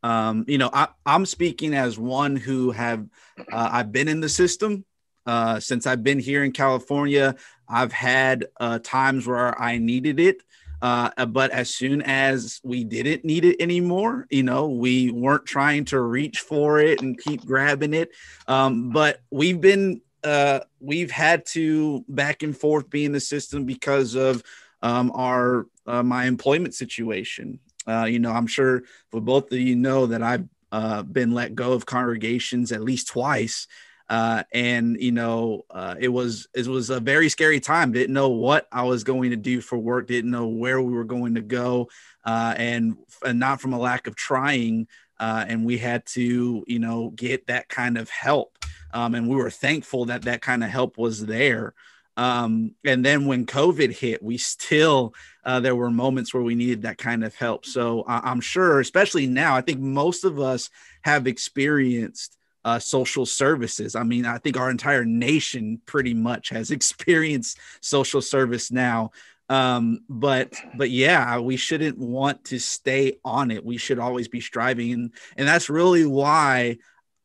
um, 0.04 0.46
you 0.48 0.58
know, 0.58 0.70
I, 0.72 0.88
am 1.06 1.26
speaking 1.26 1.74
as 1.74 2.00
one 2.00 2.36
who 2.38 2.72
have 2.72 3.06
uh, 3.52 3.70
I've 3.72 3.92
been 3.92 4.08
in 4.08 4.22
the 4.22 4.30
system 4.30 4.86
uh, 5.26 5.60
since 5.60 5.86
I've 5.88 6.04
been 6.04 6.20
here 6.20 6.44
in 6.44 6.52
California. 6.52 7.36
I've 7.68 7.92
had 7.92 8.46
uh, 8.60 8.80
times 8.80 9.28
where 9.28 9.60
I 9.60 9.78
needed 9.78 10.20
it. 10.20 10.42
Uh, 10.86 11.26
but 11.26 11.50
as 11.50 11.74
soon 11.74 12.04
as 12.04 12.62
we 12.64 12.84
didn't 12.84 13.26
need 13.26 13.44
it 13.44 13.60
anymore, 13.60 14.28
you 14.30 14.44
know, 14.44 14.70
we 14.70 15.10
weren't 15.10 15.48
trying 15.48 15.84
to 15.84 16.00
reach 16.00 16.42
for 16.42 16.80
it 16.80 17.02
and 17.02 17.18
keep 17.18 17.44
grabbing 17.44 17.96
it. 17.96 18.12
Um, 18.48 18.92
but 18.92 19.20
we've 19.32 19.60
been 19.60 20.02
uh, 20.24 20.60
we've 20.80 21.10
had 21.10 21.44
to 21.48 22.06
back 22.08 22.44
and 22.44 22.56
forth 22.56 22.88
be 22.88 23.04
in 23.04 23.14
the 23.14 23.20
system 23.20 23.66
because 23.66 24.14
of 24.14 24.44
um, 24.84 25.12
our 25.16 25.66
uh, 25.88 26.04
my 26.04 26.26
employment 26.26 26.76
situation. 26.76 27.58
Uh, 27.88 28.06
you 28.06 28.20
know, 28.20 28.32
I'm 28.32 28.46
sure 28.46 28.84
for 29.10 29.20
both 29.20 29.52
of 29.52 29.58
you 29.58 29.76
know 29.76 30.06
that 30.06 30.22
I've 30.22 30.48
uh, 30.72 31.02
been 31.02 31.32
let 31.32 31.56
go 31.56 31.74
of 31.74 31.88
congregations 31.88 32.72
at 32.72 32.84
least 32.84 33.08
twice. 33.08 33.66
Uh, 34.08 34.44
and 34.54 34.98
you 35.02 35.12
know, 35.12 35.66
uh, 35.70 35.96
it 36.00 36.10
was 36.10 36.48
it 36.54 36.68
was 36.68 36.90
a 36.90 37.00
very 37.00 37.30
scary 37.30 37.60
time. 37.60 37.92
Didn't 37.92 38.14
know 38.14 38.30
what 38.30 38.68
I 38.72 38.84
was 38.84 39.04
going 39.04 39.32
to 39.32 39.38
do 39.38 39.62
for 39.62 39.78
work. 39.78 40.08
Didn't 40.08 40.32
know 40.32 40.48
where 40.48 40.82
we 40.82 40.94
were 40.94 41.06
going 41.06 41.36
to 41.36 41.42
go, 41.42 41.90
uh, 42.24 42.54
and 42.58 42.98
and 43.26 43.40
not 43.40 43.62
from 43.62 43.74
a 43.74 43.80
lack 43.80 44.08
of 44.08 44.16
trying. 44.16 44.88
Uh, 45.18 45.46
and 45.48 45.66
we 45.66 45.78
had 45.78 46.06
to, 46.06 46.62
you 46.68 46.78
know, 46.78 47.10
get 47.16 47.48
that 47.48 47.70
kind 47.70 47.98
of 47.98 48.10
help 48.10 48.58
um, 48.96 49.14
and 49.14 49.28
we 49.28 49.36
were 49.36 49.52
thankful 49.52 50.06
that 50.06 50.22
that 50.22 50.42
kind 50.42 50.64
of 50.64 50.70
help 50.70 50.98
was 50.98 51.26
there. 51.26 51.74
Um, 52.16 52.76
and 52.86 53.04
then 53.04 53.26
when 53.26 53.46
COVID 53.46 53.92
hit, 53.92 54.24
we 54.24 54.38
still 54.38 55.14
uh, 55.44 55.60
there 55.60 55.76
were 55.76 55.92
moments 55.92 56.34
where 56.34 56.42
we 56.42 56.56
needed 56.56 56.84
that 56.84 56.98
kind 56.98 57.26
of 57.26 57.36
help. 57.36 57.66
So 57.66 58.06
I- 58.08 58.32
am 58.32 58.40
sure, 58.40 58.80
especially 58.80 59.28
now, 59.28 59.54
I 59.54 59.60
think 59.60 59.82
most 59.82 60.24
of 60.24 60.40
us 60.40 60.70
have 61.02 61.28
experienced 61.28 62.35
uh, 62.66 62.80
social 62.80 63.26
services. 63.26 63.96
I 63.96 64.04
mean, 64.04 64.26
I 64.26 64.40
think 64.40 64.58
our 64.58 64.70
entire 64.70 65.06
nation 65.06 65.80
pretty 65.86 66.14
much 66.14 66.50
has 66.50 66.72
experienced 66.72 67.60
social 67.80 68.22
service 68.22 68.72
now. 68.72 69.12
Um, 69.48 70.00
but 70.10 70.56
but 70.76 70.90
yeah, 70.90 71.40
we 71.40 71.56
shouldn't 71.56 72.00
want 72.00 72.44
to 72.46 72.60
stay 72.60 73.20
on 73.24 73.52
it. 73.52 73.64
We 73.64 73.78
should 73.78 74.00
always 74.00 74.28
be 74.28 74.42
striving, 74.42 74.92
and 74.92 75.14
and 75.38 75.48
that's 75.48 75.70
really 75.70 76.08
why 76.08 76.78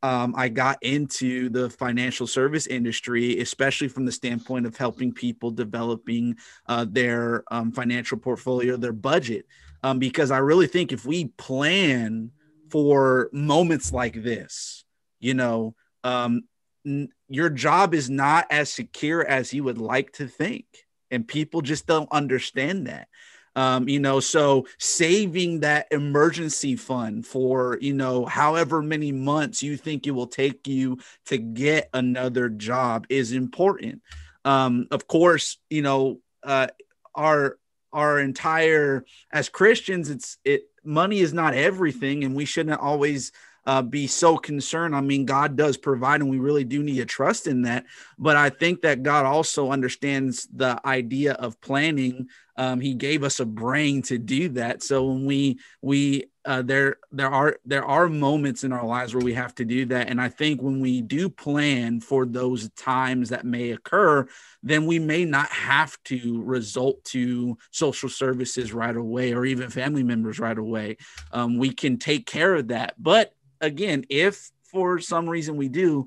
um, 0.02 0.34
I 0.36 0.48
got 0.48 0.82
into 0.82 1.48
the 1.48 1.70
financial 1.70 2.26
service 2.26 2.66
industry, 2.66 3.40
especially 3.40 3.88
from 3.88 4.04
the 4.04 4.12
standpoint 4.12 4.66
of 4.66 4.76
helping 4.76 5.12
people 5.12 5.50
developing 5.50 6.36
uh, 6.66 6.86
their 6.88 7.44
um, 7.50 7.72
financial 7.72 8.18
portfolio, 8.18 8.76
their 8.76 8.92
budget. 8.92 9.46
Um, 9.82 9.98
because 9.98 10.30
I 10.30 10.38
really 10.38 10.66
think 10.66 10.92
if 10.92 11.06
we 11.06 11.28
plan 11.38 12.32
for 12.70 13.30
moments 13.32 13.92
like 13.94 14.22
this, 14.22 14.79
you 15.20 15.34
know, 15.34 15.74
um, 16.02 16.42
n- 16.86 17.10
your 17.28 17.50
job 17.50 17.94
is 17.94 18.10
not 18.10 18.46
as 18.50 18.72
secure 18.72 19.24
as 19.24 19.52
you 19.52 19.64
would 19.64 19.78
like 19.78 20.12
to 20.14 20.26
think. 20.26 20.64
And 21.10 21.26
people 21.26 21.60
just 21.60 21.86
don't 21.86 22.10
understand 22.10 22.86
that. 22.86 23.08
Um, 23.56 23.88
you 23.88 23.98
know, 23.98 24.20
so 24.20 24.66
saving 24.78 25.60
that 25.60 25.88
emergency 25.90 26.76
fund 26.76 27.26
for, 27.26 27.78
you 27.80 27.92
know, 27.92 28.24
however 28.24 28.80
many 28.80 29.10
months 29.10 29.62
you 29.62 29.76
think 29.76 30.06
it 30.06 30.12
will 30.12 30.28
take 30.28 30.68
you 30.68 30.98
to 31.26 31.36
get 31.36 31.90
another 31.92 32.48
job 32.48 33.06
is 33.08 33.32
important. 33.32 34.02
Um, 34.44 34.86
of 34.92 35.08
course, 35.08 35.58
you 35.68 35.82
know, 35.82 36.20
uh, 36.44 36.68
our 37.14 37.58
our 37.92 38.20
entire 38.20 39.04
as 39.32 39.48
Christians, 39.48 40.10
it's 40.10 40.38
it 40.44 40.62
money 40.84 41.18
is 41.18 41.32
not 41.32 41.54
everything, 41.54 42.22
and 42.24 42.34
we 42.36 42.44
shouldn't 42.44 42.80
always 42.80 43.32
uh, 43.66 43.82
be 43.82 44.06
so 44.06 44.36
concerned. 44.36 44.96
I 44.96 45.00
mean, 45.00 45.24
God 45.24 45.56
does 45.56 45.76
provide, 45.76 46.20
and 46.20 46.30
we 46.30 46.38
really 46.38 46.64
do 46.64 46.82
need 46.82 46.96
to 46.96 47.04
trust 47.04 47.46
in 47.46 47.62
that. 47.62 47.84
But 48.18 48.36
I 48.36 48.50
think 48.50 48.82
that 48.82 49.02
God 49.02 49.26
also 49.26 49.70
understands 49.70 50.48
the 50.54 50.80
idea 50.84 51.32
of 51.34 51.60
planning. 51.60 52.28
Um, 52.56 52.80
he 52.80 52.94
gave 52.94 53.22
us 53.22 53.40
a 53.40 53.46
brain 53.46 54.02
to 54.02 54.18
do 54.18 54.50
that. 54.50 54.82
So 54.82 55.06
when 55.06 55.24
we 55.24 55.58
we 55.82 56.30
uh, 56.44 56.62
there 56.62 56.96
there 57.12 57.30
are 57.30 57.58
there 57.66 57.84
are 57.84 58.08
moments 58.08 58.64
in 58.64 58.72
our 58.72 58.84
lives 58.84 59.14
where 59.14 59.24
we 59.24 59.34
have 59.34 59.54
to 59.56 59.64
do 59.64 59.84
that, 59.86 60.08
and 60.08 60.20
I 60.20 60.28
think 60.28 60.62
when 60.62 60.80
we 60.80 61.02
do 61.02 61.28
plan 61.28 62.00
for 62.00 62.24
those 62.24 62.70
times 62.70 63.28
that 63.28 63.44
may 63.44 63.70
occur, 63.72 64.26
then 64.62 64.86
we 64.86 64.98
may 64.98 65.24
not 65.24 65.48
have 65.50 65.96
to 66.04 66.42
result 66.42 67.04
to 67.04 67.58
social 67.70 68.08
services 68.08 68.72
right 68.72 68.96
away 68.96 69.32
or 69.34 69.44
even 69.44 69.70
family 69.70 70.02
members 70.02 70.38
right 70.38 70.58
away. 70.58 70.96
Um, 71.30 71.58
we 71.58 71.72
can 71.72 71.98
take 71.98 72.26
care 72.26 72.54
of 72.54 72.68
that, 72.68 72.94
but 72.98 73.34
again, 73.60 74.04
if 74.08 74.50
for 74.64 74.98
some 74.98 75.28
reason 75.28 75.56
we 75.56 75.68
do, 75.68 76.06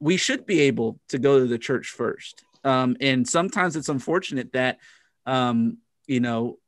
we 0.00 0.16
should 0.16 0.46
be 0.46 0.60
able 0.60 0.98
to 1.08 1.18
go 1.18 1.38
to 1.38 1.46
the 1.46 1.58
church 1.58 1.88
first. 1.88 2.44
Um, 2.62 2.96
and 3.00 3.28
sometimes 3.28 3.76
it's 3.76 3.88
unfortunate 3.88 4.52
that, 4.52 4.78
um, 5.26 5.78
you 6.06 6.20
know, 6.20 6.58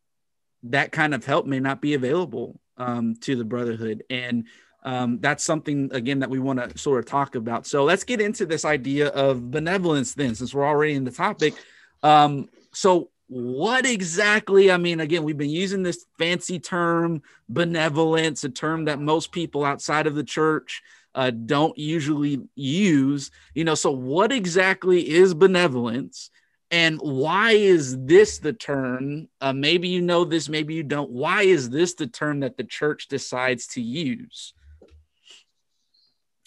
that 0.65 0.93
kind 0.93 1.15
of 1.15 1.25
help 1.25 1.47
may 1.47 1.61
not 1.61 1.81
be 1.81 1.95
available 1.95 2.61
um, 2.77 3.15
to 3.21 3.37
the 3.37 3.45
brotherhood. 3.45 4.05
And 4.11 4.47
um, 4.85 5.19
that's 5.21 5.43
something, 5.43 5.91
again, 5.93 6.21
that 6.21 6.31
we 6.31 6.39
want 6.39 6.59
to 6.59 6.79
sort 6.79 6.99
of 6.99 7.07
talk 7.07 7.35
about. 7.35 7.67
So 7.67 7.85
let's 7.85 8.05
get 8.05 8.21
into 8.21 8.47
this 8.47 8.65
idea 8.65 9.09
of 9.09 9.51
benevolence 9.51 10.15
then, 10.15 10.35
since 10.35 10.55
we're 10.55 10.67
already 10.67 10.95
in 10.95 11.05
the 11.05 11.11
topic. 11.11 11.55
Um, 12.03 12.49
so, 12.73 13.11
what 13.29 13.85
exactly 13.85 14.71
i 14.71 14.77
mean 14.77 15.01
again 15.01 15.25
we've 15.25 15.37
been 15.37 15.51
using 15.51 15.83
this 15.83 16.07
fancy 16.17 16.61
term 16.61 17.21
benevolence 17.49 18.45
a 18.45 18.49
term 18.49 18.85
that 18.85 19.01
most 19.01 19.33
people 19.33 19.65
outside 19.65 20.07
of 20.07 20.15
the 20.15 20.23
church 20.23 20.83
uh, 21.17 21.31
don't 21.31 21.77
usually 21.77 22.43
use. 22.55 23.31
You 23.55 23.65
know 23.65 23.75
so 23.75 23.91
what 23.91 24.31
exactly 24.31 25.09
is 25.09 25.35
benevolence? 25.35 26.31
And 26.71 26.99
why 27.01 27.53
is 27.53 27.97
this 28.05 28.39
the 28.39 28.53
term? 28.53 29.29
Uh, 29.41 29.53
maybe 29.53 29.89
you 29.89 30.03
know 30.03 30.25
this 30.25 30.49
maybe 30.49 30.75
you 30.75 30.83
don't. 30.83 31.11
Why 31.11 31.43
is 31.43 31.71
this 31.71 31.95
the 31.95 32.07
term 32.07 32.41
that 32.41 32.57
the 32.57 32.65
church 32.65 33.09
decides 33.09 33.67
to 33.69 33.81
use? 33.81 34.53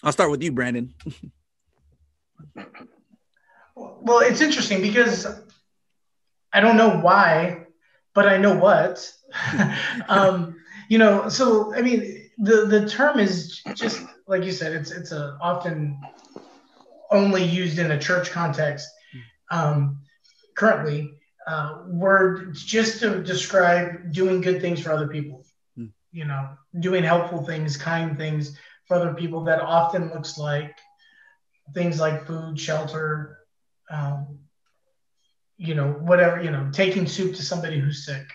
I'll 0.02 0.12
start 0.12 0.30
with 0.30 0.42
you 0.42 0.52
brandon. 0.52 0.94
Well 3.76 4.18
it's 4.18 4.42
interesting 4.42 4.82
because 4.82 5.26
I 6.52 6.60
don't 6.60 6.76
know 6.76 6.98
why, 6.98 7.66
but 8.14 8.28
I 8.28 8.36
know 8.36 8.56
what. 8.56 9.12
um, 10.08 10.56
you 10.88 10.98
know, 10.98 11.28
so 11.28 11.74
I 11.74 11.82
mean, 11.82 12.30
the 12.38 12.66
the 12.66 12.88
term 12.88 13.18
is 13.18 13.62
just 13.74 14.02
like 14.26 14.44
you 14.44 14.52
said. 14.52 14.72
It's 14.72 14.90
it's 14.90 15.12
a 15.12 15.38
often 15.40 16.00
only 17.10 17.44
used 17.44 17.78
in 17.78 17.90
a 17.92 17.98
church 17.98 18.30
context. 18.30 18.88
Um, 19.50 20.00
currently, 20.54 21.12
uh, 21.46 21.82
word 21.86 22.54
just 22.54 23.00
to 23.00 23.22
describe 23.22 24.12
doing 24.12 24.40
good 24.40 24.60
things 24.60 24.80
for 24.80 24.92
other 24.92 25.08
people. 25.08 25.44
Hmm. 25.76 25.86
You 26.12 26.24
know, 26.24 26.50
doing 26.78 27.04
helpful 27.04 27.44
things, 27.44 27.76
kind 27.76 28.16
things 28.16 28.58
for 28.86 28.96
other 28.96 29.14
people. 29.14 29.44
That 29.44 29.60
often 29.60 30.10
looks 30.10 30.38
like 30.38 30.76
things 31.74 32.00
like 32.00 32.26
food, 32.26 32.58
shelter, 32.58 33.38
um, 33.90 34.38
you 35.60 35.74
know, 35.74 35.92
whatever, 35.92 36.42
you 36.42 36.50
know, 36.50 36.70
taking 36.72 37.06
soup 37.06 37.34
to 37.34 37.42
somebody 37.42 37.78
who's 37.78 38.06
sick, 38.06 38.26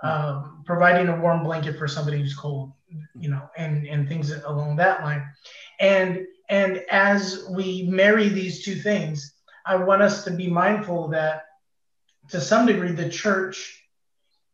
hmm. 0.00 0.08
um, 0.08 0.62
providing 0.66 1.08
a 1.08 1.20
warm 1.20 1.44
blanket 1.44 1.78
for 1.78 1.86
somebody 1.86 2.18
who's 2.18 2.34
cold, 2.34 2.72
hmm. 2.90 3.22
you 3.22 3.30
know, 3.30 3.48
and, 3.56 3.86
and 3.86 4.08
things 4.08 4.32
along 4.32 4.74
that 4.76 5.02
line. 5.02 5.24
And, 5.78 6.26
and 6.50 6.82
as 6.90 7.46
we 7.48 7.84
marry 7.84 8.28
these 8.28 8.64
two 8.64 8.74
things, 8.74 9.34
I 9.64 9.76
want 9.76 10.02
us 10.02 10.24
to 10.24 10.32
be 10.32 10.50
mindful 10.50 11.08
that 11.08 11.44
to 12.30 12.40
some 12.40 12.66
degree, 12.66 12.90
the 12.90 13.08
church 13.08 13.80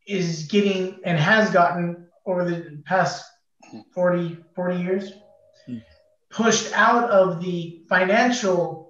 is 0.06 0.44
getting 0.44 1.00
and 1.04 1.18
has 1.18 1.50
gotten 1.50 2.06
over 2.26 2.44
the 2.44 2.82
past 2.84 3.24
hmm. 3.70 3.80
40, 3.94 4.36
40 4.54 4.76
years, 4.76 5.12
pushed 6.28 6.70
out 6.74 7.10
of 7.10 7.40
the 7.42 7.82
financial 7.88 8.89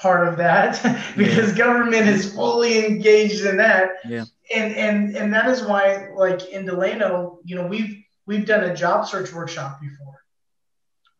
part 0.00 0.26
of 0.26 0.36
that 0.38 0.80
because 1.16 1.50
yeah. 1.50 1.64
government 1.64 2.08
is 2.08 2.34
fully 2.34 2.86
engaged 2.86 3.44
in 3.44 3.56
that. 3.58 3.90
Yeah. 4.06 4.24
And 4.54 4.74
and 4.74 5.16
and 5.16 5.32
that 5.32 5.48
is 5.48 5.62
why, 5.62 6.08
like 6.14 6.48
in 6.48 6.64
Delano, 6.64 7.38
you 7.44 7.56
know, 7.56 7.66
we've 7.66 8.02
we've 8.26 8.46
done 8.46 8.64
a 8.64 8.74
job 8.74 9.06
search 9.06 9.32
workshop 9.32 9.80
before. 9.80 10.16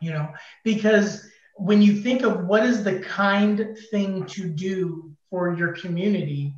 You 0.00 0.12
know, 0.12 0.28
because 0.64 1.28
when 1.56 1.82
you 1.82 2.00
think 2.00 2.22
of 2.22 2.46
what 2.46 2.64
is 2.64 2.82
the 2.82 3.00
kind 3.00 3.76
thing 3.90 4.24
to 4.26 4.48
do 4.48 5.12
for 5.28 5.54
your 5.54 5.72
community, 5.72 6.54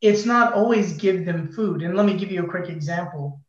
it's 0.00 0.26
not 0.26 0.52
always 0.52 0.94
give 0.94 1.24
them 1.24 1.52
food. 1.52 1.82
And 1.82 1.96
let 1.96 2.06
me 2.06 2.16
give 2.16 2.32
you 2.32 2.44
a 2.44 2.48
quick 2.48 2.68
example. 2.68 3.40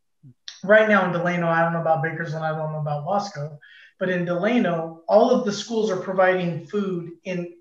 Right 0.64 0.88
now 0.88 1.06
in 1.06 1.12
Delano, 1.12 1.48
I 1.48 1.64
don't 1.64 1.74
know 1.74 1.82
about 1.82 2.04
Bakersfield, 2.04 2.43
I 2.43 2.56
don't 2.56 2.72
know 2.72 2.80
about 2.80 3.06
Wasco, 3.06 3.58
but 4.00 4.10
in 4.10 4.26
Delano, 4.26 5.02
all 5.08 5.32
of 5.32 5.45
the 5.45 5.52
schools 5.52 5.89
are 5.89 5.98
providing 5.98 6.68
food 6.68 7.12
in 7.24 7.57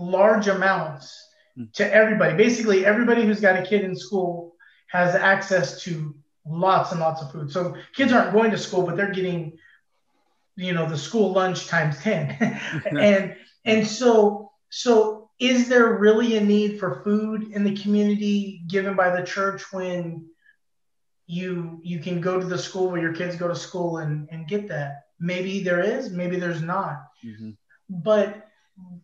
large 0.00 0.48
amounts 0.48 1.16
hmm. 1.56 1.64
to 1.74 1.94
everybody. 1.94 2.36
Basically, 2.36 2.86
everybody 2.86 3.24
who's 3.24 3.40
got 3.40 3.58
a 3.58 3.62
kid 3.62 3.82
in 3.82 3.94
school 3.94 4.54
has 4.88 5.14
access 5.14 5.82
to 5.82 6.14
lots 6.46 6.90
and 6.90 7.00
lots 7.00 7.22
of 7.22 7.30
food. 7.30 7.50
So 7.50 7.76
kids 7.94 8.12
aren't 8.12 8.32
going 8.32 8.50
to 8.50 8.58
school, 8.58 8.82
but 8.82 8.96
they're 8.96 9.12
getting, 9.12 9.58
you 10.56 10.72
know, 10.72 10.88
the 10.88 10.98
school 10.98 11.32
lunch 11.32 11.68
times 11.68 11.98
10. 12.02 12.60
and 12.90 13.36
and 13.64 13.86
so 13.86 14.50
so 14.70 15.30
is 15.38 15.68
there 15.68 15.96
really 15.96 16.36
a 16.36 16.40
need 16.40 16.78
for 16.78 17.02
food 17.02 17.52
in 17.52 17.64
the 17.64 17.76
community 17.76 18.62
given 18.68 18.94
by 18.94 19.14
the 19.14 19.26
church 19.26 19.72
when 19.72 20.26
you 21.26 21.80
you 21.82 22.00
can 22.00 22.20
go 22.20 22.38
to 22.40 22.46
the 22.46 22.58
school 22.58 22.90
where 22.90 23.00
your 23.00 23.14
kids 23.14 23.36
go 23.36 23.48
to 23.48 23.54
school 23.54 23.98
and, 23.98 24.28
and 24.30 24.48
get 24.48 24.68
that? 24.68 25.04
Maybe 25.18 25.62
there 25.62 25.80
is, 25.80 26.10
maybe 26.10 26.38
there's 26.38 26.62
not. 26.62 27.04
Mm-hmm. 27.24 27.50
But 27.88 28.49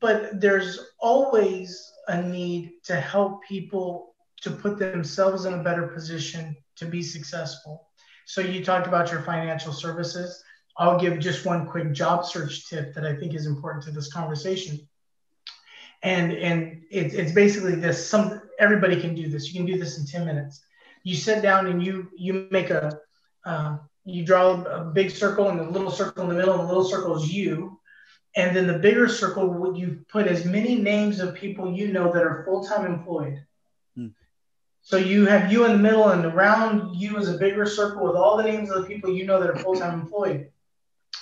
but 0.00 0.40
there's 0.40 0.78
always 0.98 1.92
a 2.08 2.22
need 2.22 2.72
to 2.84 2.96
help 2.96 3.42
people 3.44 4.14
to 4.42 4.50
put 4.50 4.78
themselves 4.78 5.44
in 5.44 5.54
a 5.54 5.62
better 5.62 5.88
position 5.88 6.56
to 6.76 6.86
be 6.86 7.02
successful. 7.02 7.88
So 8.26 8.40
you 8.40 8.64
talked 8.64 8.86
about 8.86 9.10
your 9.10 9.22
financial 9.22 9.72
services. 9.72 10.42
I'll 10.76 10.98
give 10.98 11.18
just 11.18 11.46
one 11.46 11.66
quick 11.66 11.92
job 11.92 12.24
search 12.26 12.68
tip 12.68 12.94
that 12.94 13.06
I 13.06 13.16
think 13.16 13.34
is 13.34 13.46
important 13.46 13.84
to 13.84 13.90
this 13.90 14.12
conversation. 14.12 14.78
And 16.02 16.32
and 16.32 16.82
it, 16.90 17.14
it's 17.14 17.32
basically 17.32 17.76
this. 17.76 18.06
Some 18.06 18.42
everybody 18.58 19.00
can 19.00 19.14
do 19.14 19.28
this. 19.28 19.48
You 19.48 19.54
can 19.54 19.66
do 19.66 19.78
this 19.78 19.98
in 19.98 20.06
10 20.06 20.26
minutes. 20.26 20.62
You 21.02 21.16
sit 21.16 21.42
down 21.42 21.66
and 21.68 21.82
you 21.82 22.10
you 22.16 22.46
make 22.50 22.70
a 22.70 23.00
uh, 23.46 23.78
you 24.04 24.24
draw 24.24 24.62
a 24.62 24.84
big 24.84 25.10
circle 25.10 25.48
and 25.48 25.58
a 25.58 25.70
little 25.70 25.90
circle 25.90 26.24
in 26.24 26.28
the 26.28 26.34
middle, 26.34 26.54
and 26.54 26.62
the 26.62 26.66
little 26.66 26.84
circle 26.84 27.16
is 27.16 27.32
you. 27.32 27.80
And 28.36 28.54
then 28.54 28.66
the 28.66 28.78
bigger 28.78 29.08
circle, 29.08 29.48
would 29.48 29.78
you 29.78 30.04
put 30.10 30.26
as 30.26 30.44
many 30.44 30.76
names 30.76 31.20
of 31.20 31.34
people 31.34 31.72
you 31.72 31.88
know 31.88 32.12
that 32.12 32.22
are 32.22 32.44
full 32.44 32.64
time 32.64 32.84
employed. 32.84 33.42
Hmm. 33.96 34.08
So 34.82 34.98
you 34.98 35.24
have 35.26 35.50
you 35.50 35.64
in 35.64 35.72
the 35.72 35.78
middle, 35.78 36.10
and 36.10 36.24
around 36.24 36.94
you 36.94 37.16
is 37.16 37.30
a 37.30 37.38
bigger 37.38 37.64
circle 37.64 38.06
with 38.06 38.14
all 38.14 38.36
the 38.36 38.42
names 38.42 38.70
of 38.70 38.82
the 38.82 38.88
people 38.88 39.10
you 39.10 39.24
know 39.24 39.40
that 39.40 39.50
are 39.50 39.56
full 39.56 39.74
time 39.74 40.00
employed. 40.00 40.50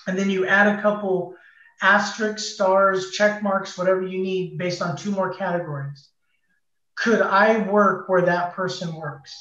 And 0.07 0.19
then 0.19 0.29
you 0.29 0.47
add 0.47 0.79
a 0.79 0.83
couple 0.83 1.35
asterisks, 1.81 2.55
stars, 2.55 3.13
check 3.13 3.43
marks, 3.43 3.79
whatever 3.79 4.03
you 4.03 4.21
need 4.21 4.59
based 4.59 4.83
on 4.83 4.97
two 4.97 5.13
more 5.13 5.33
categories. 5.33 6.09
Could 6.97 7.23
I 7.23 7.59
work 7.59 8.09
where 8.09 8.23
that 8.23 8.55
person 8.55 8.95
works? 8.95 9.35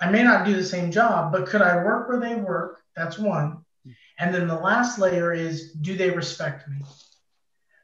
I 0.00 0.10
may 0.10 0.22
not 0.22 0.44
do 0.44 0.54
the 0.54 0.64
same 0.64 0.90
job, 0.90 1.32
but 1.32 1.46
could 1.46 1.62
I 1.62 1.76
work 1.76 2.08
where 2.08 2.20
they 2.20 2.34
work? 2.34 2.82
That's 2.94 3.18
one. 3.18 3.64
And 4.18 4.34
then 4.34 4.48
the 4.48 4.58
last 4.58 4.98
layer 4.98 5.32
is 5.32 5.72
do 5.72 5.96
they 5.96 6.10
respect 6.10 6.68
me? 6.68 6.78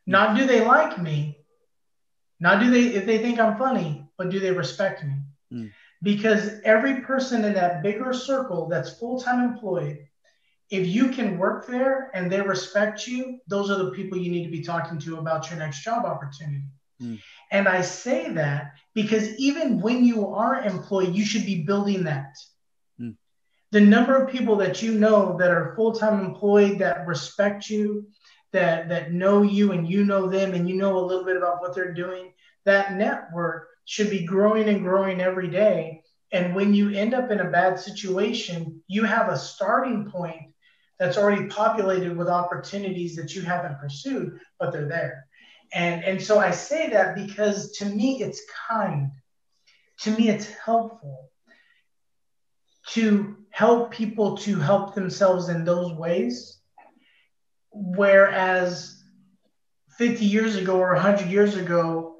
Not 0.07 0.37
do 0.37 0.47
they 0.47 0.65
like 0.65 1.01
me? 1.01 1.39
Not 2.41 2.61
do 2.61 2.71
they 2.71 2.95
if 2.95 3.07
they 3.07 3.19
think 3.19 3.39
I'm 3.39 3.57
funny, 3.57 4.09
but 4.19 4.31
do 4.31 4.41
they 4.41 4.51
respect 4.51 5.05
me? 5.05 5.15
Mm. 5.53 5.71
Because 6.03 6.61
every 6.65 7.01
person 7.03 7.45
in 7.45 7.55
that 7.55 7.83
bigger 7.83 8.13
circle 8.13 8.69
that's 8.69 8.99
full-time 8.99 9.41
employed, 9.53 10.05
if 10.71 10.87
you 10.89 11.09
can 11.09 11.39
work 11.39 11.69
there 11.69 12.11
and 12.15 12.31
they 12.33 12.41
respect 12.41 13.07
you, 13.07 13.39
those 13.47 13.71
are 13.71 13.85
the 13.85 13.93
people 13.93 14.19
you 14.19 14.31
need 14.31 14.45
to 14.45 14.51
be 14.51 14.63
talking 14.63 14.99
to 14.99 15.19
about 15.19 15.49
your 15.49 15.59
next 15.59 15.85
job 15.85 16.05
opportunity. 16.05 16.65
Mm. 17.01 17.21
And 17.53 17.69
I 17.69 17.83
say 17.83 18.31
that 18.31 18.73
because 18.95 19.37
even 19.37 19.81
when 19.81 20.05
you 20.05 20.27
are 20.29 20.63
employed, 20.63 21.15
you 21.15 21.25
should 21.25 21.47
be 21.47 21.63
building 21.63 22.05
that. 22.05 22.35
Mm. 23.01 23.17
The 23.71 23.81
number 23.81 24.17
of 24.17 24.33
people 24.33 24.57
that 24.57 24.83
you 24.83 24.95
know 24.95 25.37
that 25.39 25.51
are 25.51 25.75
full 25.77 25.93
time 25.93 26.25
employed 26.25 26.79
that 26.79 27.07
respect 27.07 27.69
you, 27.69 28.09
that, 28.53 28.89
that 28.89 29.13
know 29.13 29.43
you 29.43 29.73
and 29.73 29.89
you 29.89 30.05
know 30.05 30.29
them 30.29 30.55
and 30.55 30.69
you 30.69 30.77
know 30.77 30.99
a 30.99 31.05
little 31.05 31.25
bit 31.25 31.37
about 31.37 31.61
what 31.61 31.75
they're 31.75 31.95
doing, 31.95 32.33
that 32.65 32.95
network 32.95 33.69
should 33.85 34.11
be 34.11 34.25
growing 34.25 34.69
and 34.69 34.83
growing 34.83 35.21
every 35.21 35.49
day. 35.49 36.03
And 36.33 36.55
when 36.55 36.73
you 36.73 36.91
end 36.91 37.15
up 37.15 37.31
in 37.31 37.41
a 37.41 37.51
bad 37.51 37.79
situation, 37.79 38.83
you 38.89 39.05
have 39.05 39.29
a 39.29 39.39
starting 39.39 40.11
point 40.11 40.53
that's 40.99 41.19
already 41.19 41.47
populated 41.47 42.17
with 42.17 42.29
opportunities 42.29 43.17
that 43.17 43.35
you 43.35 43.43
haven't 43.43 43.79
pursued, 43.79 44.39
but 44.59 44.73
they're 44.73 44.89
there. 44.89 45.27
And, 45.75 46.05
and 46.05 46.23
so 46.23 46.39
I 46.39 46.51
say 46.51 46.91
that 46.91 47.15
because 47.15 47.73
to 47.79 47.87
me, 47.87 48.23
it's 48.23 48.43
kind. 48.69 49.11
To 50.01 50.11
me, 50.11 50.29
it's 50.29 50.47
helpful 50.47 51.31
to 52.89 53.37
help 53.51 53.91
people 53.91 54.37
to 54.39 54.59
help 54.59 54.95
themselves 54.95 55.49
in 55.49 55.65
those 55.65 55.93
ways. 55.93 56.62
Whereas 57.73 59.03
50 59.99 60.25
years 60.25 60.57
ago 60.57 60.79
or 60.79 60.93
100 60.95 61.29
years 61.29 61.57
ago, 61.57 62.17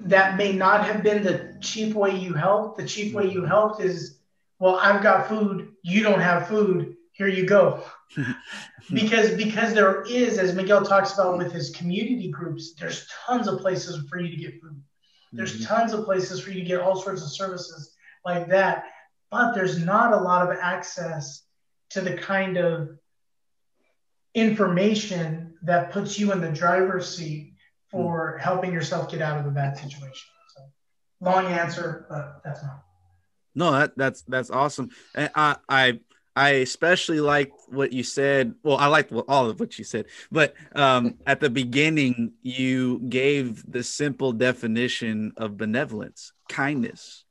that 0.00 0.36
may 0.36 0.52
not 0.52 0.84
have 0.84 1.02
been 1.02 1.22
the 1.22 1.56
cheap 1.60 1.94
way 1.94 2.16
you 2.16 2.34
helped. 2.34 2.78
The 2.78 2.86
cheap 2.86 3.14
way 3.14 3.30
you 3.30 3.44
helped 3.44 3.80
is, 3.80 4.18
well, 4.58 4.76
I've 4.76 5.02
got 5.02 5.28
food, 5.28 5.72
you 5.82 6.02
don't 6.02 6.20
have 6.20 6.48
food, 6.48 6.96
here 7.12 7.28
you 7.28 7.46
go. 7.46 7.84
because 8.92 9.34
because 9.34 9.74
there 9.74 10.02
is, 10.02 10.38
as 10.38 10.54
Miguel 10.54 10.84
talks 10.84 11.14
about 11.14 11.38
with 11.38 11.52
his 11.52 11.70
community 11.70 12.30
groups, 12.30 12.74
there's 12.74 13.06
tons 13.26 13.48
of 13.48 13.60
places 13.60 14.08
for 14.08 14.18
you 14.18 14.30
to 14.30 14.36
get 14.36 14.60
food. 14.60 14.82
There's 15.32 15.54
mm-hmm. 15.54 15.74
tons 15.74 15.92
of 15.92 16.04
places 16.04 16.40
for 16.40 16.50
you 16.50 16.60
to 16.60 16.66
get 16.66 16.80
all 16.80 17.00
sorts 17.00 17.22
of 17.22 17.30
services 17.30 17.94
like 18.24 18.48
that. 18.48 18.84
But 19.30 19.54
there's 19.54 19.78
not 19.82 20.12
a 20.12 20.16
lot 20.16 20.50
of 20.50 20.56
access 20.60 21.44
to 21.90 22.00
the 22.00 22.14
kind 22.14 22.58
of 22.58 22.90
information 24.34 25.54
that 25.62 25.92
puts 25.92 26.18
you 26.18 26.32
in 26.32 26.40
the 26.40 26.50
driver's 26.50 27.14
seat 27.16 27.54
for 27.90 28.32
mm-hmm. 28.32 28.42
helping 28.42 28.72
yourself 28.72 29.10
get 29.10 29.20
out 29.20 29.38
of 29.38 29.46
a 29.46 29.50
bad 29.50 29.76
situation. 29.76 30.28
So 30.54 30.62
long 31.20 31.46
answer, 31.46 32.06
but 32.08 32.40
that's 32.44 32.62
not. 32.62 32.84
No, 33.54 33.72
that 33.72 33.96
that's 33.96 34.22
that's 34.22 34.50
awesome. 34.50 34.90
And 35.14 35.30
I 35.34 35.56
I 35.68 36.00
I 36.34 36.50
especially 36.50 37.20
like 37.20 37.52
what 37.68 37.92
you 37.92 38.02
said. 38.02 38.54
Well, 38.62 38.78
I 38.78 38.86
liked 38.86 39.12
all 39.12 39.50
of 39.50 39.60
what 39.60 39.78
you 39.78 39.84
said, 39.84 40.06
but 40.30 40.54
um, 40.74 41.18
at 41.26 41.40
the 41.40 41.50
beginning, 41.50 42.32
you 42.42 43.00
gave 43.08 43.70
the 43.70 43.82
simple 43.82 44.32
definition 44.32 45.32
of 45.36 45.58
benevolence, 45.58 46.32
kindness, 46.48 47.24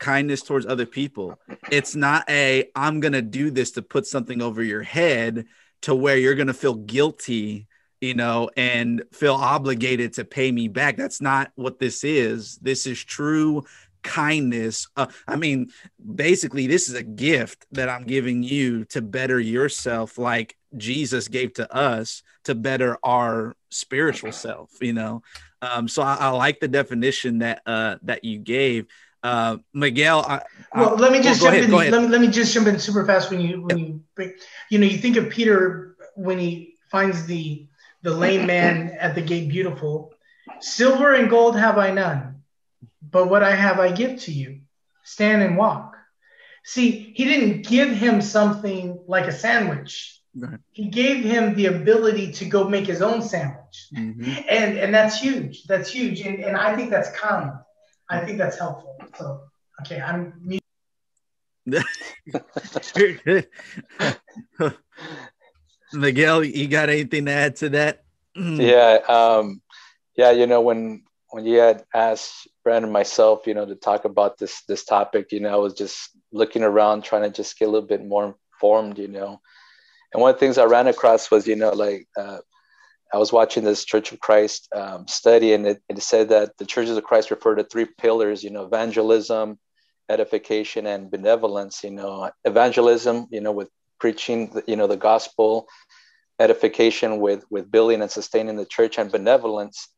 kindness 0.00 0.42
towards 0.42 0.66
other 0.66 0.86
people. 0.86 1.38
It's 1.70 1.94
not 1.94 2.28
a 2.28 2.68
I'm 2.74 2.98
going 2.98 3.12
to 3.12 3.22
do 3.22 3.50
this 3.50 3.70
to 3.72 3.82
put 3.82 4.06
something 4.06 4.42
over 4.42 4.62
your 4.62 4.82
head 4.82 5.46
to 5.82 5.94
where 5.94 6.16
you're 6.16 6.34
going 6.34 6.46
to 6.46 6.54
feel 6.54 6.74
guilty, 6.74 7.66
you 8.00 8.14
know, 8.14 8.50
and 8.56 9.02
feel 9.12 9.34
obligated 9.34 10.14
to 10.14 10.24
pay 10.24 10.50
me 10.50 10.68
back. 10.68 10.96
That's 10.96 11.20
not 11.20 11.52
what 11.54 11.78
this 11.78 12.04
is. 12.04 12.56
This 12.58 12.86
is 12.86 13.02
true 13.02 13.64
kindness. 14.02 14.88
Uh, 14.96 15.06
I 15.26 15.36
mean, 15.36 15.70
basically, 16.14 16.66
this 16.66 16.88
is 16.88 16.94
a 16.94 17.02
gift 17.02 17.66
that 17.72 17.88
I'm 17.88 18.04
giving 18.04 18.42
you 18.42 18.84
to 18.86 19.00
better 19.00 19.38
yourself, 19.40 20.18
like 20.18 20.56
Jesus 20.76 21.28
gave 21.28 21.54
to 21.54 21.72
us 21.74 22.22
to 22.44 22.54
better 22.54 22.98
our 23.02 23.56
spiritual 23.70 24.32
self. 24.32 24.70
You 24.80 24.92
know, 24.92 25.22
um, 25.60 25.88
so 25.88 26.02
I, 26.02 26.16
I, 26.16 26.28
like 26.30 26.60
the 26.60 26.68
definition 26.68 27.38
that 27.38 27.62
uh, 27.66 27.96
that 28.02 28.24
you 28.24 28.38
gave. 28.38 28.86
Uh, 29.22 29.58
Miguel, 29.72 30.20
I, 30.26 30.42
well, 30.74 30.96
let 30.96 31.12
me 31.12 31.22
just 31.22 31.42
well, 31.42 31.52
jump 31.52 31.70
ahead, 31.70 31.86
in. 31.86 31.92
Let 31.92 32.02
me, 32.02 32.08
let 32.08 32.20
me 32.20 32.28
just 32.28 32.52
jump 32.52 32.66
in 32.66 32.78
super 32.78 33.06
fast 33.06 33.30
when 33.30 33.40
you 33.40 33.62
when 33.62 33.78
you 33.78 34.02
bring, 34.14 34.34
you 34.68 34.78
know, 34.78 34.86
you 34.86 34.98
think 34.98 35.16
of 35.16 35.30
Peter 35.30 35.96
when 36.16 36.38
he 36.38 36.74
finds 36.90 37.26
the 37.26 37.66
the 38.02 38.10
lame 38.10 38.46
man 38.46 38.96
at 38.98 39.14
the 39.14 39.22
gate 39.22 39.48
beautiful. 39.48 40.12
Silver 40.60 41.14
and 41.14 41.30
gold 41.30 41.56
have 41.56 41.78
I 41.78 41.92
none 41.92 42.32
but 43.12 43.28
what 43.28 43.42
I 43.42 43.54
have, 43.54 43.78
I 43.78 43.92
give 43.92 44.20
to 44.22 44.32
you. 44.32 44.60
Stand 45.04 45.42
and 45.42 45.56
walk. 45.56 45.96
See, 46.64 47.12
he 47.14 47.24
didn't 47.24 47.66
give 47.66 47.90
him 47.90 48.22
something 48.22 48.98
like 49.06 49.26
a 49.26 49.32
sandwich. 49.32 50.20
Right. 50.34 50.58
He 50.70 50.86
gave 50.86 51.22
him 51.24 51.54
the 51.54 51.66
ability 51.66 52.32
to 52.32 52.46
go 52.46 52.68
make 52.68 52.86
his 52.86 53.02
own 53.02 53.20
sandwich. 53.20 53.88
Mm-hmm. 53.94 54.32
And 54.48 54.78
and 54.78 54.94
that's 54.94 55.20
huge. 55.20 55.64
That's 55.64 55.90
huge. 55.90 56.20
And, 56.20 56.42
and 56.42 56.56
I 56.56 56.74
think 56.74 56.90
that's 56.90 57.10
kind. 57.10 57.52
I 58.12 58.24
think 58.24 58.38
that's 58.38 58.58
helpful. 58.58 58.96
So 59.18 59.40
okay, 59.80 60.00
I'm 60.00 60.60
Miguel, 65.92 66.44
you 66.44 66.68
got 66.68 66.90
anything 66.90 67.26
to 67.26 67.32
add 67.32 67.56
to 67.56 67.68
that? 67.70 68.04
yeah. 68.34 68.98
Um, 69.08 69.62
Yeah, 70.16 70.30
you 70.32 70.46
know 70.46 70.60
when 70.60 71.04
when 71.30 71.46
you 71.46 71.58
had 71.58 71.84
asked 71.94 72.46
Brandon 72.62 72.92
myself, 72.92 73.46
you 73.46 73.54
know, 73.54 73.64
to 73.64 73.74
talk 73.74 74.04
about 74.04 74.38
this 74.38 74.62
this 74.68 74.84
topic, 74.84 75.32
you 75.32 75.40
know, 75.40 75.52
I 75.54 75.56
was 75.56 75.74
just 75.74 76.10
looking 76.32 76.62
around 76.62 77.04
trying 77.04 77.22
to 77.22 77.30
just 77.30 77.58
get 77.58 77.68
a 77.68 77.70
little 77.70 77.88
bit 77.88 78.04
more 78.04 78.36
informed, 78.52 78.98
you 78.98 79.08
know. 79.08 79.40
And 80.12 80.20
one 80.20 80.30
of 80.30 80.36
the 80.36 80.40
things 80.40 80.58
I 80.58 80.64
ran 80.64 80.88
across 80.88 81.30
was, 81.30 81.46
you 81.46 81.56
know, 81.56 81.70
like 81.70 82.06
uh, 82.18 82.38
I 83.12 83.18
was 83.18 83.32
watching 83.32 83.64
this 83.64 83.84
Church 83.84 84.12
of 84.12 84.20
Christ 84.20 84.68
um, 84.74 85.06
study, 85.06 85.52
and 85.52 85.66
it, 85.66 85.82
it 85.88 86.02
said 86.02 86.30
that 86.30 86.56
the 86.58 86.64
Churches 86.64 86.96
of 86.96 87.04
Christ 87.04 87.30
refer 87.30 87.54
to 87.54 87.64
three 87.64 87.84
pillars, 87.84 88.42
you 88.42 88.50
know, 88.50 88.64
evangelism, 88.64 89.58
edification, 90.08 90.86
and 90.86 91.10
benevolence. 91.10 91.84
You 91.84 91.90
know, 91.90 92.30
evangelism, 92.44 93.26
you 93.30 93.40
know, 93.40 93.52
with 93.52 93.68
preaching, 94.00 94.62
you 94.66 94.76
know, 94.76 94.86
the 94.86 94.96
gospel, 94.96 95.68
edification 96.38 97.20
with 97.20 97.44
with 97.50 97.70
building 97.70 98.00
and 98.00 98.10
sustaining 98.10 98.56
the 98.56 98.66
church, 98.66 98.98
and 98.98 99.12
benevolence 99.12 99.88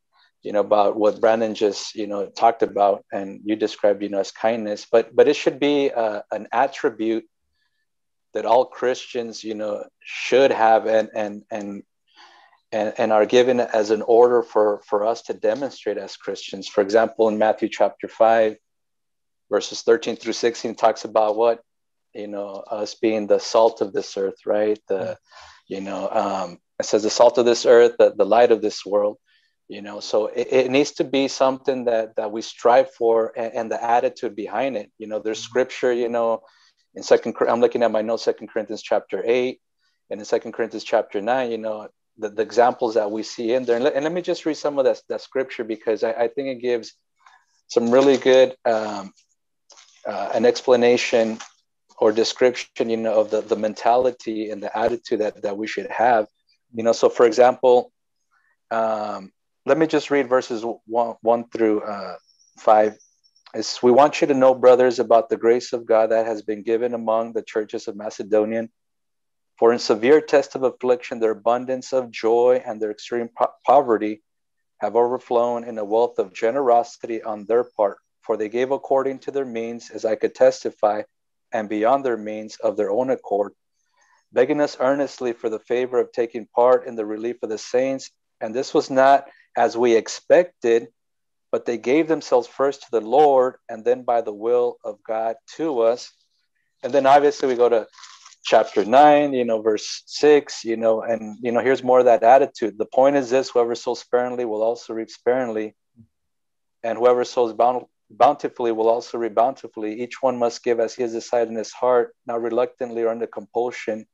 you 0.45 0.53
know 0.53 0.61
about 0.61 0.95
what 0.97 1.21
brandon 1.21 1.55
just 1.55 1.95
you 1.95 2.07
know 2.07 2.27
talked 2.27 2.63
about 2.63 3.05
and 3.11 3.41
you 3.45 3.57
described 3.57 4.03
you 4.03 4.11
know 4.11 4.21
as 4.21 4.31
kindness 4.31 4.87
but 4.93 5.17
but 5.17 5.27
it 5.27 5.35
should 5.35 5.59
be 5.59 5.91
uh, 5.91 6.21
an 6.31 6.47
attribute 6.53 7.25
that 8.35 8.45
all 8.45 8.67
christians 8.67 9.43
you 9.43 9.55
know 9.55 9.83
should 10.01 10.53
have 10.53 10.87
and 10.87 11.09
and 11.15 11.43
and 11.51 11.83
and, 12.75 12.93
and 12.99 13.13
are 13.13 13.25
given 13.25 13.61
as 13.61 13.91
an 13.93 14.03
order 14.03 14.43
for 14.43 14.83
for 14.89 15.07
us 15.07 15.23
to 15.23 15.33
demonstrate 15.33 15.97
as 15.97 16.17
christians. 16.17 16.67
For 16.67 16.81
example 16.81 17.29
in 17.29 17.39
matthew 17.39 17.69
chapter 17.69 18.09
5 18.09 18.57
verses 19.51 19.83
13 19.83 20.17
through 20.17 20.33
16 20.33 20.75
talks 20.75 21.05
about 21.05 21.37
what 21.37 21.61
you 22.15 22.27
know 22.27 22.65
us 22.81 22.97
being 22.97 23.29
the 23.29 23.39
salt 23.39 23.81
of 23.81 23.93
this 23.93 24.17
earth 24.17 24.41
right? 24.45 24.79
The 24.89 25.17
you 25.69 25.81
know 25.81 26.11
um 26.11 26.59
it 26.81 26.87
says 26.87 27.05
the 27.05 27.11
salt 27.11 27.39
of 27.39 27.47
this 27.47 27.65
earth 27.65 27.95
the, 27.99 28.13
the 28.13 28.27
light 28.27 28.51
of 28.51 28.61
this 28.61 28.85
world 28.85 29.19
you 29.67 29.81
know? 29.81 29.99
So 30.01 30.27
it, 30.27 30.49
it, 30.51 30.71
needs 30.71 30.93
to 30.99 31.05
be 31.05 31.27
something 31.27 31.87
that 31.87 32.17
that 32.17 32.31
we 32.31 32.43
strive 32.43 32.91
for 32.93 33.33
and, 33.35 33.55
and, 33.55 33.73
the 33.73 33.83
attitude 33.83 34.37
behind 34.37 34.77
it. 34.77 34.93
You 34.99 35.07
know 35.07 35.21
there's 35.21 35.39
mm-hmm. 35.39 35.51
scripture 35.51 35.93
you 35.93 36.09
know 36.09 36.43
in 36.97 37.05
second 37.05 37.37
i'm 37.49 37.61
looking 37.61 37.85
at 37.85 37.93
my 37.93 38.03
notes 38.03 38.25
second 38.25 38.49
corinthians 38.49 38.83
chapter 38.83 39.23
8 39.25 39.61
and 40.11 40.21
in 40.21 40.27
second 40.27 40.53
corinthians 40.53 40.85
chapter 40.85 41.21
9 41.21 41.51
you 41.53 41.59
know 41.59 41.89
the, 42.19 42.29
the 42.29 42.43
examples 42.43 42.95
that 42.95 43.11
we 43.11 43.23
see 43.23 43.53
in 43.53 43.65
there 43.65 43.77
and 43.77 43.85
let, 43.85 43.95
and 43.95 44.05
let 44.05 44.13
me 44.13 44.23
just 44.23 44.47
read 44.47 44.57
some 44.57 44.79
of 44.79 44.85
that, 44.85 45.01
that 45.09 45.21
scripture 45.21 45.65
because 45.65 46.05
I, 46.05 46.13
I 46.13 46.29
think 46.29 46.49
it 46.49 46.61
gives 46.63 46.95
some 47.69 47.91
really 47.91 48.17
good 48.17 48.55
um, 48.65 49.13
uh, 50.07 50.31
an 50.35 50.45
explanation 50.45 51.39
or 51.99 52.13
description 52.13 52.91
you 52.91 52.97
know 52.97 53.21
of 53.21 53.31
the, 53.31 53.41
the 53.41 53.57
mentality 53.57 54.51
and 54.51 54.63
the 54.63 54.77
attitude 54.77 55.21
that, 55.21 55.43
that 55.43 55.57
we 55.57 55.67
should 55.67 55.89
have 55.91 56.27
you 56.73 56.83
know 56.83 56.93
so 56.93 57.09
for 57.09 57.27
example 57.27 57.93
um, 58.71 59.33
let 59.67 59.79
me 59.79 59.87
just 59.87 60.11
read 60.11 60.29
verses 60.29 60.65
one, 60.87 61.15
one 61.23 61.49
through 61.49 61.83
uh, 61.83 62.17
five. 62.59 62.97
It's, 63.55 63.83
we 63.83 63.93
want 63.93 64.21
you 64.21 64.27
to 64.27 64.35
know, 64.35 64.55
brothers, 64.55 64.99
about 64.99 65.29
the 65.29 65.37
grace 65.37 65.73
of 65.73 65.87
God 65.87 66.11
that 66.11 66.27
has 66.27 66.43
been 66.43 66.63
given 66.63 66.93
among 66.93 67.33
the 67.33 67.43
churches 67.43 67.89
of 67.89 67.97
Macedonia. 67.97 68.69
For 69.59 69.73
in 69.73 69.79
severe 69.79 70.21
test 70.21 70.55
of 70.55 70.65
affliction, 70.65 71.21
their 71.21 71.31
abundance 71.31 71.93
of 71.93 72.11
joy 72.11 72.63
and 72.67 72.81
their 72.81 72.91
extreme 72.91 73.29
po- 73.29 73.53
poverty 73.65 74.23
have 74.79 74.97
overflown 74.97 75.65
in 75.65 75.79
a 75.79 75.85
wealth 75.85 76.19
of 76.19 76.33
generosity 76.33 77.23
on 77.23 77.45
their 77.47 77.65
part. 77.65 77.99
For 78.23 78.37
they 78.37 78.49
gave 78.49 78.71
according 78.71 79.21
to 79.21 79.31
their 79.31 79.45
means, 79.45 79.91
as 79.91 80.05
I 80.05 80.17
could 80.17 80.35
testify, 80.35 81.03
and 81.53 81.69
beyond 81.69 82.05
their 82.05 82.17
means 82.17 82.57
of 82.57 82.77
their 82.77 82.91
own 82.91 83.11
accord, 83.11 83.53
begging 84.33 84.61
us 84.61 84.77
earnestly 84.81 85.33
for 85.33 85.49
the 85.49 85.61
favor 85.61 86.01
of 86.01 86.11
taking 86.11 86.47
part 86.47 86.87
in 86.87 86.97
the 86.97 87.07
relief 87.07 87.37
of 87.43 87.49
the 87.49 87.59
saints. 87.59 88.11
And 88.41 88.53
this 88.53 88.75
was 88.75 88.91
not 88.91 89.29
as 89.57 89.77
we 89.77 89.95
expected, 89.95 90.89
but 91.53 91.65
they 91.65 91.79
gave 91.79 92.09
themselves 92.09 92.49
first 92.49 92.83
to 92.83 92.91
the 92.91 93.01
Lord 93.01 93.57
and 93.69 93.85
then 93.85 94.03
by 94.03 94.21
the 94.23 94.33
will 94.33 94.79
of 94.85 94.99
God 95.07 95.37
to 95.57 95.83
us. 95.83 96.11
And 96.83 96.93
then 96.93 97.07
obviously 97.07 97.47
we 97.47 97.55
go 97.55 97.69
to 97.69 97.87
chapter 98.45 98.85
9, 98.85 99.33
you 99.33 99.45
know, 99.45 99.61
verse 99.63 100.03
6, 100.07 100.65
you 100.65 100.77
know, 100.77 101.03
and, 101.03 101.39
you 101.43 101.51
know, 101.51 101.61
here's 101.61 101.83
more 101.83 102.01
of 102.01 102.05
that 102.05 102.23
attitude. 102.23 102.79
The 102.79 102.87
point 102.87 103.17
is 103.17 103.31
this 103.31 103.51
whoever 103.51 103.75
sows 103.75 104.01
sparingly 104.01 104.45
will 104.45 104.63
also 104.63 104.93
reap 104.93 105.11
sparingly, 105.11 105.75
and 106.83 106.99
whoever 106.99 107.25
sows 107.25 107.55
bountifully 108.11 108.73
will 108.73 108.89
also 108.89 109.19
reap 109.19 109.35
bountifully. 109.35 110.01
Each 110.03 110.23
one 110.23 110.39
must 110.39 110.63
give 110.63 110.79
as 110.79 110.95
he 110.95 111.03
has 111.03 111.13
decided 111.13 111.49
in 111.49 111.57
his 111.57 111.73
heart, 111.73 112.15
not 112.27 112.43
reluctantly 112.43 113.03
or 113.03 113.09
under 113.09 113.27
compulsion 113.27 114.07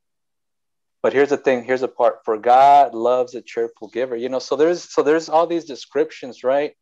but 1.01 1.13
here's 1.13 1.29
the 1.29 1.37
thing 1.37 1.63
here's 1.63 1.81
a 1.81 1.87
part 1.87 2.23
for 2.23 2.37
god 2.37 2.93
loves 2.93 3.35
a 3.35 3.41
cheerful 3.41 3.87
giver 3.89 4.15
you 4.15 4.29
know 4.29 4.39
so 4.39 4.55
there's 4.55 4.83
so 4.83 5.01
there's 5.03 5.29
all 5.29 5.47
these 5.47 5.65
descriptions 5.65 6.43
right 6.43 6.73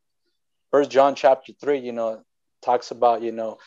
first 0.71 0.91
john 0.91 1.15
chapter 1.15 1.53
3 1.59 1.79
you 1.79 1.91
know 1.91 2.21
talks 2.61 2.91
about 2.91 3.21
you 3.21 3.31
know 3.31 3.57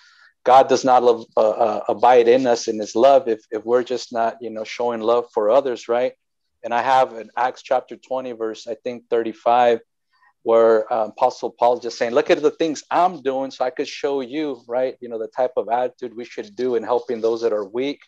god 0.45 0.68
does 0.68 0.84
not 0.84 1.03
love, 1.03 1.24
uh, 1.36 1.51
uh, 1.51 1.84
abide 1.88 2.28
in 2.28 2.47
us 2.47 2.68
in 2.68 2.78
his 2.78 2.95
love 2.97 3.28
if, 3.28 3.40
if 3.51 3.64
we're 3.64 3.82
just 3.82 4.12
not 4.12 4.36
you 4.40 4.51
know 4.51 4.64
showing 4.64 5.01
love 5.01 5.26
for 5.32 5.51
others 5.51 5.88
right? 5.88 6.12
And 6.64 6.72
i 6.72 6.82
have 6.82 7.12
in 7.14 7.30
acts 7.36 7.62
chapter 7.62 7.97
20 7.97 8.32
verse 8.32 8.66
i 8.66 8.74
think 8.74 9.05
35 9.11 9.80
where 10.45 10.93
uh, 10.93 11.07
apostle 11.07 11.51
paul 11.51 11.78
just 11.78 11.99
saying 11.99 12.12
look 12.12 12.30
at 12.30 12.40
the 12.43 12.51
things 12.51 12.82
i'm 12.90 13.22
doing 13.22 13.51
so 13.51 13.64
i 13.64 13.70
could 13.70 13.88
show 13.88 14.20
you 14.20 14.61
right? 14.68 14.97
You 15.01 15.09
know 15.09 15.18
the 15.18 15.28
type 15.28 15.53
of 15.57 15.68
attitude 15.68 16.16
we 16.16 16.24
should 16.24 16.55
do 16.57 16.76
in 16.76 16.82
helping 16.82 17.20
those 17.20 17.43
that 17.43 17.53
are 17.53 17.64
weak 17.64 18.01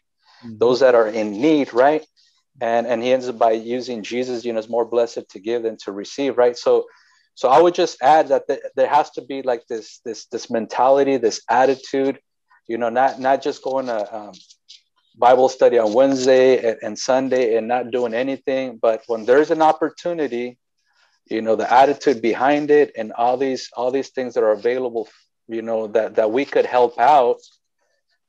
mm-hmm. 0.44 0.58
those 0.58 0.80
that 0.80 0.94
are 0.94 1.08
in 1.08 1.40
need 1.40 1.72
right? 1.72 2.04
And 2.60 2.86
and 2.86 3.02
he 3.02 3.12
ends 3.12 3.28
up 3.28 3.38
by 3.38 3.52
using 3.52 4.02
jesus 4.02 4.44
you 4.44 4.52
know 4.52 4.60
it's 4.60 4.68
more 4.68 4.84
blessed 4.84 5.28
to 5.30 5.38
give 5.40 5.64
than 5.64 5.76
to 5.84 5.92
receive 5.92 6.38
right? 6.38 6.56
So 6.56 6.86
so 7.34 7.48
i 7.48 7.60
would 7.60 7.74
just 7.74 8.00
add 8.02 8.28
that 8.28 8.46
th- 8.48 8.60
there 8.76 8.88
has 8.88 9.10
to 9.10 9.22
be 9.22 9.42
like 9.42 9.66
this 9.68 10.00
this 10.04 10.26
this 10.26 10.50
mentality 10.50 11.16
this 11.16 11.42
attitude 11.48 12.18
you 12.66 12.78
know 12.78 12.88
not 12.88 13.20
not 13.20 13.42
just 13.42 13.62
going 13.62 13.86
to 13.86 14.16
um, 14.16 14.32
bible 15.16 15.48
study 15.48 15.78
on 15.78 15.92
wednesday 15.92 16.70
and, 16.70 16.78
and 16.82 16.98
sunday 16.98 17.56
and 17.56 17.68
not 17.68 17.90
doing 17.90 18.14
anything. 18.14 18.78
But 18.80 19.02
when 19.06 19.24
there's 19.24 19.50
an 19.50 19.62
opportunity 19.62 20.58
you 21.26 21.40
know 21.40 21.56
the 21.56 21.72
attitude 21.72 22.20
behind 22.20 22.70
it 22.70 22.92
and 22.96 23.12
all 23.12 23.36
these 23.36 23.70
all 23.76 23.90
these 23.90 24.10
things 24.10 24.34
that 24.34 24.44
are 24.44 24.52
available 24.52 25.08
you 25.48 25.62
know 25.62 25.86
that 25.88 26.16
that 26.16 26.30
we 26.30 26.44
could 26.44 26.66
help 26.66 26.98
out. 26.98 27.38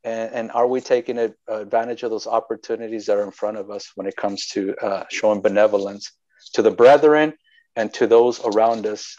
And, 0.03 0.33
and 0.33 0.51
are 0.51 0.67
we 0.67 0.81
taking 0.81 1.17
advantage 1.47 2.03
of 2.03 2.11
those 2.11 2.27
opportunities 2.27 3.07
that 3.07 3.17
are 3.17 3.23
in 3.23 3.31
front 3.31 3.57
of 3.57 3.71
us 3.71 3.91
when 3.95 4.05
it 4.05 4.15
comes 4.15 4.45
to 4.49 4.75
uh, 4.75 5.05
showing 5.09 5.41
benevolence 5.41 6.11
to 6.53 6.61
the 6.61 6.69
brethren 6.69 7.33
and 7.75 7.93
to 7.95 8.07
those 8.07 8.39
around 8.43 8.85
us, 8.85 9.17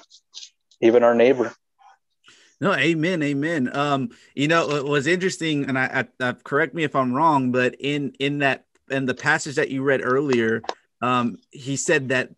even 0.80 1.02
our 1.02 1.14
neighbor? 1.14 1.54
No, 2.60 2.74
amen, 2.74 3.22
amen. 3.22 3.76
Um, 3.76 4.10
you 4.34 4.48
know, 4.48 4.70
it 4.70 4.84
was 4.84 5.06
interesting, 5.06 5.68
and 5.68 5.78
I, 5.78 6.06
I, 6.20 6.28
I, 6.28 6.32
correct 6.32 6.74
me 6.74 6.84
if 6.84 6.96
I'm 6.96 7.12
wrong, 7.12 7.52
but 7.52 7.76
in 7.78 8.14
in 8.18 8.38
that 8.38 8.64
in 8.90 9.04
the 9.04 9.14
passage 9.14 9.56
that 9.56 9.70
you 9.70 9.82
read 9.82 10.00
earlier, 10.02 10.62
um, 11.02 11.36
he 11.50 11.76
said 11.76 12.08
that 12.08 12.30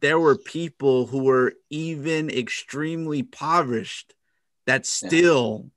there 0.00 0.20
were 0.20 0.36
people 0.36 1.06
who 1.06 1.24
were 1.24 1.54
even 1.70 2.30
extremely 2.30 3.20
impoverished 3.20 4.14
that 4.66 4.86
still 4.86 5.62
yeah. 5.64 5.70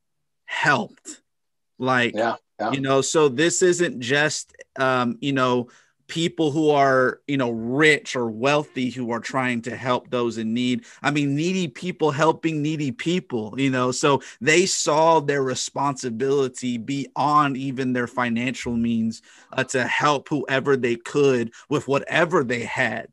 helped 0.45 1.21
like, 1.79 2.15
yeah, 2.15 2.35
yeah. 2.59 2.71
you 2.71 2.81
know, 2.81 3.01
so 3.01 3.29
this 3.29 3.61
isn't 3.61 3.99
just, 3.99 4.55
um, 4.77 5.17
you 5.21 5.33
know, 5.33 5.69
people 6.07 6.51
who 6.51 6.69
are 6.69 7.21
you 7.27 7.37
know 7.37 7.51
rich 7.51 8.15
or 8.15 8.29
wealthy 8.29 8.89
who 8.89 9.11
are 9.11 9.19
trying 9.19 9.61
to 9.61 9.75
help 9.75 10.09
those 10.09 10.37
in 10.37 10.53
need. 10.53 10.85
I 11.01 11.11
mean 11.11 11.35
needy 11.35 11.67
people 11.67 12.11
helping 12.11 12.61
needy 12.61 12.91
people 12.91 13.55
you 13.57 13.69
know? 13.69 13.91
So 13.91 14.21
they 14.41 14.65
saw 14.65 15.19
their 15.19 15.43
responsibility 15.43 16.77
beyond 16.77 17.57
even 17.57 17.93
their 17.93 18.07
financial 18.07 18.73
means 18.73 19.21
uh, 19.53 19.63
to 19.65 19.85
help 19.85 20.29
whoever 20.29 20.77
they 20.77 20.95
could 20.95 21.51
with 21.69 21.87
whatever 21.87 22.43
they 22.43 22.63
had. 22.63 23.07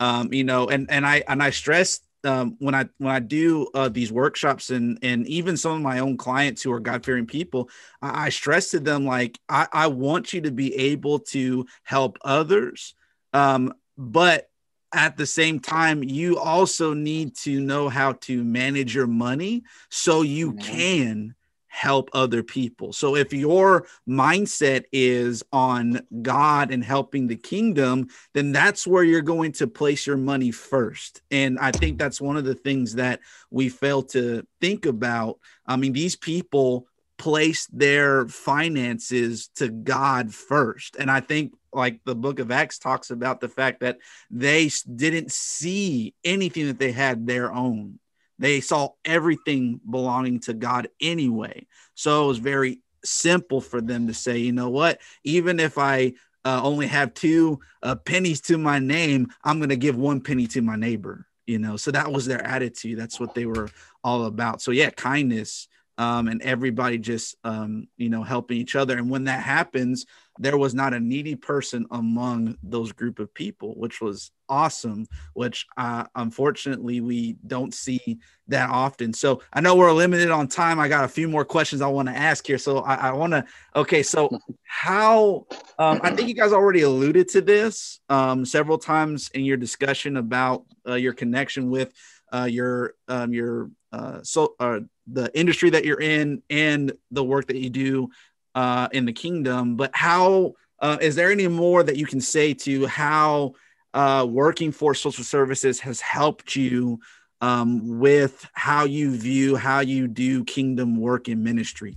Um 0.00 0.32
you 0.32 0.44
know 0.44 0.68
and 0.68 0.90
and 0.90 1.06
i 1.06 1.24
and 1.28 1.42
i 1.42 1.50
stressed 1.50 2.04
um, 2.24 2.56
when 2.58 2.74
I 2.74 2.86
when 2.98 3.14
I 3.14 3.20
do 3.20 3.68
uh, 3.74 3.88
these 3.88 4.12
workshops 4.12 4.70
and 4.70 4.98
and 5.02 5.26
even 5.26 5.56
some 5.56 5.72
of 5.72 5.82
my 5.82 6.00
own 6.00 6.16
clients 6.16 6.62
who 6.62 6.72
are 6.72 6.80
God 6.80 7.04
fearing 7.04 7.26
people, 7.26 7.70
I, 8.02 8.26
I, 8.26 8.28
stress 8.30 8.70
to 8.72 8.80
them 8.80 9.04
like 9.04 9.38
I, 9.48 9.68
I 9.72 9.86
want 9.88 10.32
you 10.32 10.40
to 10.42 10.50
be 10.50 10.74
able 10.74 11.20
to 11.20 11.66
help 11.84 12.18
others, 12.22 12.94
um, 13.32 13.72
but 13.96 14.48
at 14.92 15.16
the 15.16 15.26
same 15.26 15.60
time, 15.60 16.02
you 16.02 16.38
also 16.38 16.94
need 16.94 17.36
to 17.36 17.60
know 17.60 17.88
how 17.88 18.12
to 18.12 18.42
manage 18.42 18.94
your 18.94 19.06
money 19.06 19.62
so 19.90 20.22
you 20.22 20.54
can 20.54 21.34
help 21.78 22.10
other 22.12 22.42
people. 22.42 22.92
So 22.92 23.14
if 23.14 23.32
your 23.32 23.86
mindset 24.08 24.82
is 24.90 25.44
on 25.52 26.00
God 26.22 26.72
and 26.72 26.82
helping 26.82 27.28
the 27.28 27.36
kingdom, 27.36 28.08
then 28.34 28.50
that's 28.50 28.84
where 28.84 29.04
you're 29.04 29.22
going 29.22 29.52
to 29.52 29.68
place 29.68 30.04
your 30.04 30.16
money 30.16 30.50
first. 30.50 31.22
And 31.30 31.56
I 31.56 31.70
think 31.70 31.96
that's 31.96 32.20
one 32.20 32.36
of 32.36 32.44
the 32.44 32.56
things 32.56 32.96
that 32.96 33.20
we 33.52 33.68
fail 33.68 34.02
to 34.14 34.44
think 34.60 34.86
about. 34.86 35.38
I 35.66 35.76
mean, 35.76 35.92
these 35.92 36.16
people 36.16 36.88
place 37.16 37.68
their 37.68 38.26
finances 38.26 39.48
to 39.56 39.68
God 39.68 40.34
first. 40.34 40.96
And 40.96 41.08
I 41.08 41.20
think 41.20 41.54
like 41.72 42.00
the 42.04 42.16
book 42.16 42.40
of 42.40 42.50
Acts 42.50 42.80
talks 42.80 43.10
about 43.10 43.40
the 43.40 43.48
fact 43.48 43.80
that 43.80 43.98
they 44.32 44.68
didn't 44.96 45.30
see 45.30 46.12
anything 46.24 46.66
that 46.66 46.80
they 46.80 46.90
had 46.90 47.24
their 47.24 47.52
own. 47.52 48.00
They 48.38 48.60
saw 48.60 48.90
everything 49.04 49.80
belonging 49.88 50.40
to 50.40 50.54
God 50.54 50.88
anyway. 51.00 51.66
So 51.94 52.24
it 52.24 52.28
was 52.28 52.38
very 52.38 52.80
simple 53.04 53.60
for 53.60 53.80
them 53.80 54.06
to 54.06 54.14
say, 54.14 54.38
you 54.38 54.52
know 54.52 54.70
what, 54.70 55.00
even 55.24 55.60
if 55.60 55.78
I 55.78 56.14
uh, 56.44 56.60
only 56.62 56.86
have 56.86 57.14
two 57.14 57.60
uh, 57.82 57.96
pennies 57.96 58.40
to 58.42 58.58
my 58.58 58.78
name, 58.78 59.28
I'm 59.44 59.58
going 59.58 59.68
to 59.70 59.76
give 59.76 59.96
one 59.96 60.20
penny 60.20 60.46
to 60.48 60.62
my 60.62 60.76
neighbor. 60.76 61.26
You 61.46 61.58
know, 61.58 61.76
so 61.76 61.90
that 61.92 62.12
was 62.12 62.26
their 62.26 62.46
attitude. 62.46 62.98
That's 62.98 63.18
what 63.18 63.34
they 63.34 63.46
were 63.46 63.70
all 64.04 64.26
about. 64.26 64.60
So 64.60 64.70
yeah, 64.70 64.90
kindness 64.90 65.66
um, 65.98 66.28
and 66.28 66.40
everybody 66.42 66.96
just 66.96 67.36
um, 67.44 67.88
you 67.96 68.08
know 68.08 68.22
helping 68.22 68.56
each 68.56 68.76
other. 68.76 68.96
And 68.96 69.10
when 69.10 69.24
that 69.24 69.42
happens, 69.42 70.06
there 70.38 70.56
was 70.56 70.72
not 70.72 70.94
a 70.94 71.00
needy 71.00 71.34
person 71.34 71.86
among 71.90 72.56
those 72.62 72.92
group 72.92 73.18
of 73.18 73.34
people, 73.34 73.74
which 73.74 74.00
was 74.00 74.30
awesome. 74.48 75.06
Which 75.34 75.66
uh, 75.76 76.04
unfortunately 76.14 77.00
we 77.00 77.36
don't 77.46 77.74
see 77.74 78.20
that 78.46 78.70
often. 78.70 79.12
So 79.12 79.42
I 79.52 79.60
know 79.60 79.74
we're 79.74 79.92
limited 79.92 80.30
on 80.30 80.46
time. 80.46 80.78
I 80.78 80.88
got 80.88 81.04
a 81.04 81.08
few 81.08 81.28
more 81.28 81.44
questions 81.44 81.82
I 81.82 81.88
want 81.88 82.08
to 82.08 82.16
ask 82.16 82.46
here. 82.46 82.58
So 82.58 82.78
I, 82.78 83.08
I 83.08 83.12
want 83.12 83.32
to. 83.32 83.44
Okay, 83.74 84.04
so 84.04 84.30
how? 84.62 85.46
Um, 85.78 86.00
I 86.02 86.14
think 86.14 86.28
you 86.28 86.34
guys 86.34 86.52
already 86.52 86.82
alluded 86.82 87.28
to 87.30 87.40
this 87.40 88.00
um, 88.08 88.44
several 88.44 88.78
times 88.78 89.30
in 89.34 89.44
your 89.44 89.56
discussion 89.56 90.16
about 90.16 90.64
uh, 90.86 90.94
your 90.94 91.12
connection 91.12 91.70
with 91.70 91.92
uh, 92.32 92.48
your 92.50 92.94
um, 93.08 93.32
your 93.32 93.70
uh, 93.92 94.20
so 94.22 94.54
uh, 94.60 94.80
the 95.06 95.30
industry 95.38 95.70
that 95.70 95.84
you're 95.84 96.00
in 96.00 96.42
and 96.50 96.92
the 97.10 97.24
work 97.24 97.46
that 97.46 97.56
you 97.56 97.70
do 97.70 98.10
uh, 98.54 98.88
in 98.92 99.04
the 99.04 99.12
kingdom. 99.12 99.76
But 99.76 99.90
how 99.94 100.54
uh, 100.80 100.98
is 101.00 101.14
there 101.14 101.30
any 101.30 101.48
more 101.48 101.82
that 101.82 101.96
you 101.96 102.06
can 102.06 102.20
say 102.20 102.54
to 102.54 102.86
how 102.86 103.54
uh, 103.94 104.26
working 104.28 104.72
for 104.72 104.94
social 104.94 105.24
services 105.24 105.80
has 105.80 106.00
helped 106.00 106.54
you 106.54 107.00
um, 107.40 107.98
with 107.98 108.48
how 108.52 108.84
you 108.84 109.16
view 109.16 109.56
how 109.56 109.80
you 109.80 110.08
do 110.08 110.44
kingdom 110.44 111.00
work 111.00 111.28
in 111.28 111.42
ministry? 111.42 111.96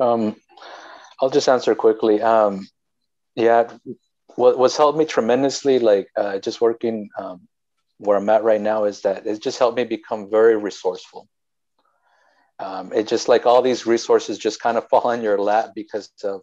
Um, 0.00 0.36
I'll 1.20 1.30
just 1.30 1.48
answer 1.48 1.74
quickly. 1.74 2.22
Um, 2.22 2.68
yeah, 3.34 3.70
what, 4.36 4.58
what's 4.58 4.76
helped 4.76 4.98
me 4.98 5.04
tremendously, 5.04 5.78
like 5.78 6.08
uh, 6.16 6.38
just 6.38 6.60
working 6.60 7.08
um, 7.18 7.48
where 7.98 8.16
I'm 8.16 8.28
at 8.30 8.44
right 8.44 8.60
now, 8.60 8.84
is 8.84 9.02
that 9.02 9.26
it 9.26 9.42
just 9.42 9.58
helped 9.58 9.76
me 9.76 9.84
become 9.84 10.30
very 10.30 10.56
resourceful 10.56 11.28
um, 12.58 12.92
it 12.92 13.06
just 13.06 13.28
like 13.28 13.46
all 13.46 13.62
these 13.62 13.86
resources 13.86 14.38
just 14.38 14.60
kind 14.60 14.76
of 14.76 14.88
fall 14.88 15.10
in 15.12 15.22
your 15.22 15.38
lap 15.38 15.70
because 15.74 16.10
of 16.24 16.42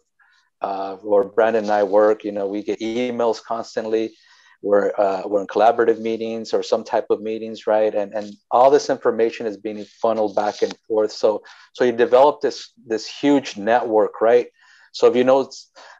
uh, 0.62 0.96
where 0.96 1.24
Brandon 1.24 1.64
and 1.64 1.72
I 1.72 1.82
work. 1.82 2.24
You 2.24 2.32
know, 2.32 2.46
we 2.46 2.62
get 2.62 2.80
emails 2.80 3.42
constantly. 3.42 4.14
We're 4.62 4.92
uh, 4.96 5.22
we're 5.26 5.42
in 5.42 5.46
collaborative 5.46 6.00
meetings 6.00 6.54
or 6.54 6.62
some 6.62 6.84
type 6.84 7.06
of 7.10 7.20
meetings, 7.20 7.66
right? 7.66 7.94
And 7.94 8.14
and 8.14 8.32
all 8.50 8.70
this 8.70 8.88
information 8.88 9.46
is 9.46 9.58
being 9.58 9.84
funneled 10.00 10.34
back 10.34 10.62
and 10.62 10.74
forth. 10.88 11.12
So 11.12 11.42
so 11.74 11.84
you 11.84 11.92
develop 11.92 12.40
this 12.40 12.72
this 12.86 13.06
huge 13.06 13.58
network, 13.58 14.22
right? 14.22 14.46
So 14.92 15.06
if 15.08 15.16
you 15.16 15.24
know, 15.24 15.50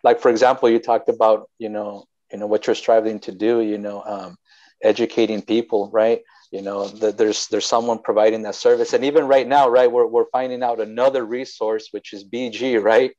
like 0.02 0.20
for 0.20 0.30
example, 0.30 0.70
you 0.70 0.78
talked 0.78 1.10
about 1.10 1.50
you 1.58 1.68
know 1.68 2.06
you 2.32 2.38
know 2.38 2.46
what 2.46 2.66
you're 2.66 2.74
striving 2.74 3.20
to 3.20 3.32
do, 3.32 3.60
you 3.60 3.76
know, 3.76 4.02
um, 4.04 4.36
educating 4.82 5.42
people, 5.42 5.90
right? 5.92 6.22
you 6.50 6.62
know 6.62 6.88
that 6.88 7.18
there's 7.18 7.48
there's 7.48 7.66
someone 7.66 7.98
providing 7.98 8.42
that 8.42 8.54
service. 8.54 8.92
And 8.92 9.04
even 9.04 9.26
right 9.26 9.46
now 9.46 9.68
right 9.68 9.90
we're, 9.90 10.06
we're 10.06 10.30
finding 10.30 10.62
out 10.62 10.80
another 10.80 11.24
resource 11.24 11.88
which 11.90 12.12
is 12.12 12.24
bg 12.24 12.82
right? 12.82 13.12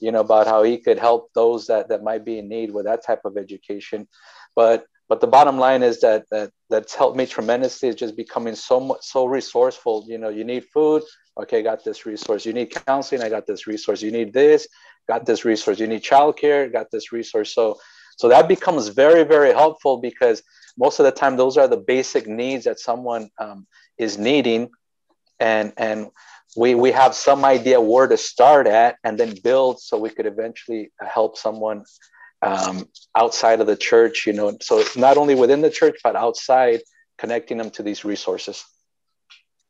You 0.00 0.12
know 0.12 0.20
about 0.20 0.46
how 0.46 0.62
he 0.62 0.78
could 0.78 0.98
help 0.98 1.30
those 1.34 1.66
that 1.66 1.88
that 1.88 2.02
might 2.02 2.24
be 2.24 2.38
in 2.38 2.48
need 2.48 2.72
with 2.72 2.86
that 2.86 3.04
type 3.04 3.22
of 3.24 3.36
education. 3.36 4.08
But 4.54 4.86
but 5.08 5.20
the 5.20 5.26
bottom 5.26 5.58
line 5.58 5.82
is 5.82 6.00
that 6.00 6.24
that 6.30 6.50
that's 6.70 6.94
helped 6.94 7.16
me 7.16 7.26
tremendously. 7.26 7.88
Is 7.88 7.96
just 7.96 8.16
becoming 8.16 8.54
so 8.54 8.78
much 8.78 9.00
so 9.02 9.26
resourceful. 9.26 10.04
You 10.06 10.18
know 10.18 10.28
you 10.28 10.44
need 10.44 10.64
food. 10.72 11.02
Okay 11.36 11.62
got 11.62 11.84
this 11.84 12.06
resource. 12.06 12.46
You 12.46 12.52
need 12.52 12.70
counseling. 12.86 13.22
I 13.22 13.28
got 13.28 13.46
this 13.46 13.66
resource. 13.66 14.02
You 14.02 14.12
need 14.12 14.32
this. 14.32 14.68
Got 15.08 15.26
this 15.26 15.44
resource. 15.44 15.80
You 15.80 15.88
need 15.88 16.02
childcare. 16.02 16.72
Got 16.72 16.90
this 16.92 17.12
resource. 17.12 17.52
So 17.54 17.78
so 18.16 18.28
that 18.28 18.46
becomes 18.46 18.88
very 18.88 19.24
very 19.24 19.52
helpful 19.52 19.96
because 19.96 20.42
most 20.78 21.00
of 21.00 21.04
the 21.04 21.12
time 21.12 21.36
those 21.36 21.56
are 21.56 21.68
the 21.68 21.76
basic 21.76 22.26
needs 22.26 22.64
that 22.64 22.78
someone 22.78 23.30
um, 23.38 23.66
is 23.98 24.16
needing. 24.16 24.70
And 25.40 25.72
and 25.76 26.08
we 26.56 26.74
we 26.74 26.92
have 26.92 27.14
some 27.14 27.44
idea 27.44 27.80
where 27.80 28.06
to 28.06 28.16
start 28.16 28.66
at 28.66 28.96
and 29.04 29.18
then 29.18 29.34
build 29.42 29.80
so 29.80 29.98
we 29.98 30.10
could 30.10 30.26
eventually 30.26 30.90
help 31.00 31.36
someone 31.36 31.84
um, 32.42 32.88
outside 33.16 33.60
of 33.60 33.66
the 33.66 33.76
church 33.76 34.26
you 34.26 34.32
know 34.32 34.56
so 34.60 34.82
not 34.96 35.16
only 35.16 35.34
within 35.34 35.60
the 35.60 35.70
church 35.70 35.98
but 36.02 36.16
outside 36.16 36.80
connecting 37.18 37.58
them 37.58 37.70
to 37.70 37.82
these 37.82 38.04
resources. 38.04 38.64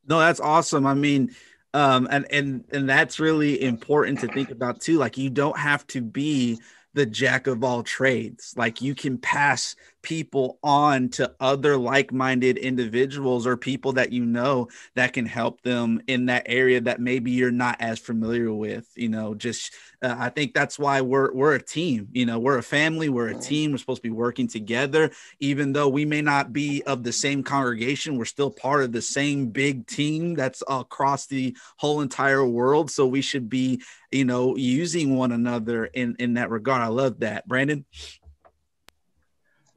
No 0.06 0.18
that's 0.18 0.40
awesome. 0.40 0.86
I 0.86 0.94
mean 0.94 1.34
um 1.74 2.09
and 2.11 2.26
and 2.30 2.64
and 2.70 2.88
that's 2.88 3.20
really 3.20 3.62
important 3.62 4.20
to 4.20 4.28
think 4.28 4.50
about 4.50 4.80
too. 4.80 4.98
Like 4.98 5.18
you 5.18 5.30
don't 5.30 5.59
have 5.59 5.86
to 5.88 6.00
be 6.00 6.59
the 6.94 7.06
jack 7.06 7.46
of 7.46 7.62
all 7.64 7.82
trades. 7.82 8.54
Like 8.56 8.80
you 8.80 8.94
can 8.94 9.18
pass 9.18 9.76
people 10.09 10.59
on 10.62 11.09
to 11.11 11.30
other 11.38 11.76
like-minded 11.76 12.56
individuals 12.56 13.46
or 13.46 13.56
people 13.56 13.92
that 13.92 14.12
you 14.12 14.24
know 14.24 14.68
that 14.94 15.12
can 15.12 15.26
help 15.26 15.61
them 15.62 16.00
in 16.06 16.26
that 16.26 16.44
area 16.46 16.80
that 16.80 17.00
maybe 17.00 17.30
you're 17.30 17.50
not 17.50 17.76
as 17.80 17.98
familiar 17.98 18.52
with 18.52 18.86
you 18.96 19.09
know 19.09 19.34
just 19.34 19.74
uh, 20.02 20.16
i 20.18 20.28
think 20.28 20.54
that's 20.54 20.78
why 20.78 21.00
we're 21.00 21.32
we're 21.34 21.54
a 21.54 21.62
team 21.62 22.09
you 22.12 22.24
know 22.24 22.38
we're 22.38 22.59
a 22.59 22.62
family 22.62 23.09
we're 23.09 23.28
a 23.28 23.38
team 23.38 23.72
we're 23.72 23.78
supposed 23.78 24.02
to 24.02 24.09
be 24.09 24.14
working 24.14 24.48
together. 24.48 25.11
Even 25.40 25.72
though 25.72 25.88
we 25.88 26.04
may 26.04 26.22
not 26.22 26.52
be 26.52 26.82
of 26.84 27.02
the 27.02 27.12
same 27.12 27.42
congregation 27.42 28.16
we're 28.16 28.24
still 28.24 28.50
part 28.50 28.82
of 28.82 28.92
the 28.92 29.02
same 29.02 29.48
big 29.48 29.86
team 29.86 30.34
that's 30.34 30.62
across 30.68 31.26
the 31.26 31.56
whole 31.76 32.00
entire 32.00 32.44
world. 32.44 32.90
So 32.90 33.06
we 33.06 33.22
should 33.22 33.48
be 33.48 33.82
you 34.11 34.24
know 34.24 34.56
using 34.56 35.16
one 35.16 35.32
another 35.32 35.86
in 35.86 36.16
in 36.18 36.34
that 36.34 36.50
regard. 36.50 36.82
I 36.82 36.88
love 36.88 37.20
that. 37.20 37.46
Brandon 37.46 37.84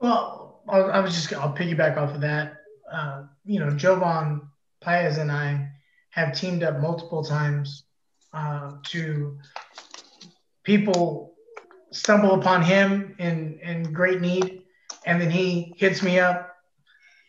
well, 0.01 0.63
I 0.67 0.99
was 0.99 1.13
just 1.13 1.31
I'll 1.33 1.53
piggyback 1.53 1.97
off 1.97 2.15
of 2.15 2.21
that. 2.21 2.57
Uh, 2.91 3.23
you 3.45 3.59
know, 3.59 3.69
Jovan 3.71 4.41
Paez 4.81 5.17
and 5.17 5.31
I 5.31 5.69
have 6.09 6.35
teamed 6.35 6.63
up 6.63 6.79
multiple 6.79 7.23
times 7.23 7.83
uh, 8.33 8.71
to 8.87 9.37
people 10.63 11.33
stumble 11.91 12.33
upon 12.33 12.63
him 12.63 13.15
in 13.19 13.59
in 13.59 13.93
great 13.93 14.21
need, 14.21 14.63
and 15.05 15.21
then 15.21 15.29
he 15.29 15.73
hits 15.77 16.01
me 16.01 16.19
up, 16.19 16.55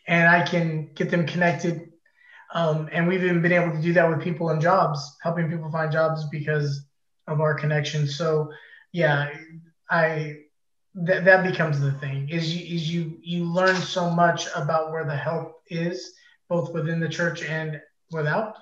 and 0.07 0.27
I 0.27 0.43
can 0.43 0.89
get 0.93 1.09
them 1.09 1.25
connected. 1.25 1.89
Um, 2.55 2.87
and 2.91 3.07
we've 3.07 3.23
even 3.23 3.41
been 3.41 3.51
able 3.51 3.71
to 3.75 3.81
do 3.81 3.93
that 3.93 4.07
with 4.09 4.21
people 4.21 4.51
in 4.51 4.61
jobs, 4.61 5.17
helping 5.23 5.49
people 5.49 5.71
find 5.71 5.91
jobs 5.91 6.25
because 6.29 6.85
of 7.27 7.41
our 7.41 7.55
connection. 7.55 8.07
So, 8.07 8.51
yeah, 8.91 9.29
I 9.89 10.42
that 10.95 11.25
that 11.25 11.43
becomes 11.43 11.79
the 11.79 11.91
thing 11.93 12.29
is 12.29 12.55
you, 12.55 12.75
is 12.75 12.91
you 12.91 13.17
you 13.21 13.45
learn 13.45 13.75
so 13.75 14.09
much 14.09 14.47
about 14.55 14.91
where 14.91 15.05
the 15.05 15.15
help 15.15 15.61
is 15.67 16.13
both 16.49 16.71
within 16.73 16.99
the 16.99 17.09
church 17.09 17.43
and 17.43 17.81
without 18.11 18.55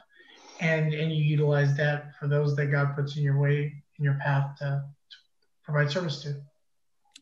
and 0.61 0.93
and 0.93 1.11
you 1.11 1.23
utilize 1.23 1.75
that 1.75 2.11
for 2.19 2.27
those 2.27 2.55
that 2.55 2.67
god 2.67 2.95
puts 2.95 3.17
in 3.17 3.23
your 3.23 3.37
way 3.37 3.73
in 3.97 4.05
your 4.05 4.17
path 4.23 4.57
to, 4.57 4.65
to 4.65 5.17
provide 5.63 5.91
service 5.91 6.23
to. 6.23 6.41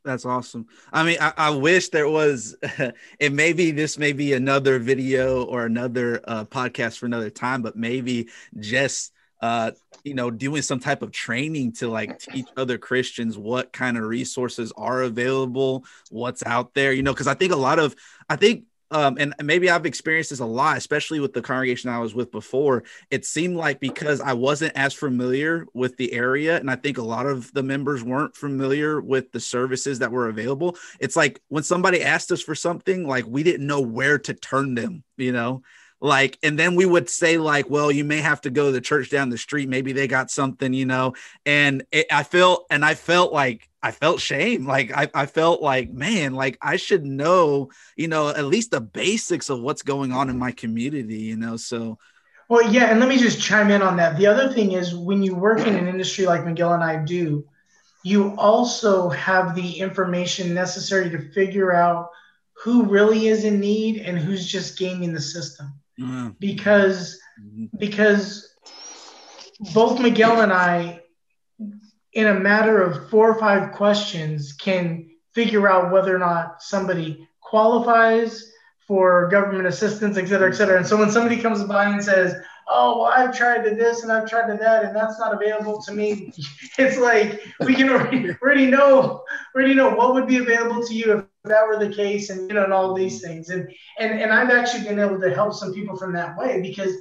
That's 0.06 0.26
awesome. 0.26 0.68
I 0.94 1.04
mean 1.04 1.18
i, 1.20 1.34
I 1.36 1.50
wish 1.50 1.90
there 1.90 2.10
was 2.10 2.56
and 3.20 3.36
maybe 3.36 3.72
this 3.72 3.98
may 3.98 4.14
be 4.14 4.34
another 4.34 4.78
video 4.78 5.44
or 5.44 5.66
another 5.66 6.22
uh, 6.28 6.46
podcast 6.46 7.00
for 7.00 7.08
another 7.08 7.32
time 7.32 7.64
but 7.64 7.76
maybe 7.76 8.30
just 8.60 9.12
uh 9.42 9.72
you 10.04 10.14
know 10.14 10.32
doing 10.32 10.62
some 10.62 10.80
type 10.80 11.02
of 11.02 11.12
training 11.12 11.72
to 11.72 11.88
like 11.88 12.20
teach 12.20 12.48
other 12.58 12.78
christians 12.78 13.38
what 13.38 13.72
kind 13.72 13.98
of 13.98 14.04
resources 14.04 14.72
are 14.78 15.02
available 15.02 15.86
what's 16.10 16.44
out 16.46 16.74
there 16.74 16.92
you 16.94 17.04
know 17.04 17.14
because 17.14 17.28
i 17.28 17.34
think 17.34 17.52
a 17.52 17.58
lot 17.58 17.80
of 17.80 17.96
i 18.30 18.36
think 18.36 18.64
um, 18.92 19.18
and 19.20 19.36
maybe 19.44 19.70
I've 19.70 19.86
experienced 19.86 20.32
this 20.32 20.40
a 20.40 20.46
lot, 20.46 20.78
especially 20.78 21.20
with 21.20 21.34
the 21.34 21.42
congregation 21.42 21.90
I 21.90 22.00
was 22.00 22.16
with 22.16 22.32
before. 22.32 22.84
It 23.12 23.24
seemed 23.24 23.56
like 23.56 23.80
because 23.80 24.20
I 24.20 24.34
wasn't 24.34 24.74
as 24.76 24.94
familiar 24.94 25.68
with 25.74 25.96
the 25.98 26.12
area, 26.14 26.58
and 26.58 26.72
I 26.72 26.76
think 26.76 26.98
a 26.98 27.04
lot 27.04 27.28
of 27.28 27.54
the 27.54 27.62
members 27.62 28.04
weren't 28.04 28.36
familiar 28.36 29.00
with 29.00 29.32
the 29.32 29.40
services 29.40 30.00
that 30.00 30.12
were 30.12 30.28
available. 30.28 30.76
It's 31.00 31.16
like 31.16 31.40
when 31.50 31.64
somebody 31.64 32.04
asked 32.04 32.32
us 32.32 32.42
for 32.42 32.56
something, 32.56 33.08
like 33.08 33.26
we 33.28 33.44
didn't 33.44 33.68
know 33.68 33.82
where 33.82 34.18
to 34.20 34.34
turn 34.34 34.74
them, 34.74 35.04
you 35.18 35.32
know? 35.32 35.62
Like 36.02 36.38
and 36.44 36.58
then 36.58 36.76
we 36.76 36.86
would 36.86 37.10
say 37.10 37.38
like 37.38 37.70
well 37.70 37.92
you 37.92 38.04
may 38.04 38.18
have 38.18 38.42
to 38.42 38.50
go 38.50 38.68
to 38.68 38.72
the 38.72 38.82
church 38.82 39.10
down 39.10 39.30
the 39.30 39.38
street. 39.38 39.70
Maybe 39.70 39.92
they 39.92 40.08
got 40.08 40.32
something 40.32 40.74
you 40.74 40.86
know? 40.86 41.14
And 41.46 41.84
it, 41.92 42.08
i 42.12 42.24
felt 42.24 42.66
and 42.70 42.86
i 42.86 42.96
felt 42.96 43.34
like 43.34 43.70
i 43.82 43.92
felt 43.92 44.20
shame. 44.20 44.66
Like 44.66 44.96
I, 44.96 45.10
I 45.14 45.26
felt 45.26 45.62
like 45.62 45.92
man 45.92 46.34
like 46.34 46.58
i 46.62 46.76
should 46.76 47.06
know 47.06 47.70
you 47.96 48.08
know 48.08 48.30
at 48.30 48.46
least 48.46 48.72
the 48.72 48.82
basics 48.82 49.50
of 49.50 49.62
what's 49.62 49.82
going 49.82 50.12
on 50.12 50.30
in 50.30 50.38
my 50.38 50.52
community 50.52 51.18
you 51.18 51.38
know? 51.38 51.58
So 51.58 51.98
well 52.48 52.72
yeah 52.72 52.86
and 52.86 53.00
let 53.00 53.10
me 53.10 53.18
just 53.18 53.42
chime 53.42 53.72
in 53.72 53.82
on 53.82 53.98
that. 53.98 54.18
The 54.18 54.28
other 54.28 54.54
thing 54.54 54.74
is 54.74 54.96
when 54.96 55.22
you 55.22 55.36
work 55.36 55.66
in 55.66 55.76
an 55.76 55.88
industry 55.94 56.26
like 56.26 56.46
miguel 56.46 56.74
and 56.74 56.84
i 56.84 57.04
do 57.04 57.46
you 58.04 58.34
also 58.38 59.10
have 59.10 59.56
the 59.56 59.80
information 59.80 60.54
necessary 60.54 61.10
to 61.10 61.32
figure 61.32 61.74
out 61.74 62.10
who 62.64 62.84
really 62.86 63.28
is 63.28 63.44
in 63.46 63.60
need 63.60 63.98
and 63.98 64.18
who's 64.18 64.46
just 64.46 64.78
gaming 64.78 65.14
the 65.14 65.22
system. 65.22 65.74
Mm-hmm. 66.00 66.30
Because 66.40 67.20
because 67.78 68.56
both 69.74 70.00
Miguel 70.00 70.42
and 70.42 70.54
I, 70.54 71.02
in 72.14 72.28
a 72.28 72.40
matter 72.40 72.82
of 72.82 73.10
four 73.10 73.30
or 73.30 73.40
five 73.40 73.74
questions, 73.74 74.54
can 74.54 75.10
figure 75.34 75.70
out 75.70 75.92
whether 75.92 76.16
or 76.16 76.20
not 76.20 76.62
somebody 76.62 77.28
qualifies 77.42 78.52
for 78.88 79.28
government 79.30 79.68
assistance, 79.68 80.18
et 80.18 80.28
cetera, 80.28 80.50
et 80.50 80.54
cetera. 80.54 80.78
And 80.78 80.88
so 80.88 80.98
when 80.98 81.12
somebody 81.12 81.40
comes 81.40 81.64
by 81.64 81.86
and 81.86 82.04
says, 82.04 82.36
oh, 82.70 83.00
well, 83.00 83.14
I've 83.16 83.36
tried 83.36 83.64
to 83.64 83.76
this 83.76 84.04
and 84.04 84.12
I've 84.12 84.30
tried 84.30 84.52
to 84.52 84.58
that, 84.58 84.84
and 84.84 84.96
that's 84.96 85.20
not 85.20 85.34
available 85.34 85.82
to 85.84 85.94
me. 85.94 86.32
It's 86.78 86.98
like 86.98 87.42
we 87.66 87.76
can 87.76 87.90
already, 87.90 88.30
already 88.42 88.66
know, 88.66 89.24
already 89.54 89.74
know 89.74 89.90
what 89.90 90.14
would 90.14 90.28
be 90.28 90.38
available 90.38 90.86
to 90.88 90.94
you 90.94 91.18
if 91.18 91.26
that 91.46 91.68
were 91.68 91.78
the 91.78 91.94
case, 91.94 92.30
and 92.30 92.50
you 92.50 92.56
know, 92.56 92.64
and 92.64 92.74
all 92.74 92.94
these 92.94 93.22
things. 93.22 93.50
And 93.50 93.70
and 93.98 94.20
and 94.20 94.32
I've 94.32 94.50
actually 94.50 94.84
been 94.84 95.00
able 95.00 95.20
to 95.20 95.34
help 95.34 95.54
some 95.54 95.74
people 95.74 95.98
from 95.98 96.14
that 96.14 96.38
way 96.38 96.62
because 96.62 96.94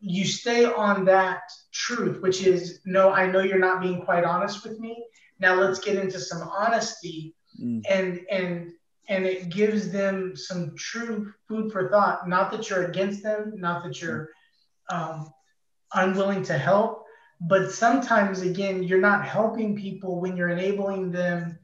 you 0.00 0.24
stay 0.24 0.66
on 0.66 1.04
that 1.06 1.40
truth, 1.72 2.20
which 2.20 2.42
is 2.42 2.80
no, 2.84 3.10
I 3.10 3.30
know 3.30 3.40
you're 3.40 3.58
not 3.58 3.80
being 3.80 4.02
quite 4.02 4.24
honest 4.24 4.64
with 4.64 4.78
me. 4.78 5.04
Now 5.40 5.54
let's 5.54 5.78
get 5.78 5.96
into 5.96 6.18
some 6.18 6.42
honesty, 6.48 7.34
mm. 7.60 7.82
and 7.88 8.20
and 8.30 8.72
and 9.08 9.24
it 9.24 9.48
gives 9.48 9.90
them 9.90 10.36
some 10.36 10.74
true 10.76 11.32
food 11.48 11.72
for 11.72 11.88
thought. 11.88 12.28
Not 12.28 12.50
that 12.50 12.68
you're 12.68 12.86
against 12.86 13.22
them, 13.22 13.52
not 13.56 13.84
that 13.84 14.00
you're 14.00 14.28
um, 14.90 15.30
unwilling 15.94 16.42
to 16.44 16.58
help. 16.58 17.04
But 17.40 17.70
sometimes, 17.70 18.40
again, 18.40 18.82
you're 18.82 19.00
not 19.00 19.26
helping 19.26 19.76
people 19.76 20.20
when 20.20 20.36
you're 20.36 20.48
enabling 20.48 21.12
them 21.12 21.58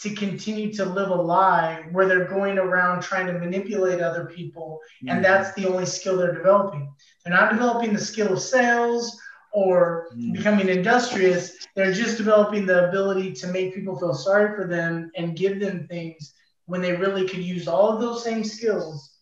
to 0.00 0.14
continue 0.14 0.72
to 0.72 0.84
live 0.84 1.10
a 1.10 1.14
lie 1.14 1.84
where 1.90 2.06
they're 2.06 2.28
going 2.28 2.58
around 2.58 3.02
trying 3.02 3.26
to 3.26 3.32
manipulate 3.32 4.00
other 4.00 4.26
people. 4.26 4.80
Mm-hmm. 5.02 5.16
And 5.16 5.24
that's 5.24 5.52
the 5.54 5.66
only 5.66 5.86
skill 5.86 6.16
they're 6.16 6.34
developing. 6.34 6.92
They're 7.24 7.34
not 7.34 7.52
developing 7.52 7.92
the 7.92 8.00
skill 8.00 8.32
of 8.32 8.40
sales 8.40 9.20
or 9.52 10.08
mm-hmm. 10.14 10.32
becoming 10.32 10.68
industrious. 10.68 11.66
They're 11.74 11.92
just 11.92 12.16
developing 12.16 12.64
the 12.64 12.88
ability 12.88 13.32
to 13.34 13.48
make 13.48 13.74
people 13.74 13.98
feel 13.98 14.14
sorry 14.14 14.54
for 14.54 14.66
them 14.68 15.10
and 15.16 15.36
give 15.36 15.58
them 15.58 15.86
things 15.88 16.34
when 16.66 16.80
they 16.80 16.94
really 16.94 17.26
could 17.26 17.42
use 17.42 17.66
all 17.66 17.92
of 17.92 18.00
those 18.00 18.22
same 18.22 18.44
skills 18.44 19.14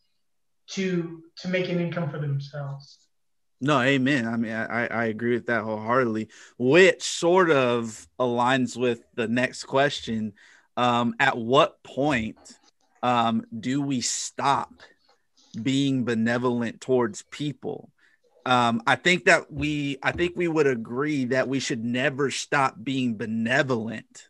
to 0.68 1.22
to 1.36 1.48
make 1.48 1.68
an 1.68 1.80
income 1.80 2.10
for 2.10 2.18
themselves. 2.18 2.98
No, 3.60 3.80
amen. 3.80 4.26
I 4.26 4.36
mean, 4.36 4.52
I, 4.52 4.86
I 4.86 5.04
agree 5.06 5.32
with 5.34 5.46
that 5.46 5.62
wholeheartedly, 5.62 6.28
which 6.58 7.02
sort 7.02 7.50
of 7.50 8.06
aligns 8.20 8.76
with 8.76 9.02
the 9.14 9.28
next 9.28 9.64
question. 9.64 10.34
Um, 10.76 11.14
at 11.18 11.36
what 11.38 11.82
point 11.82 12.36
um, 13.02 13.44
do 13.58 13.80
we 13.80 14.00
stop 14.00 14.72
being 15.60 16.04
benevolent 16.04 16.80
towards 16.80 17.22
people? 17.30 17.90
Um, 18.44 18.82
I 18.86 18.96
think 18.96 19.24
that 19.24 19.52
we, 19.52 19.98
I 20.02 20.12
think 20.12 20.34
we 20.36 20.48
would 20.48 20.66
agree 20.66 21.26
that 21.26 21.48
we 21.48 21.58
should 21.58 21.84
never 21.84 22.30
stop 22.30 22.76
being 22.80 23.16
benevolent. 23.16 24.28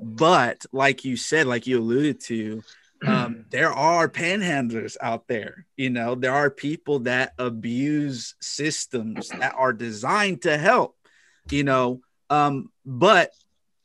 But 0.00 0.66
like 0.72 1.04
you 1.04 1.16
said, 1.16 1.46
like 1.46 1.66
you 1.66 1.80
alluded 1.80 2.20
to, 2.24 2.62
um, 3.06 3.46
there 3.50 3.72
are 3.72 4.08
panhandlers 4.08 4.96
out 5.00 5.26
there. 5.26 5.66
You 5.76 5.90
know, 5.90 6.14
there 6.14 6.32
are 6.32 6.50
people 6.50 7.00
that 7.00 7.32
abuse 7.38 8.34
systems 8.40 9.28
that 9.30 9.54
are 9.56 9.72
designed 9.72 10.42
to 10.42 10.56
help. 10.56 10.96
You 11.50 11.64
know, 11.64 12.00
um, 12.30 12.70
but 12.84 13.30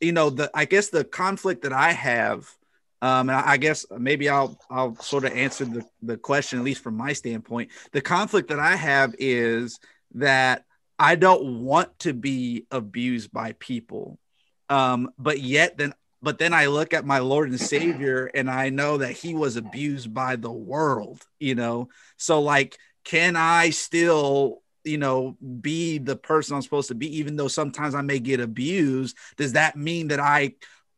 you 0.02 0.12
know, 0.12 0.30
the 0.30 0.50
I 0.54 0.66
guess 0.66 0.90
the 0.90 1.04
conflict 1.04 1.64
that 1.64 1.74
I 1.74 1.92
have, 1.92 2.50
um, 3.02 3.30
and 3.30 3.32
I, 3.32 3.52
I 3.52 3.58
guess 3.58 3.86
maybe 3.98 4.30
I'll 4.30 4.60
I'll 4.70 4.96
sort 4.98 5.26
of 5.26 5.34
answer 5.34 5.66
the 5.66 5.86
the 6.02 6.18
question 6.18 6.60
at 6.60 6.66
least 6.66 6.84
from 6.84 6.98
my 6.98 7.14
standpoint. 7.14 7.72
The 7.92 8.02
conflict 8.02 8.50
that 8.50 8.60
I 8.60 8.76
have 8.76 9.16
is 9.20 9.80
that 10.16 10.66
I 11.00 11.16
don't 11.16 11.64
want 11.64 12.00
to 12.00 12.14
be 12.14 12.66
abused 12.72 13.32
by 13.32 13.54
people. 13.54 14.20
Um, 14.70 15.12
but 15.18 15.40
yet 15.40 15.78
then 15.78 15.94
but 16.22 16.38
then 16.38 16.54
I 16.54 16.68
look 16.68 16.94
at 16.94 17.06
my 17.06 17.20
Lord 17.20 17.50
and 17.50 17.60
Savior 17.60 18.30
and 18.34 18.50
I 18.50 18.70
know 18.70 18.98
that 18.98 19.12
he 19.12 19.34
was 19.34 19.56
abused 19.56 20.14
by 20.14 20.36
the 20.36 20.52
world, 20.52 21.26
you 21.40 21.56
know. 21.56 21.90
So 22.18 22.42
like 22.42 22.78
can 23.04 23.36
I 23.36 23.72
still, 23.72 24.62
you 24.84 24.98
know, 24.98 25.38
be 25.62 25.98
the 25.98 26.16
person 26.16 26.56
I'm 26.56 26.62
supposed 26.62 26.90
to 26.90 26.96
be 26.96 27.18
even 27.18 27.36
though 27.36 27.48
sometimes 27.48 27.96
I 27.96 28.02
may 28.02 28.20
get 28.20 28.40
abused? 28.40 29.18
Does 29.38 29.54
that 29.54 29.76
mean 29.76 30.10
that 30.10 30.20
I, 30.20 30.54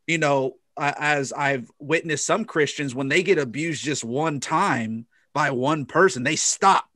you 0.07 0.17
know, 0.17 0.57
as 0.77 1.31
I've 1.33 1.71
witnessed 1.79 2.25
some 2.25 2.45
Christians 2.45 2.95
when 2.95 3.07
they 3.07 3.23
get 3.23 3.37
abused 3.37 3.83
just 3.83 4.03
one 4.03 4.39
time 4.39 5.05
by 5.33 5.51
one 5.51 5.85
person, 5.85 6.23
they 6.23 6.35
stop 6.35 6.87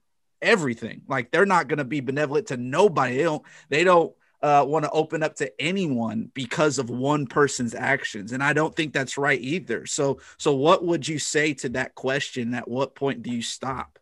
everything. 0.41 1.01
Like 1.07 1.31
they're 1.31 1.45
not 1.45 1.67
going 1.67 1.77
to 1.79 1.85
be 1.85 1.99
benevolent 1.99 2.47
to 2.47 2.57
nobody. 2.57 3.17
They 3.17 3.23
don't 3.23 3.43
they 3.69 3.83
don't 3.83 4.13
uh, 4.41 4.63
want 4.67 4.85
to 4.85 4.91
open 4.91 5.23
up 5.23 5.35
to 5.35 5.61
anyone 5.61 6.31
because 6.33 6.77
of 6.77 6.89
one 6.89 7.25
person's 7.25 7.73
actions 7.73 8.31
and 8.31 8.43
i 8.43 8.53
don't 8.53 8.75
think 8.75 8.93
that's 8.93 9.17
right 9.17 9.41
either 9.41 9.87
so 9.87 10.19
so 10.37 10.53
what 10.53 10.85
would 10.85 11.07
you 11.07 11.17
say 11.17 11.53
to 11.55 11.69
that 11.69 11.95
question 11.95 12.53
at 12.53 12.67
what 12.67 12.93
point 12.93 13.23
do 13.23 13.31
you 13.31 13.41
stop 13.41 13.97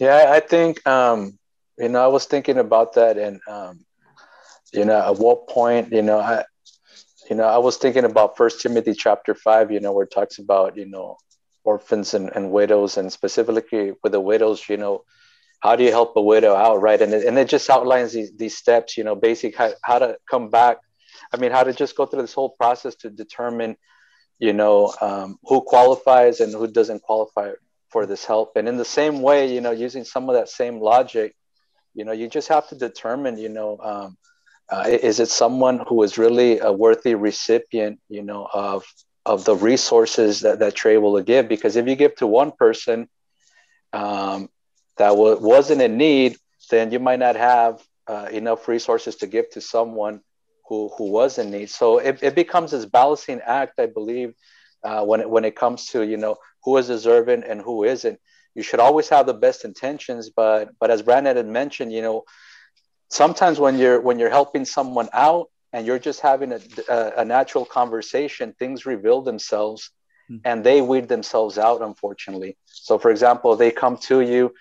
yeah 0.00 0.26
i 0.30 0.40
think 0.40 0.86
um 0.86 1.38
you 1.78 1.88
know 1.88 2.02
i 2.02 2.06
was 2.06 2.26
thinking 2.26 2.58
about 2.58 2.94
that 2.94 3.18
and 3.18 3.40
um 3.48 3.84
you 4.72 4.84
know 4.84 4.98
at 4.98 5.18
what 5.18 5.48
point 5.48 5.92
you 5.92 6.02
know 6.02 6.18
i 6.18 6.44
you 7.30 7.36
know 7.36 7.44
i 7.44 7.58
was 7.58 7.76
thinking 7.76 8.04
about 8.04 8.36
first 8.36 8.60
timothy 8.60 8.94
chapter 8.94 9.34
5 9.34 9.70
you 9.70 9.80
know 9.80 9.92
where 9.92 10.04
it 10.04 10.10
talks 10.12 10.38
about 10.38 10.76
you 10.76 10.86
know 10.86 11.16
orphans 11.64 12.14
and, 12.14 12.30
and 12.34 12.50
widows 12.50 12.96
and 12.96 13.12
specifically 13.12 13.92
with 14.02 14.12
the 14.12 14.20
widows 14.20 14.68
you 14.68 14.76
know 14.76 15.02
how 15.60 15.76
do 15.76 15.84
you 15.84 15.90
help 15.90 16.16
a 16.16 16.22
widow 16.22 16.54
out 16.54 16.80
right? 16.80 17.00
And 17.00 17.12
it, 17.12 17.26
and 17.26 17.38
it 17.38 17.48
just 17.48 17.68
outlines 17.70 18.12
these, 18.12 18.32
these 18.36 18.56
steps 18.56 18.96
you 18.96 19.04
know 19.04 19.14
basic 19.14 19.56
how, 19.56 19.72
how 19.82 19.98
to 19.98 20.16
come 20.30 20.50
back. 20.50 20.78
I 21.32 21.38
mean 21.38 21.50
how 21.50 21.64
to 21.64 21.72
just 21.72 21.96
go 21.96 22.06
through 22.06 22.22
this 22.22 22.34
whole 22.34 22.50
process 22.50 22.94
to 22.96 23.10
determine 23.10 23.76
you 24.38 24.52
know 24.52 24.94
um, 25.00 25.38
who 25.44 25.62
qualifies 25.62 26.40
and 26.40 26.52
who 26.52 26.66
doesn't 26.68 27.02
qualify 27.02 27.52
for 27.96 28.04
this 28.04 28.26
help 28.26 28.56
and 28.56 28.68
in 28.68 28.76
the 28.76 28.84
same 29.00 29.22
way 29.22 29.40
you 29.54 29.62
know 29.62 29.70
using 29.70 30.04
some 30.04 30.28
of 30.28 30.34
that 30.34 30.50
same 30.50 30.76
logic 30.80 31.34
you 31.94 32.04
know 32.04 32.12
you 32.12 32.28
just 32.28 32.48
have 32.48 32.68
to 32.68 32.74
determine 32.74 33.38
you 33.38 33.48
know 33.48 33.70
um, 33.90 34.18
uh, 34.68 34.84
is 34.86 35.18
it 35.18 35.30
someone 35.30 35.78
who 35.88 36.02
is 36.02 36.18
really 36.18 36.58
a 36.58 36.70
worthy 36.70 37.14
recipient 37.14 37.98
you 38.10 38.22
know 38.22 38.46
of 38.52 38.84
of 39.24 39.46
the 39.46 39.56
resources 39.56 40.40
that, 40.40 40.58
that 40.58 40.84
you're 40.84 41.22
give 41.22 41.48
because 41.48 41.74
if 41.76 41.88
you 41.88 41.96
give 41.96 42.14
to 42.16 42.26
one 42.26 42.52
person 42.52 43.08
um, 43.94 44.48
that 44.98 45.08
w- 45.08 45.38
wasn't 45.40 45.80
in 45.80 45.96
need, 45.96 46.36
then 46.70 46.92
you 46.92 47.00
might 47.00 47.18
not 47.18 47.36
have 47.36 47.82
uh, 48.06 48.28
enough 48.30 48.68
resources 48.68 49.16
to 49.16 49.26
give 49.26 49.48
to 49.50 49.60
someone 49.60 50.20
who, 50.68 50.90
who 50.96 51.10
was 51.10 51.38
in 51.38 51.50
need. 51.50 51.70
So 51.70 51.98
it, 51.98 52.22
it 52.22 52.34
becomes 52.34 52.72
this 52.72 52.84
balancing 52.84 53.40
act, 53.40 53.78
I 53.78 53.86
believe, 53.86 54.34
uh, 54.86 55.04
when, 55.04 55.20
it, 55.20 55.28
when 55.28 55.44
it 55.44 55.56
comes 55.56 55.86
to, 55.86 56.02
you 56.02 56.16
know, 56.16 56.36
who 56.64 56.76
is 56.76 56.86
deserving 56.86 57.42
and 57.44 57.60
who 57.60 57.84
isn't. 57.84 58.18
You 58.54 58.62
should 58.62 58.80
always 58.80 59.08
have 59.10 59.26
the 59.26 59.34
best 59.34 59.64
intentions, 59.64 60.30
but 60.30 60.70
but 60.80 60.90
as 60.90 61.02
Brandon 61.02 61.36
had 61.36 61.46
mentioned, 61.46 61.92
you 61.92 62.00
know, 62.00 62.24
sometimes 63.10 63.60
when 63.60 63.78
you're 63.78 64.00
when 64.00 64.18
you're 64.18 64.36
helping 64.40 64.64
someone 64.64 65.08
out 65.12 65.46
and 65.72 65.86
you're 65.86 65.98
just 65.98 66.20
having 66.20 66.52
a, 66.52 66.60
a, 66.88 67.12
a 67.18 67.24
natural 67.24 67.66
conversation, 67.66 68.54
things 68.58 68.86
reveal 68.86 69.20
themselves 69.20 69.90
hmm. 70.28 70.38
and 70.44 70.64
they 70.64 70.80
weed 70.80 71.06
themselves 71.08 71.58
out, 71.58 71.82
unfortunately. 71.82 72.56
So, 72.64 72.98
for 72.98 73.10
example, 73.10 73.56
they 73.56 73.70
come 73.70 73.98
to 74.08 74.22
you 74.22 74.54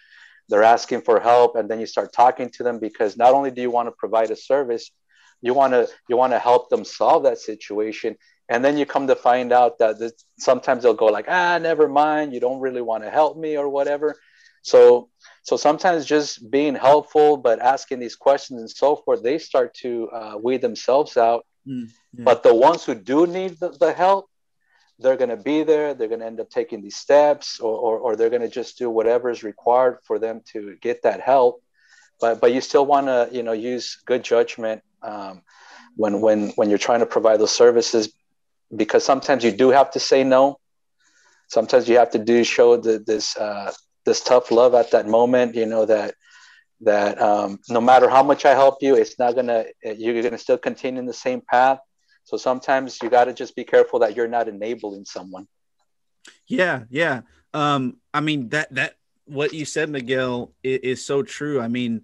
they're 0.47 0.63
asking 0.63 1.01
for 1.01 1.19
help 1.19 1.55
and 1.55 1.69
then 1.69 1.80
you 1.80 1.86
start 1.86 2.13
talking 2.13 2.49
to 2.49 2.63
them 2.63 2.80
because 2.80 3.17
not 3.17 3.34
only 3.34 3.51
do 3.51 3.61
you 3.61 3.71
want 3.71 3.88
to 3.88 3.91
provide 3.91 4.32
a 4.32 4.36
service 4.36 4.91
you 5.41 5.53
want 5.53 5.73
to 5.73 5.88
you 6.09 6.17
want 6.17 6.34
to 6.34 6.39
help 6.39 6.69
them 6.69 6.84
solve 6.86 7.23
that 7.23 7.38
situation 7.38 8.15
and 8.49 8.63
then 8.63 8.77
you 8.77 8.85
come 8.85 9.07
to 9.07 9.15
find 9.15 9.51
out 9.51 9.79
that 9.79 10.11
sometimes 10.37 10.83
they'll 10.83 10.93
go 10.93 11.07
like 11.07 11.25
ah 11.27 11.57
never 11.57 11.87
mind. 11.87 12.33
You 12.33 12.39
don't 12.39 12.59
really 12.59 12.81
want 12.81 13.03
to 13.03 13.09
help 13.09 13.37
me 13.37 13.57
or 13.57 13.69
whatever. 13.69 14.15
So 14.61 15.09
so 15.43 15.57
sometimes 15.57 16.05
just 16.05 16.49
being 16.49 16.75
helpful 16.75 17.37
but 17.37 17.59
asking 17.59 17.99
these 17.99 18.15
questions 18.15 18.59
and 18.61 18.69
so 18.69 18.95
forth 18.95 19.21
they 19.23 19.37
start 19.37 19.73
to 19.75 20.09
uh, 20.11 20.37
weed 20.41 20.61
themselves 20.61 21.17
out. 21.17 21.45
Mm, 21.67 21.89
yeah. 22.13 22.23
but 22.23 22.43
the 22.43 22.53
ones 22.53 22.85
who 22.85 22.93
do 22.93 23.25
need 23.25 23.59
the, 23.59 23.69
the 23.69 23.91
help 23.91 24.29
they're 24.99 25.17
going 25.17 25.29
to 25.29 25.37
be 25.37 25.63
there. 25.63 25.93
They're 25.93 26.07
going 26.07 26.21
to 26.21 26.25
end 26.25 26.39
up 26.39 26.49
taking 26.49 26.81
these 26.81 26.95
steps 26.95 27.59
or, 27.59 27.77
or, 27.77 27.99
or 27.99 28.15
they're 28.15 28.29
going 28.29 28.41
to 28.41 28.49
just 28.49 28.77
do 28.77 28.89
whatever 28.89 29.29
is 29.29 29.43
required 29.43 29.97
for 30.03 30.19
them 30.19 30.41
to 30.53 30.77
get 30.81 31.03
that 31.03 31.21
help. 31.21 31.61
But 32.21 32.39
but 32.39 32.53
you 32.53 32.61
still 32.61 32.85
want 32.85 33.07
to 33.07 33.29
you 33.31 33.43
know 33.43 33.51
use 33.51 34.01
good 34.05 34.23
judgment 34.23 34.83
um, 35.01 35.41
when 35.97 36.21
when 36.21 36.49
when 36.51 36.69
you're 36.69 36.77
trying 36.77 37.01
to 37.01 37.05
provide 37.05 37.41
those 37.41 37.51
services 37.51 38.13
because 38.74 39.03
sometimes 39.03 39.43
you 39.43 39.51
do 39.51 39.70
have 39.70 39.91
to 39.91 39.99
say 39.99 40.24
no 40.24 40.57
sometimes 41.47 41.88
you 41.89 41.97
have 41.97 42.11
to 42.11 42.20
do 42.20 42.43
show 42.43 42.78
the, 42.78 43.03
this 43.05 43.36
uh, 43.38 43.72
this 44.05 44.24
tough 44.24 44.51
love 44.51 44.74
at 44.74 44.91
that 44.91 45.07
moment 45.07 45.55
you 45.55 45.66
know 45.66 45.86
that 45.86 46.16
that 46.82 47.22
um, 47.22 47.59
no 47.70 47.82
matter 47.82 48.09
how 48.09 48.24
much 48.24 48.45
i 48.45 48.51
help 48.51 48.78
you 48.82 48.95
it's 48.95 49.18
not 49.20 49.36
gonna 49.36 49.66
you're 49.84 50.22
gonna 50.22 50.38
still 50.38 50.57
continue 50.57 50.99
in 50.99 51.05
the 51.05 51.13
same 51.13 51.41
path 51.41 51.80
So 52.26 52.38
sometimes 52.38 52.99
you 53.01 53.09
got 53.09 53.26
to 53.26 53.34
just 53.34 53.55
be 53.55 53.63
careful 53.63 53.99
that 53.99 54.16
you're 54.16 54.28
not 54.28 54.47
enabling 54.47 55.05
someone. 55.05 55.47
Yeah, 56.47 56.84
yeah. 56.89 57.22
Um, 57.53 57.97
I 58.13 58.22
mean 58.22 58.49
that 58.49 58.74
that 58.74 58.95
what 59.26 59.53
you 59.53 59.66
said, 59.66 59.89
Miguel, 59.89 60.53
is, 60.63 60.80
is 60.82 61.05
so 61.05 61.24
true. 61.24 61.61
I 61.61 61.68
mean, 61.68 62.03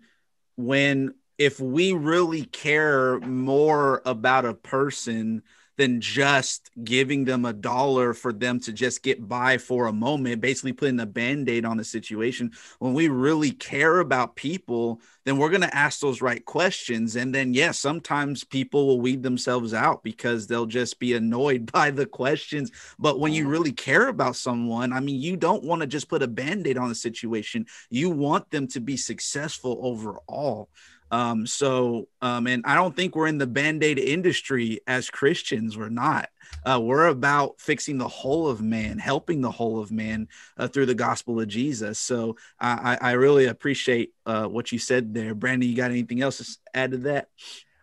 when 0.55 1.13
if 1.37 1.59
we 1.59 1.93
really 1.93 2.43
care 2.43 3.19
more 3.19 4.01
about 4.05 4.45
a 4.45 4.53
person 4.53 5.43
than 5.81 5.99
just 5.99 6.69
giving 6.83 7.25
them 7.25 7.43
a 7.43 7.53
dollar 7.53 8.13
for 8.13 8.31
them 8.31 8.59
to 8.59 8.71
just 8.71 9.01
get 9.01 9.27
by 9.27 9.57
for 9.57 9.87
a 9.87 9.91
moment, 9.91 10.39
basically 10.39 10.73
putting 10.73 10.99
a 10.99 11.07
band 11.07 11.49
aid 11.49 11.65
on 11.65 11.77
the 11.77 11.83
situation. 11.83 12.51
When 12.77 12.93
we 12.93 13.07
really 13.07 13.49
care 13.49 13.97
about 13.97 14.35
people, 14.35 15.01
then 15.25 15.39
we're 15.39 15.49
going 15.49 15.61
to 15.61 15.75
ask 15.75 15.99
those 15.99 16.21
right 16.21 16.45
questions. 16.45 17.15
And 17.15 17.33
then, 17.33 17.55
yes, 17.55 17.65
yeah, 17.65 17.71
sometimes 17.71 18.43
people 18.43 18.85
will 18.85 19.01
weed 19.01 19.23
themselves 19.23 19.73
out 19.73 20.03
because 20.03 20.45
they'll 20.45 20.67
just 20.67 20.99
be 20.99 21.15
annoyed 21.15 21.71
by 21.71 21.89
the 21.89 22.05
questions. 22.05 22.69
But 22.99 23.19
when 23.19 23.33
you 23.33 23.47
really 23.47 23.71
care 23.71 24.07
about 24.07 24.35
someone, 24.35 24.93
I 24.93 24.99
mean, 24.99 25.19
you 25.19 25.35
don't 25.35 25.63
want 25.63 25.81
to 25.81 25.87
just 25.87 26.09
put 26.09 26.21
a 26.21 26.27
band 26.27 26.67
aid 26.67 26.77
on 26.77 26.89
the 26.89 26.95
situation, 26.95 27.65
you 27.89 28.11
want 28.11 28.51
them 28.51 28.67
to 28.67 28.79
be 28.79 28.97
successful 28.97 29.79
overall. 29.81 30.69
Um, 31.11 31.45
so, 31.45 32.07
um, 32.21 32.47
and 32.47 32.63
I 32.65 32.75
don't 32.75 32.95
think 32.95 33.15
we're 33.15 33.27
in 33.27 33.37
the 33.37 33.47
band 33.47 33.83
aid 33.83 33.99
industry 33.99 34.79
as 34.87 35.09
Christians. 35.09 35.77
We're 35.77 35.89
not. 35.89 36.29
Uh, 36.65 36.79
we're 36.81 37.07
about 37.07 37.59
fixing 37.59 37.97
the 37.97 38.07
whole 38.07 38.47
of 38.47 38.61
man, 38.61 38.97
helping 38.97 39.41
the 39.41 39.51
whole 39.51 39.79
of 39.79 39.91
man 39.91 40.27
uh, 40.57 40.67
through 40.67 40.85
the 40.85 40.95
gospel 40.95 41.39
of 41.39 41.47
Jesus. 41.47 41.99
So, 41.99 42.37
I, 42.59 42.97
I 43.01 43.11
really 43.11 43.45
appreciate 43.45 44.13
uh, 44.25 44.45
what 44.45 44.71
you 44.71 44.79
said 44.79 45.13
there. 45.13 45.35
Brandon, 45.35 45.69
you 45.69 45.75
got 45.75 45.91
anything 45.91 46.21
else 46.21 46.37
to 46.37 46.57
add 46.73 46.91
to 46.91 46.97
that? 46.99 47.29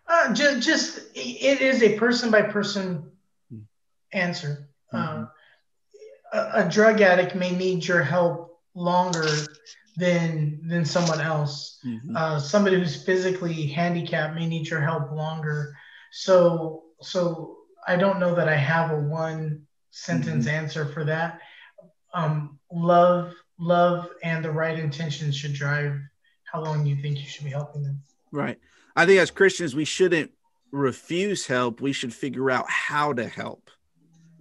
Uh, 0.06 0.32
just, 0.32 0.66
just 0.66 0.98
it 1.14 1.60
is 1.60 1.82
a 1.82 1.98
person 1.98 2.30
by 2.30 2.42
person 2.42 3.10
answer. 4.12 4.68
Mm-hmm. 4.92 5.24
Uh, 5.24 5.26
a, 6.32 6.64
a 6.64 6.68
drug 6.68 7.00
addict 7.00 7.34
may 7.34 7.54
need 7.54 7.86
your 7.86 8.02
help 8.02 8.60
longer 8.74 9.26
than 9.98 10.60
than 10.66 10.84
someone 10.84 11.20
else. 11.20 11.78
Mm-hmm. 11.84 12.16
Uh, 12.16 12.40
somebody 12.40 12.78
who's 12.78 13.02
physically 13.02 13.66
handicapped 13.66 14.34
may 14.34 14.46
need 14.46 14.68
your 14.68 14.80
help 14.80 15.12
longer. 15.12 15.76
So 16.12 16.84
so 17.02 17.56
I 17.86 17.96
don't 17.96 18.20
know 18.20 18.34
that 18.34 18.48
I 18.48 18.56
have 18.56 18.90
a 18.92 19.00
one 19.00 19.66
sentence 19.90 20.46
mm-hmm. 20.46 20.54
answer 20.54 20.86
for 20.86 21.04
that. 21.04 21.40
Um, 22.14 22.58
love 22.72 23.34
love 23.58 24.08
and 24.22 24.44
the 24.44 24.52
right 24.52 24.78
intentions 24.78 25.36
should 25.36 25.52
drive 25.52 25.98
how 26.44 26.62
long 26.62 26.86
you 26.86 26.96
think 26.96 27.18
you 27.18 27.26
should 27.26 27.44
be 27.44 27.50
helping 27.50 27.82
them. 27.82 28.00
Right. 28.30 28.58
I 28.94 29.04
think 29.04 29.18
as 29.20 29.30
Christians 29.30 29.74
we 29.74 29.84
shouldn't 29.84 30.30
refuse 30.70 31.46
help. 31.46 31.80
We 31.80 31.92
should 31.92 32.14
figure 32.14 32.50
out 32.50 32.68
how 32.68 33.12
to 33.14 33.26
help 33.26 33.70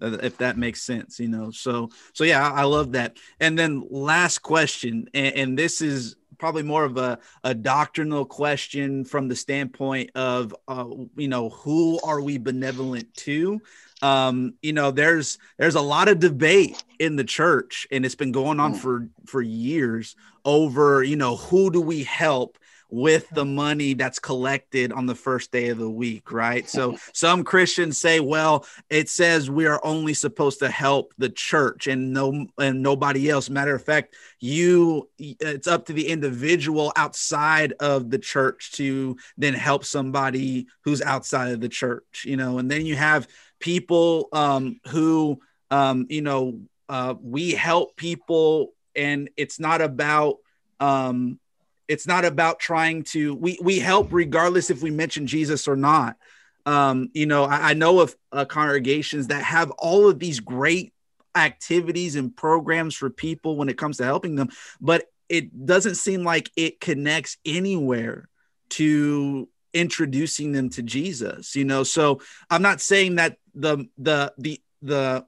if 0.01 0.37
that 0.37 0.57
makes 0.57 0.81
sense 0.81 1.19
you 1.19 1.27
know? 1.27 1.51
So 1.51 1.89
so 2.13 2.23
yeah 2.23 2.47
i, 2.47 2.61
I 2.61 2.63
love 2.63 2.93
that. 2.93 3.17
And 3.39 3.57
then 3.57 3.85
last 3.89 4.39
question 4.39 5.09
and, 5.13 5.35
and, 5.35 5.57
this 5.57 5.81
is 5.81 6.15
probably 6.37 6.61
more 6.61 6.83
of 6.83 6.97
a, 6.97 7.17
a 7.43 7.55
doctrinal 7.55 8.23
question 8.23 9.03
from 9.03 9.27
the 9.27 9.35
standpoint 9.35 10.11
of 10.13 10.55
uh, 10.67 10.85
you 11.15 11.27
know 11.27 11.49
who 11.49 11.99
are 12.03 12.21
we 12.21 12.37
benevolent 12.37 13.11
to? 13.15 13.59
Um 14.01 14.53
you 14.61 14.73
know 14.73 14.91
there's 14.91 15.39
there's 15.57 15.75
a 15.75 15.81
lot 15.81 16.07
of 16.07 16.19
debate 16.19 16.83
in 16.99 17.15
the 17.15 17.23
church 17.23 17.87
and 17.91 18.05
it's 18.05 18.15
been 18.15 18.31
going 18.31 18.59
on 18.59 18.73
mm. 18.73 18.77
for 18.77 19.09
for 19.25 19.41
years 19.41 20.15
over 20.45 21.03
you 21.03 21.15
know 21.15 21.35
who 21.35 21.71
do 21.71 21.81
we 21.81 22.03
help 22.03 22.57
with 22.89 23.29
the 23.31 23.45
money 23.45 23.93
that's 23.93 24.19
collected 24.19 24.91
on 24.91 25.05
the 25.05 25.15
first 25.15 25.51
day 25.51 25.69
of 25.69 25.77
the 25.77 25.89
week, 25.89 26.31
right? 26.31 26.69
So 26.69 26.97
some 27.13 27.43
Christians 27.43 27.97
say, 27.97 28.19
well, 28.19 28.65
it 28.89 29.09
says 29.09 29.49
we 29.49 29.65
are 29.65 29.81
only 29.83 30.13
supposed 30.13 30.59
to 30.59 30.69
help 30.69 31.13
the 31.17 31.29
church 31.29 31.87
and 31.87 32.13
no 32.13 32.47
and 32.57 32.81
nobody 32.81 33.29
else. 33.29 33.49
Matter 33.49 33.75
of 33.75 33.83
fact, 33.83 34.15
you 34.39 35.09
it's 35.19 35.67
up 35.67 35.85
to 35.87 35.93
the 35.93 36.07
individual 36.07 36.93
outside 36.95 37.73
of 37.79 38.09
the 38.09 38.19
church 38.19 38.71
to 38.73 39.17
then 39.37 39.53
help 39.53 39.83
somebody 39.83 40.67
who's 40.81 41.01
outside 41.01 41.51
of 41.51 41.61
the 41.61 41.69
church, 41.69 42.23
you 42.25 42.37
know, 42.37 42.57
and 42.57 42.71
then 42.71 42.85
you 42.85 42.95
have 42.95 43.27
people 43.59 44.29
um, 44.31 44.79
who 44.89 45.39
um, 45.71 46.05
you 46.09 46.21
know 46.21 46.59
uh, 46.89 47.15
we 47.21 47.51
help 47.51 47.97
people 47.97 48.73
and 48.95 49.29
it's 49.37 49.59
not 49.59 49.81
about 49.81 50.37
um, 50.79 51.39
it's 51.87 52.07
not 52.07 52.25
about 52.25 52.59
trying 52.59 53.03
to 53.03 53.35
we 53.35 53.57
we 53.61 53.79
help 53.79 54.11
regardless 54.11 54.69
if 54.69 54.81
we 54.81 54.91
mention 54.91 55.27
Jesus 55.27 55.67
or 55.67 55.75
not. 55.75 56.17
Um, 56.65 57.09
you 57.13 57.25
know, 57.25 57.45
I, 57.45 57.69
I 57.69 57.73
know 57.73 58.01
of 58.01 58.15
uh, 58.31 58.45
congregations 58.45 59.27
that 59.27 59.41
have 59.43 59.71
all 59.71 60.09
of 60.09 60.19
these 60.19 60.41
great 60.41 60.93
activities 61.33 62.15
and 62.15 62.35
programs 62.35 62.95
for 62.95 63.09
people 63.09 63.55
when 63.55 63.69
it 63.69 63.77
comes 63.77 63.97
to 63.97 64.03
helping 64.03 64.35
them, 64.35 64.49
but 64.81 65.05
it 65.29 65.65
doesn't 65.65 65.95
seem 65.95 66.23
like 66.23 66.51
it 66.57 66.81
connects 66.81 67.37
anywhere 67.45 68.27
to 68.69 69.47
introducing 69.73 70.51
them 70.51 70.69
to 70.71 70.81
Jesus. 70.81 71.55
You 71.55 71.65
know, 71.65 71.83
so 71.83 72.21
I'm 72.49 72.61
not 72.61 72.81
saying 72.81 73.15
that 73.15 73.37
the 73.55 73.85
the 73.97 74.33
the 74.37 74.61
the 74.81 75.25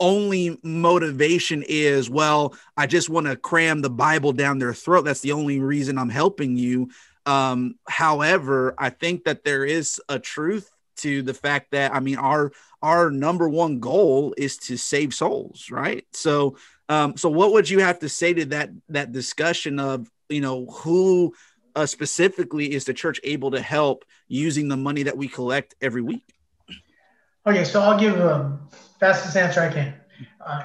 only 0.00 0.58
motivation 0.62 1.64
is, 1.66 2.10
well, 2.10 2.54
I 2.76 2.86
just 2.86 3.08
want 3.08 3.26
to 3.26 3.36
cram 3.36 3.82
the 3.82 3.90
Bible 3.90 4.32
down 4.32 4.58
their 4.58 4.74
throat. 4.74 5.02
That's 5.02 5.20
the 5.20 5.32
only 5.32 5.60
reason 5.60 5.98
I'm 5.98 6.08
helping 6.08 6.56
you. 6.56 6.90
Um, 7.26 7.76
however, 7.88 8.74
I 8.78 8.90
think 8.90 9.24
that 9.24 9.44
there 9.44 9.64
is 9.64 10.00
a 10.08 10.18
truth 10.18 10.70
to 10.96 11.22
the 11.22 11.34
fact 11.34 11.72
that 11.72 11.94
I 11.94 12.00
mean 12.00 12.16
our 12.16 12.52
our 12.82 13.10
number 13.10 13.48
one 13.48 13.80
goal 13.80 14.34
is 14.36 14.56
to 14.58 14.76
save 14.76 15.14
souls, 15.14 15.70
right? 15.70 16.06
So 16.12 16.56
um, 16.88 17.16
so 17.16 17.30
what 17.30 17.52
would 17.52 17.68
you 17.68 17.80
have 17.80 17.98
to 18.00 18.08
say 18.08 18.34
to 18.34 18.44
that 18.46 18.70
that 18.90 19.12
discussion 19.12 19.80
of 19.80 20.08
you 20.28 20.40
know 20.40 20.66
who 20.66 21.34
uh, 21.74 21.86
specifically 21.86 22.72
is 22.72 22.84
the 22.84 22.94
church 22.94 23.20
able 23.24 23.50
to 23.52 23.60
help 23.60 24.04
using 24.28 24.68
the 24.68 24.76
money 24.76 25.04
that 25.04 25.16
we 25.16 25.28
collect 25.28 25.74
every 25.80 26.02
week? 26.02 26.24
Okay, 27.46 27.64
so 27.64 27.80
I'll 27.80 27.98
give 27.98 28.16
a 28.16 28.58
fastest 29.04 29.36
answer 29.36 29.60
I 29.60 29.70
can. 29.70 29.94
Uh, 30.40 30.62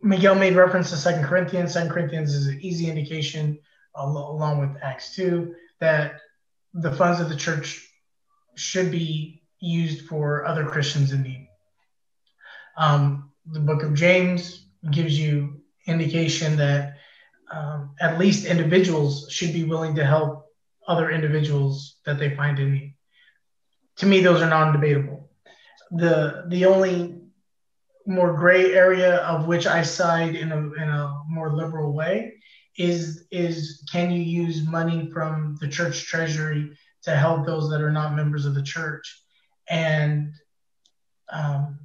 Miguel 0.00 0.34
made 0.34 0.56
reference 0.56 0.88
to 0.88 0.96
Second 0.96 1.24
Corinthians. 1.24 1.74
Second 1.74 1.90
Corinthians 1.90 2.34
is 2.34 2.46
an 2.46 2.58
easy 2.62 2.88
indication, 2.88 3.58
along 3.94 4.60
with 4.60 4.82
Acts 4.82 5.14
2, 5.14 5.54
that 5.80 6.14
the 6.72 6.92
funds 6.92 7.20
of 7.20 7.28
the 7.28 7.36
church 7.36 7.86
should 8.54 8.90
be 8.90 9.42
used 9.60 10.06
for 10.06 10.46
other 10.46 10.64
Christians 10.64 11.12
in 11.12 11.22
need. 11.22 11.46
Um, 12.78 13.30
the 13.44 13.60
book 13.60 13.82
of 13.82 13.92
James 13.92 14.64
gives 14.90 15.18
you 15.18 15.60
indication 15.86 16.56
that 16.56 16.94
um, 17.52 17.94
at 18.00 18.18
least 18.18 18.46
individuals 18.46 19.26
should 19.30 19.52
be 19.52 19.64
willing 19.64 19.94
to 19.96 20.06
help 20.06 20.46
other 20.88 21.10
individuals 21.10 21.96
that 22.06 22.18
they 22.18 22.34
find 22.34 22.58
in 22.58 22.72
need 22.72 22.94
to 24.02 24.08
me, 24.08 24.20
those 24.20 24.42
are 24.42 24.48
non-debatable. 24.48 25.30
The 25.92 26.46
the 26.48 26.64
only 26.64 27.20
more 28.04 28.32
gray 28.32 28.72
area 28.72 29.18
of 29.18 29.46
which 29.46 29.64
I 29.64 29.82
side 29.82 30.34
in 30.34 30.50
a 30.50 30.56
in 30.56 30.88
a 30.88 31.22
more 31.28 31.52
liberal 31.52 31.92
way 31.92 32.34
is 32.76 33.28
is 33.30 33.84
can 33.92 34.10
you 34.10 34.20
use 34.20 34.66
money 34.66 35.08
from 35.12 35.56
the 35.60 35.68
church 35.68 36.06
treasury 36.06 36.76
to 37.02 37.12
help 37.14 37.46
those 37.46 37.70
that 37.70 37.80
are 37.80 37.92
not 37.92 38.16
members 38.16 38.44
of 38.44 38.56
the 38.56 38.62
church 38.62 39.22
and 39.70 40.32
um, 41.30 41.78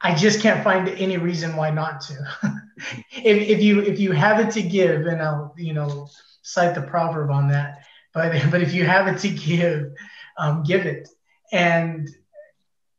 I 0.00 0.14
just 0.14 0.40
can't 0.40 0.62
find 0.62 0.88
any 0.88 1.16
reason 1.16 1.56
why 1.56 1.70
not 1.70 2.00
to. 2.02 2.14
if, 3.10 3.48
if 3.48 3.60
you 3.60 3.80
if 3.80 3.98
you 3.98 4.12
have 4.12 4.38
it 4.38 4.52
to 4.52 4.62
give, 4.62 5.06
and 5.06 5.20
I'll 5.20 5.52
you 5.58 5.72
know 5.72 6.08
cite 6.42 6.76
the 6.76 6.82
proverb 6.82 7.30
on 7.32 7.48
that 7.48 7.82
but 8.18 8.32
but 8.50 8.62
if 8.62 8.74
you 8.74 8.84
have 8.84 9.06
it 9.08 9.18
to 9.20 9.28
give, 9.30 9.92
um, 10.36 10.62
give 10.62 10.84
it. 10.86 11.08
And 11.52 12.08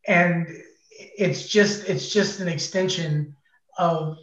and 0.07 0.47
it's 0.99 1.47
just 1.47 1.87
it's 1.87 2.11
just 2.11 2.39
an 2.39 2.47
extension 2.47 3.35
of 3.77 4.17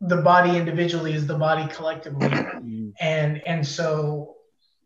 the 0.00 0.18
body 0.18 0.56
individually 0.56 1.12
is 1.12 1.26
the 1.26 1.36
body 1.36 1.66
collectively 1.72 2.28
mm. 2.28 2.92
and 3.00 3.42
and 3.46 3.66
so 3.66 4.36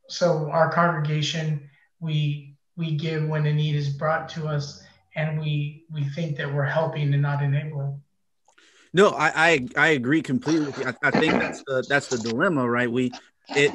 so 0.09 0.51
our 0.51 0.73
congregation 0.73 1.69
we 2.01 2.57
we 2.77 2.97
give 2.97 3.29
when 3.29 3.47
a 3.47 3.53
need 3.53 3.77
is 3.77 3.91
brought 3.91 4.29
to 4.29 4.47
us 4.47 4.83
and 5.15 5.39
we 5.39 5.85
we 5.93 6.03
think 6.05 6.37
that 6.37 6.53
we're 6.53 6.65
helping 6.65 7.13
and 7.13 7.23
not 7.23 7.43
enabling 7.43 8.01
no 8.95 9.11
i 9.11 9.33
i, 9.37 9.69
I 9.77 9.89
agree 9.89 10.23
completely 10.23 10.73
I, 10.85 10.95
I 11.03 11.11
think 11.11 11.35
that's 11.35 11.63
the 11.67 11.85
that's 11.89 12.09
the 12.09 12.19
dilemma 12.19 12.69
right 12.69 12.91
we 12.91 13.13
it 13.51 13.73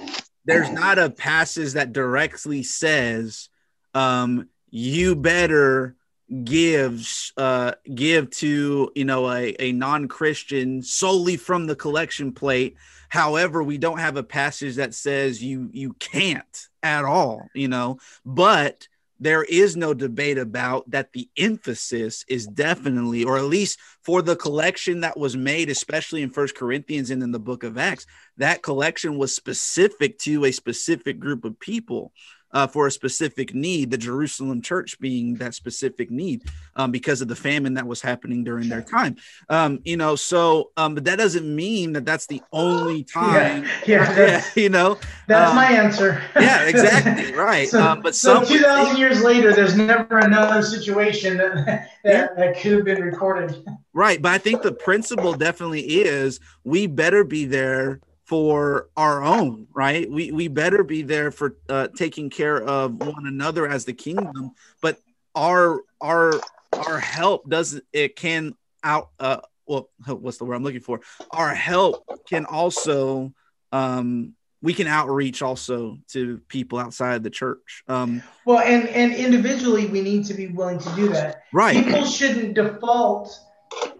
there's 0.47 0.71
not 0.71 0.97
a 0.97 1.09
passage 1.09 1.73
that 1.73 1.93
directly 1.93 2.63
says 2.63 3.49
um, 3.93 4.49
you 4.69 5.15
better 5.15 5.95
gives 6.43 7.31
uh 7.37 7.71
give 7.95 8.29
to 8.29 8.91
you 8.95 9.05
know 9.05 9.31
a, 9.31 9.55
a 9.59 9.71
non-christian 9.71 10.81
solely 10.81 11.37
from 11.37 11.67
the 11.67 11.75
collection 11.75 12.33
plate. 12.33 12.75
However 13.07 13.63
we 13.63 13.77
don't 13.77 13.99
have 13.99 14.17
a 14.17 14.23
passage 14.23 14.75
that 14.75 14.93
says 14.93 15.41
you 15.41 15.69
you 15.71 15.93
can't 15.93 16.67
at 16.83 17.05
all 17.05 17.47
you 17.53 17.69
know. 17.69 17.99
But 18.25 18.89
there 19.19 19.43
is 19.43 19.75
no 19.75 19.93
debate 19.93 20.37
about 20.37 20.89
that 20.89 21.13
the 21.13 21.29
emphasis 21.37 22.23
is 22.27 22.47
definitely 22.47 23.23
or 23.23 23.37
at 23.37 23.45
least 23.45 23.79
for 24.03 24.21
the 24.21 24.35
collection 24.35 25.01
that 25.01 25.17
was 25.17 25.35
made 25.35 25.69
especially 25.69 26.21
in 26.21 26.29
first 26.29 26.55
corinthians 26.55 27.09
and 27.09 27.23
in 27.23 27.31
the 27.31 27.39
book 27.39 27.63
of 27.63 27.77
acts 27.77 28.05
that 28.37 28.61
collection 28.61 29.17
was 29.17 29.35
specific 29.35 30.17
to 30.19 30.45
a 30.45 30.51
specific 30.51 31.19
group 31.19 31.45
of 31.45 31.59
people 31.59 32.11
uh, 32.51 32.67
for 32.67 32.87
a 32.87 32.91
specific 32.91 33.53
need, 33.53 33.91
the 33.91 33.97
Jerusalem 33.97 34.61
church 34.61 34.99
being 34.99 35.35
that 35.35 35.53
specific 35.53 36.09
need 36.09 36.43
um, 36.75 36.91
because 36.91 37.21
of 37.21 37.27
the 37.27 37.35
famine 37.35 37.73
that 37.75 37.85
was 37.85 38.01
happening 38.01 38.43
during 38.43 38.69
their 38.69 38.81
time. 38.81 39.15
Um, 39.49 39.79
you 39.83 39.97
know, 39.97 40.15
so, 40.15 40.71
um, 40.77 40.95
but 40.95 41.03
that 41.05 41.17
doesn't 41.17 41.55
mean 41.55 41.93
that 41.93 42.05
that's 42.05 42.27
the 42.27 42.41
only 42.51 43.03
time. 43.13 43.65
Yeah, 43.87 44.15
yeah, 44.15 44.17
yeah 44.27 44.43
you 44.55 44.69
know, 44.69 44.97
that's 45.27 45.55
my 45.55 45.67
um, 45.67 45.85
answer. 45.85 46.21
yeah, 46.35 46.63
exactly. 46.67 47.33
Right. 47.33 47.67
so, 47.69 47.81
um, 47.81 48.01
but 48.01 48.15
so 48.15 48.43
2,000 48.43 48.97
years 48.97 49.23
later, 49.23 49.53
there's 49.53 49.75
never 49.75 50.19
another 50.19 50.61
situation 50.61 51.37
that, 51.37 51.65
that, 51.65 51.89
yeah. 52.03 52.27
that 52.35 52.59
could 52.59 52.73
have 52.73 52.85
been 52.85 53.01
recorded. 53.01 53.63
Right. 53.93 54.21
But 54.21 54.33
I 54.33 54.37
think 54.37 54.61
the 54.61 54.71
principle 54.71 55.33
definitely 55.33 55.81
is 55.81 56.39
we 56.63 56.87
better 56.87 57.23
be 57.23 57.45
there 57.45 57.99
for 58.27 58.89
our 58.97 59.23
own 59.23 59.67
right? 59.73 60.09
We 60.11 60.31
we 60.31 60.49
better 60.49 60.83
be 60.83 61.01
there 61.01 61.31
for 61.31 61.55
uh, 61.69 61.87
taking 61.95 62.29
care 62.29 62.61
of 62.61 62.97
one 62.97 63.25
another 63.25 63.67
as 63.67 63.85
the 63.85 63.93
kingdom 63.93 64.51
but 64.81 64.99
our 65.33 65.81
our 66.01 66.33
our 66.73 66.99
help 66.99 67.49
doesn't 67.49 67.85
it 67.93 68.15
can 68.17 68.53
out 68.83 69.09
uh 69.19 69.39
well 69.65 69.89
what's 70.07 70.37
the 70.37 70.45
word 70.45 70.55
i'm 70.55 70.63
looking 70.63 70.81
for? 70.81 70.99
Our 71.31 71.55
help 71.55 72.05
can 72.27 72.45
also 72.45 73.33
um 73.71 74.33
we 74.61 74.73
can 74.73 74.87
outreach 74.87 75.41
also 75.41 75.99
to 76.09 76.39
people 76.49 76.79
outside 76.79 77.23
the 77.23 77.29
church. 77.29 77.83
Um 77.87 78.21
well 78.43 78.59
and 78.59 78.89
and 78.89 79.13
individually 79.13 79.85
we 79.87 80.01
need 80.01 80.25
to 80.25 80.33
be 80.33 80.47
willing 80.47 80.79
to 80.79 80.95
do 80.95 81.07
that. 81.09 81.43
Right. 81.53 81.85
People 81.85 82.03
shouldn't 82.03 82.55
default 82.55 83.39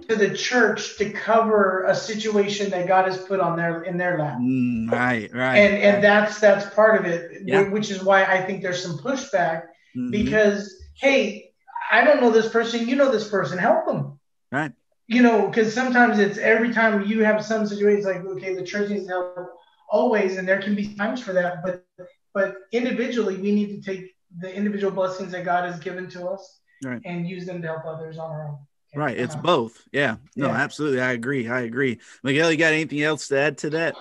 to 0.07 0.15
the 0.15 0.35
church 0.35 0.97
to 0.97 1.09
cover 1.11 1.85
a 1.85 1.95
situation 1.95 2.69
that 2.71 2.87
God 2.87 3.05
has 3.05 3.17
put 3.17 3.39
on 3.39 3.57
their 3.57 3.83
in 3.83 3.97
their 3.97 4.17
lap. 4.17 4.37
Mm, 4.39 4.91
right, 4.91 5.33
right. 5.33 5.57
And 5.57 5.75
and 5.75 6.03
that's 6.03 6.39
that's 6.39 6.73
part 6.73 6.99
of 6.99 7.05
it, 7.05 7.41
yeah. 7.45 7.69
which 7.69 7.91
is 7.91 8.03
why 8.03 8.23
I 8.23 8.41
think 8.41 8.61
there's 8.61 8.81
some 8.81 8.97
pushback 8.97 9.63
mm-hmm. 9.95 10.11
because 10.11 10.73
hey, 10.95 11.51
I 11.91 12.03
don't 12.03 12.21
know 12.21 12.31
this 12.31 12.49
person, 12.49 12.87
you 12.87 12.95
know 12.95 13.11
this 13.11 13.29
person, 13.29 13.57
help 13.57 13.85
them. 13.85 14.19
Right. 14.51 14.71
You 15.07 15.21
know, 15.21 15.47
because 15.47 15.73
sometimes 15.73 16.19
it's 16.19 16.37
every 16.37 16.73
time 16.73 17.05
you 17.05 17.23
have 17.23 17.43
some 17.43 17.65
situations 17.65 18.05
like 18.05 18.25
okay, 18.25 18.55
the 18.55 18.63
church 18.63 18.89
needs 18.89 19.05
to 19.05 19.11
help 19.11 19.49
always, 19.89 20.37
and 20.37 20.47
there 20.47 20.61
can 20.61 20.75
be 20.75 20.95
times 20.95 21.21
for 21.21 21.33
that, 21.33 21.63
but 21.63 21.85
but 22.33 22.55
individually 22.71 23.37
we 23.37 23.51
need 23.51 23.69
to 23.69 23.81
take 23.81 24.13
the 24.39 24.53
individual 24.53 24.91
blessings 24.91 25.31
that 25.31 25.45
God 25.45 25.69
has 25.69 25.79
given 25.79 26.09
to 26.09 26.27
us 26.27 26.59
right. 26.83 27.01
and 27.05 27.27
use 27.27 27.45
them 27.45 27.61
to 27.61 27.67
help 27.67 27.85
others 27.85 28.17
on 28.17 28.29
our 28.29 28.49
own. 28.49 28.57
Right. 28.97 29.15
It's 29.15 29.35
both. 29.35 29.87
Yeah. 29.91 30.15
No, 30.35 30.47
yeah. 30.47 30.53
absolutely. 30.53 31.01
I 31.01 31.11
agree. 31.11 31.47
I 31.47 31.61
agree. 31.61 31.99
Miguel, 32.23 32.51
you 32.51 32.57
got 32.57 32.73
anything 32.73 33.03
else 33.03 33.27
to 33.27 33.37
add 33.37 33.59
to 33.59 33.69
that? 33.69 33.95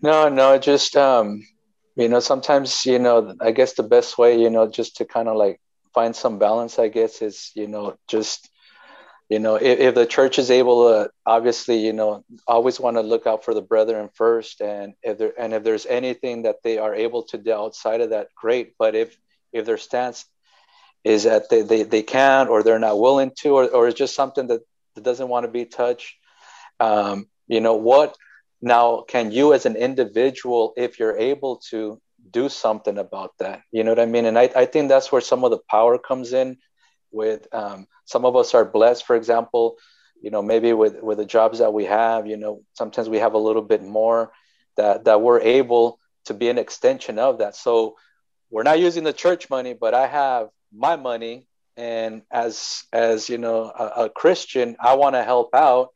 No, 0.00 0.28
no, 0.28 0.56
just 0.56 0.96
um, 0.96 1.44
you 1.96 2.08
know, 2.08 2.20
sometimes, 2.20 2.86
you 2.86 3.00
know, 3.00 3.34
I 3.40 3.50
guess 3.50 3.72
the 3.72 3.82
best 3.82 4.16
way, 4.16 4.40
you 4.40 4.50
know, 4.50 4.68
just 4.68 4.98
to 4.98 5.04
kind 5.04 5.28
of 5.28 5.36
like 5.36 5.60
find 5.94 6.14
some 6.14 6.38
balance, 6.38 6.78
I 6.78 6.86
guess, 6.86 7.22
is, 7.22 7.50
you 7.56 7.66
know, 7.66 7.96
just 8.06 8.48
you 9.28 9.40
know, 9.40 9.56
if, 9.56 9.80
if 9.80 9.94
the 9.96 10.06
church 10.06 10.38
is 10.38 10.50
able 10.50 10.88
to 10.88 11.10
obviously, 11.26 11.84
you 11.84 11.92
know, 11.92 12.24
always 12.46 12.78
want 12.78 12.96
to 12.96 13.02
look 13.02 13.26
out 13.26 13.44
for 13.44 13.52
the 13.52 13.60
brethren 13.60 14.08
first. 14.14 14.60
And 14.60 14.94
if 15.02 15.18
there 15.18 15.32
and 15.38 15.52
if 15.52 15.64
there's 15.64 15.86
anything 15.86 16.42
that 16.42 16.62
they 16.62 16.78
are 16.78 16.94
able 16.94 17.24
to 17.24 17.38
do 17.38 17.52
outside 17.52 18.00
of 18.00 18.10
that, 18.10 18.28
great. 18.36 18.74
But 18.78 18.94
if 18.94 19.18
if 19.52 19.66
their 19.66 19.76
stance 19.76 20.24
is 21.04 21.24
that 21.24 21.48
they, 21.48 21.62
they, 21.62 21.82
they 21.82 22.02
can't 22.02 22.48
or 22.48 22.62
they're 22.62 22.78
not 22.78 23.00
willing 23.00 23.32
to 23.38 23.50
or, 23.56 23.68
or 23.68 23.88
it's 23.88 23.98
just 23.98 24.14
something 24.14 24.48
that, 24.48 24.60
that 24.94 25.04
doesn't 25.04 25.28
want 25.28 25.44
to 25.44 25.50
be 25.50 25.64
touched. 25.64 26.16
Um, 26.80 27.28
you 27.46 27.60
know 27.60 27.74
what 27.74 28.16
now 28.60 29.02
can 29.08 29.30
you 29.30 29.54
as 29.54 29.66
an 29.66 29.76
individual 29.76 30.74
if 30.76 30.98
you're 30.98 31.16
able 31.16 31.56
to 31.70 32.00
do 32.30 32.48
something 32.48 32.98
about 32.98 33.32
that? 33.38 33.62
You 33.72 33.84
know 33.84 33.90
what 33.90 34.00
i 34.00 34.06
mean? 34.06 34.26
And 34.26 34.38
i, 34.38 34.50
I 34.54 34.66
think 34.66 34.88
that's 34.88 35.10
where 35.10 35.20
some 35.20 35.44
of 35.44 35.50
the 35.50 35.60
power 35.70 35.98
comes 35.98 36.32
in 36.32 36.58
with 37.10 37.46
um, 37.54 37.86
some 38.04 38.24
of 38.24 38.36
us 38.36 38.54
are 38.54 38.64
blessed. 38.64 39.06
For 39.06 39.16
example 39.16 39.76
you 40.20 40.30
know 40.30 40.42
maybe 40.42 40.72
with 40.72 41.00
with 41.00 41.18
the 41.18 41.24
jobs 41.24 41.60
that 41.60 41.72
we 41.72 41.84
have 41.84 42.26
you 42.26 42.36
know 42.36 42.62
sometimes 42.72 43.08
we 43.08 43.18
have 43.18 43.34
a 43.34 43.38
little 43.38 43.62
bit 43.62 43.84
more 43.84 44.32
that 44.76 45.04
that 45.04 45.20
we're 45.22 45.40
able 45.40 46.00
to 46.24 46.34
be 46.34 46.48
an 46.48 46.58
extension 46.58 47.18
of 47.18 47.38
that. 47.38 47.56
So 47.56 47.96
we're 48.50 48.62
not 48.62 48.80
using 48.80 49.04
the 49.04 49.12
church 49.12 49.50
money 49.50 49.74
but 49.74 49.94
i 49.94 50.06
have 50.06 50.48
my 50.72 50.96
money 50.96 51.46
and 51.76 52.22
as 52.30 52.84
as 52.92 53.28
you 53.28 53.38
know 53.38 53.72
a, 53.78 54.04
a 54.04 54.10
christian 54.10 54.76
i 54.80 54.94
want 54.94 55.14
to 55.14 55.22
help 55.22 55.54
out. 55.54 55.88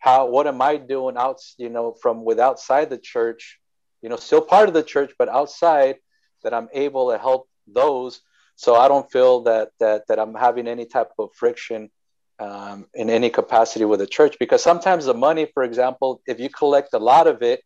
How 0.00 0.26
what 0.26 0.46
am 0.46 0.60
i 0.60 0.76
doing 0.76 1.16
out 1.16 1.40
you 1.56 1.68
know 1.68 1.94
from 2.02 2.24
with 2.24 2.38
outside 2.38 2.90
the 2.90 2.98
church 2.98 3.58
you 4.02 4.08
know 4.08 4.16
still 4.16 4.40
part 4.42 4.68
of 4.68 4.74
the 4.74 4.82
church 4.82 5.12
but 5.18 5.28
outside 5.28 5.96
that 6.42 6.54
i'm 6.54 6.68
able 6.72 7.10
to 7.10 7.18
help 7.18 7.48
those. 7.66 8.20
So 8.56 8.74
i 8.74 8.88
don't 8.88 9.10
feel 9.10 9.42
that 9.42 9.70
that 9.80 10.06
that 10.08 10.18
i'm 10.18 10.34
having 10.34 10.68
any 10.68 10.86
type 10.86 11.10
of 11.18 11.30
friction 11.34 11.90
um, 12.40 12.86
in 12.94 13.10
any 13.10 13.30
capacity 13.30 13.84
with 13.84 13.98
the 14.00 14.06
church 14.06 14.36
because 14.38 14.62
sometimes 14.62 15.06
the 15.06 15.14
money 15.14 15.46
for 15.52 15.64
example 15.64 16.20
if 16.26 16.38
you 16.38 16.48
collect 16.48 16.90
a 16.94 16.98
lot 16.98 17.26
of 17.26 17.42
it 17.42 17.62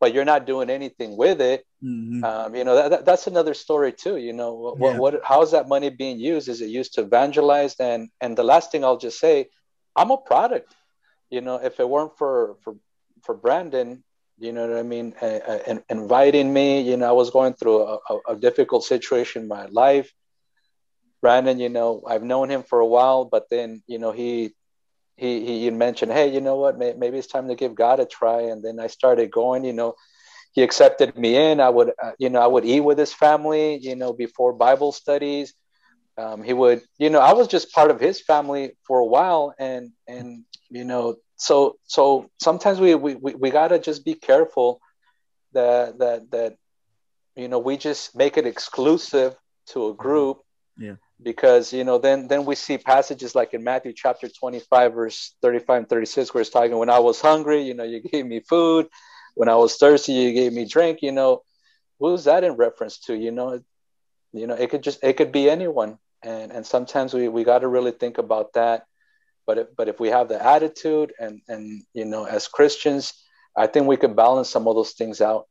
but 0.00 0.12
you're 0.12 0.24
not 0.24 0.46
doing 0.46 0.68
anything 0.68 1.16
with 1.16 1.40
it 1.40 1.64
mm-hmm. 1.82 2.24
um, 2.24 2.54
you 2.54 2.64
know 2.64 2.74
that, 2.74 2.90
that, 2.90 3.04
that's 3.04 3.26
another 3.26 3.54
story 3.54 3.92
too 3.92 4.16
you 4.16 4.32
know 4.32 4.74
what, 4.78 4.92
yeah. 4.92 4.98
what 4.98 5.20
how 5.24 5.42
is 5.42 5.50
that 5.50 5.68
money 5.68 5.90
being 5.90 6.18
used 6.18 6.48
is 6.48 6.60
it 6.60 6.68
used 6.68 6.94
to 6.94 7.02
evangelize 7.02 7.74
and 7.80 8.08
and 8.20 8.36
the 8.36 8.44
last 8.44 8.70
thing 8.70 8.84
i'll 8.84 8.96
just 8.96 9.18
say 9.18 9.48
i'm 9.96 10.10
a 10.10 10.16
product 10.16 10.74
you 11.30 11.40
know 11.40 11.56
if 11.56 11.80
it 11.80 11.88
weren't 11.88 12.16
for 12.16 12.56
for 12.62 12.76
for 13.22 13.34
brandon 13.34 14.02
you 14.38 14.52
know 14.52 14.66
what 14.66 14.78
i 14.78 14.82
mean 14.82 15.14
uh, 15.20 15.26
uh, 15.26 15.78
inviting 15.88 16.52
me 16.52 16.80
you 16.82 16.96
know 16.96 17.08
i 17.08 17.12
was 17.12 17.30
going 17.30 17.54
through 17.54 17.82
a, 17.82 17.98
a, 18.10 18.18
a 18.28 18.36
difficult 18.36 18.84
situation 18.84 19.42
in 19.42 19.48
my 19.48 19.66
life 19.66 20.12
brandon 21.20 21.58
you 21.58 21.68
know 21.68 22.02
i've 22.06 22.22
known 22.22 22.48
him 22.50 22.62
for 22.62 22.80
a 22.80 22.86
while 22.86 23.24
but 23.24 23.48
then 23.50 23.82
you 23.86 23.98
know 23.98 24.12
he 24.12 24.52
he 25.16 25.60
he 25.60 25.70
mentioned, 25.70 26.12
hey, 26.12 26.32
you 26.32 26.40
know 26.40 26.56
what, 26.56 26.78
maybe 26.78 27.18
it's 27.18 27.26
time 27.26 27.48
to 27.48 27.54
give 27.54 27.74
God 27.74 28.00
a 28.00 28.06
try. 28.06 28.42
And 28.42 28.62
then 28.62 28.80
I 28.80 28.86
started 28.88 29.30
going. 29.30 29.64
You 29.64 29.72
know, 29.72 29.94
he 30.52 30.62
accepted 30.62 31.16
me 31.16 31.36
in. 31.36 31.60
I 31.60 31.68
would, 31.68 31.92
uh, 32.02 32.12
you 32.18 32.28
know, 32.30 32.40
I 32.40 32.46
would 32.46 32.64
eat 32.64 32.80
with 32.80 32.98
his 32.98 33.12
family. 33.12 33.78
You 33.78 33.96
know, 33.96 34.12
before 34.12 34.52
Bible 34.52 34.92
studies, 34.92 35.54
um, 36.18 36.42
he 36.42 36.52
would, 36.52 36.82
you 36.98 37.10
know, 37.10 37.20
I 37.20 37.32
was 37.32 37.48
just 37.48 37.72
part 37.72 37.90
of 37.90 38.00
his 38.00 38.20
family 38.20 38.72
for 38.86 38.98
a 38.98 39.06
while, 39.06 39.54
and 39.58 39.92
and 40.06 40.44
you 40.68 40.84
know, 40.84 41.16
so 41.36 41.76
so 41.84 42.30
sometimes 42.40 42.80
we 42.80 42.94
we 42.94 43.14
we, 43.16 43.50
gotta 43.50 43.78
just 43.78 44.04
be 44.04 44.14
careful 44.14 44.80
that 45.52 45.98
that 45.98 46.30
that 46.30 46.56
you 47.34 47.48
know 47.48 47.58
we 47.58 47.76
just 47.76 48.14
make 48.14 48.36
it 48.36 48.46
exclusive 48.46 49.34
to 49.66 49.88
a 49.88 49.94
group 49.94 50.38
yeah 50.78 50.94
because 51.22 51.72
you 51.72 51.84
know 51.84 51.98
then 51.98 52.28
then 52.28 52.44
we 52.44 52.54
see 52.54 52.78
passages 52.78 53.34
like 53.34 53.54
in 53.54 53.62
matthew 53.62 53.92
chapter 53.94 54.28
25 54.28 54.94
verse 54.94 55.34
35 55.42 55.78
and 55.78 55.88
36 55.88 56.34
where 56.34 56.40
it's 56.40 56.50
talking 56.50 56.76
when 56.76 56.90
i 56.90 56.98
was 56.98 57.20
hungry 57.20 57.62
you 57.62 57.74
know 57.74 57.84
you 57.84 58.00
gave 58.00 58.26
me 58.26 58.40
food 58.40 58.86
when 59.34 59.48
i 59.48 59.54
was 59.54 59.76
thirsty 59.76 60.12
you 60.12 60.32
gave 60.32 60.52
me 60.52 60.64
drink 60.64 61.00
you 61.02 61.12
know 61.12 61.42
who's 62.02 62.24
that 62.24 62.44
in 62.44 62.54
reference 62.54 62.98
to? 62.98 63.14
You 63.14 63.30
know 63.30 63.62
you 64.32 64.46
know 64.46 64.54
it 64.54 64.70
could 64.70 64.82
just 64.82 65.02
it 65.02 65.14
could 65.14 65.32
be 65.32 65.48
anyone. 65.48 65.98
And 66.22 66.52
and 66.52 66.66
sometimes 66.66 67.14
we 67.14 67.28
we 67.28 67.44
got 67.44 67.60
to 67.60 67.68
really 67.68 67.92
think 67.92 68.18
about 68.18 68.52
that. 68.54 68.84
But 69.46 69.58
if, 69.58 69.66
but 69.76 69.88
if 69.88 69.98
we 69.98 70.08
have 70.08 70.28
the 70.28 70.44
attitude 70.44 71.12
and 71.18 71.40
and 71.48 71.82
you 71.94 72.04
know 72.04 72.24
as 72.24 72.46
christians 72.46 73.12
i 73.56 73.66
think 73.66 73.86
we 73.88 73.96
could 73.96 74.14
balance 74.14 74.48
some 74.48 74.68
of 74.68 74.74
those 74.74 74.92
things 74.92 75.20
out. 75.20 75.46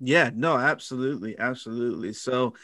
Yeah 0.00 0.30
no 0.34 0.56
absolutely 0.56 1.38
absolutely. 1.38 2.12
So 2.12 2.54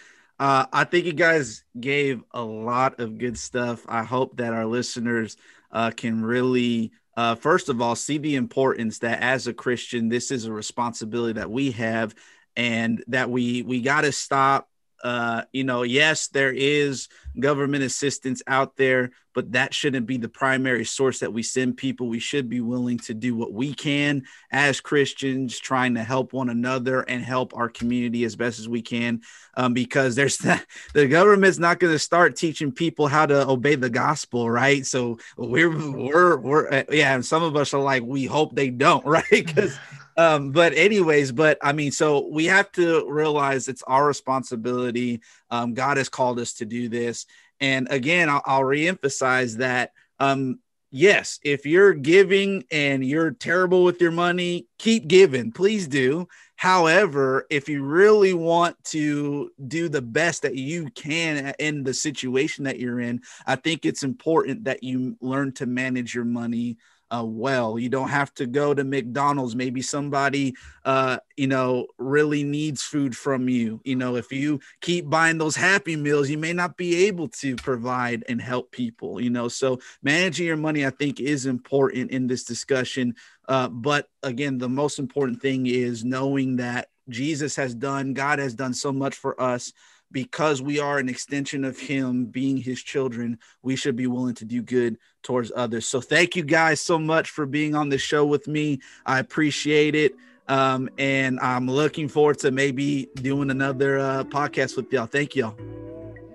uh, 0.40 0.64
I 0.72 0.84
think 0.84 1.04
you 1.04 1.12
guys 1.12 1.64
gave 1.78 2.22
a 2.32 2.42
lot 2.42 2.98
of 2.98 3.18
good 3.18 3.38
stuff. 3.38 3.84
I 3.86 4.04
hope 4.04 4.38
that 4.38 4.54
our 4.54 4.64
listeners 4.64 5.36
uh, 5.70 5.90
can 5.90 6.24
really, 6.24 6.92
uh, 7.16 7.34
first 7.34 7.68
of 7.68 7.82
all, 7.82 7.96
see 7.96 8.18
the 8.18 8.36
importance 8.36 9.00
that 9.00 9.20
as 9.22 9.46
a 9.46 9.54
Christian, 9.54 10.08
this 10.08 10.30
is 10.30 10.46
a 10.46 10.52
responsibility 10.52 11.34
that 11.34 11.50
we 11.50 11.72
have, 11.72 12.14
and 12.56 13.02
that 13.08 13.30
we 13.30 13.62
we 13.62 13.80
got 13.80 14.02
to 14.02 14.12
stop 14.12 14.69
uh, 15.02 15.42
you 15.52 15.64
know, 15.64 15.82
yes, 15.82 16.28
there 16.28 16.52
is 16.52 17.08
government 17.38 17.84
assistance 17.84 18.42
out 18.46 18.76
there, 18.76 19.12
but 19.34 19.52
that 19.52 19.72
shouldn't 19.72 20.06
be 20.06 20.16
the 20.16 20.28
primary 20.28 20.84
source 20.84 21.20
that 21.20 21.32
we 21.32 21.42
send 21.42 21.76
people. 21.76 22.08
We 22.08 22.18
should 22.18 22.48
be 22.48 22.60
willing 22.60 22.98
to 23.00 23.14
do 23.14 23.34
what 23.34 23.52
we 23.52 23.72
can 23.72 24.24
as 24.50 24.80
Christians, 24.80 25.58
trying 25.58 25.94
to 25.94 26.02
help 26.02 26.32
one 26.32 26.50
another 26.50 27.02
and 27.02 27.22
help 27.24 27.54
our 27.56 27.68
community 27.68 28.24
as 28.24 28.36
best 28.36 28.58
as 28.58 28.68
we 28.68 28.82
can. 28.82 29.22
Um, 29.56 29.72
because 29.72 30.16
there's 30.16 30.38
that, 30.38 30.66
the 30.94 31.06
government's 31.06 31.58
not 31.58 31.78
going 31.78 31.92
to 31.92 31.98
start 31.98 32.36
teaching 32.36 32.72
people 32.72 33.06
how 33.06 33.26
to 33.26 33.48
obey 33.48 33.76
the 33.76 33.90
gospel, 33.90 34.50
right? 34.50 34.84
So 34.84 35.18
we're 35.36 35.70
we're 35.70 36.36
we're 36.36 36.68
uh, 36.70 36.82
yeah, 36.90 37.14
and 37.14 37.24
some 37.24 37.42
of 37.42 37.56
us 37.56 37.72
are 37.72 37.82
like, 37.82 38.02
we 38.02 38.26
hope 38.26 38.54
they 38.54 38.70
don't, 38.70 39.04
right? 39.06 39.24
Because 39.30 39.78
um, 40.20 40.52
but 40.52 40.74
anyways, 40.74 41.32
but 41.32 41.56
I 41.62 41.72
mean, 41.72 41.92
so 41.92 42.28
we 42.28 42.44
have 42.44 42.70
to 42.72 43.10
realize 43.10 43.68
it's 43.68 43.82
our 43.84 44.06
responsibility. 44.06 45.22
Um, 45.50 45.72
God 45.72 45.96
has 45.96 46.10
called 46.10 46.38
us 46.38 46.52
to 46.54 46.66
do 46.66 46.90
this, 46.90 47.24
and 47.58 47.88
again, 47.90 48.28
I'll, 48.28 48.42
I'll 48.44 48.60
reemphasize 48.60 49.56
that. 49.56 49.92
Um, 50.18 50.58
yes, 50.90 51.40
if 51.42 51.64
you're 51.64 51.94
giving 51.94 52.64
and 52.70 53.02
you're 53.02 53.30
terrible 53.30 53.82
with 53.82 53.98
your 54.02 54.10
money, 54.10 54.66
keep 54.78 55.08
giving, 55.08 55.52
please 55.52 55.88
do. 55.88 56.28
However, 56.56 57.46
if 57.48 57.70
you 57.70 57.82
really 57.82 58.34
want 58.34 58.76
to 58.84 59.50
do 59.68 59.88
the 59.88 60.02
best 60.02 60.42
that 60.42 60.54
you 60.54 60.90
can 60.90 61.54
in 61.58 61.82
the 61.82 61.94
situation 61.94 62.64
that 62.64 62.78
you're 62.78 63.00
in, 63.00 63.22
I 63.46 63.56
think 63.56 63.86
it's 63.86 64.02
important 64.02 64.64
that 64.64 64.82
you 64.82 65.16
learn 65.22 65.52
to 65.52 65.64
manage 65.64 66.14
your 66.14 66.26
money 66.26 66.76
uh, 67.10 67.24
well. 67.26 67.78
You 67.78 67.88
don't 67.88 68.08
have 68.08 68.32
to 68.34 68.46
go 68.46 68.74
to 68.74 68.84
McDonald's. 68.84 69.56
Maybe 69.56 69.82
somebody, 69.82 70.54
uh, 70.84 71.18
you 71.36 71.46
know, 71.46 71.86
really 71.98 72.44
needs 72.44 72.82
food 72.82 73.16
from 73.16 73.48
you. 73.48 73.80
You 73.84 73.96
know, 73.96 74.16
if 74.16 74.32
you 74.32 74.60
keep 74.80 75.08
buying 75.08 75.38
those 75.38 75.56
Happy 75.56 75.96
Meals, 75.96 76.30
you 76.30 76.38
may 76.38 76.52
not 76.52 76.76
be 76.76 77.06
able 77.06 77.28
to 77.28 77.56
provide 77.56 78.24
and 78.28 78.40
help 78.40 78.70
people. 78.70 79.20
You 79.20 79.30
know, 79.30 79.48
so 79.48 79.80
managing 80.02 80.46
your 80.46 80.56
money, 80.56 80.86
I 80.86 80.90
think, 80.90 81.20
is 81.20 81.46
important 81.46 82.10
in 82.10 82.26
this 82.26 82.44
discussion. 82.44 83.14
Uh, 83.48 83.68
but 83.68 84.08
again, 84.22 84.58
the 84.58 84.68
most 84.68 84.98
important 84.98 85.42
thing 85.42 85.66
is 85.66 86.04
knowing 86.04 86.56
that 86.56 86.88
Jesus 87.08 87.56
has 87.56 87.74
done, 87.74 88.14
God 88.14 88.38
has 88.38 88.54
done 88.54 88.74
so 88.74 88.92
much 88.92 89.16
for 89.16 89.40
us 89.40 89.72
because 90.12 90.60
we 90.60 90.78
are 90.78 90.98
an 90.98 91.08
extension 91.08 91.64
of 91.64 91.78
him 91.78 92.26
being 92.26 92.56
his 92.56 92.82
children 92.82 93.38
we 93.62 93.76
should 93.76 93.96
be 93.96 94.06
willing 94.06 94.34
to 94.34 94.44
do 94.44 94.62
good 94.62 94.96
towards 95.22 95.52
others. 95.54 95.86
So 95.86 96.00
thank 96.00 96.36
you 96.36 96.42
guys 96.42 96.80
so 96.80 96.98
much 96.98 97.30
for 97.30 97.46
being 97.46 97.74
on 97.74 97.88
the 97.88 97.98
show 97.98 98.24
with 98.24 98.48
me. 98.48 98.80
I 99.04 99.18
appreciate 99.18 99.94
it. 99.94 100.14
Um, 100.48 100.90
and 100.98 101.38
i'm 101.38 101.68
looking 101.68 102.08
forward 102.08 102.40
to 102.40 102.50
maybe 102.50 103.08
doing 103.14 103.50
another 103.50 104.00
uh, 104.00 104.24
podcast 104.24 104.76
with 104.76 104.92
y'all. 104.92 105.06
Thank 105.06 105.36
y'all. 105.36 105.56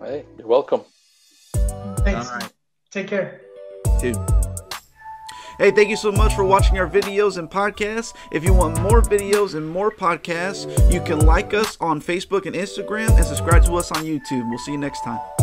Hey 0.01 0.25
you're 0.37 0.47
welcome. 0.47 0.81
Thanks. 1.53 2.29
Take 2.91 3.07
care. 3.07 3.41
Too 3.99 4.13
Hey, 5.57 5.71
thank 5.71 5.89
you 5.89 5.95
so 5.95 6.11
much 6.11 6.33
for 6.35 6.43
watching 6.43 6.77
our 6.77 6.89
videos 6.89 7.37
and 7.37 7.49
podcasts. 7.49 8.13
If 8.31 8.43
you 8.43 8.53
want 8.53 8.81
more 8.81 9.01
videos 9.01 9.55
and 9.55 9.67
more 9.67 9.91
podcasts, 9.91 10.65
you 10.91 11.01
can 11.01 11.25
like 11.25 11.53
us 11.53 11.77
on 11.79 12.01
Facebook 12.01 12.45
and 12.45 12.55
Instagram 12.55 13.15
and 13.15 13.25
subscribe 13.25 13.63
to 13.65 13.73
us 13.75 13.91
on 13.91 14.03
YouTube. 14.03 14.49
We'll 14.49 14.59
see 14.59 14.73
you 14.73 14.77
next 14.77 15.03
time. 15.03 15.34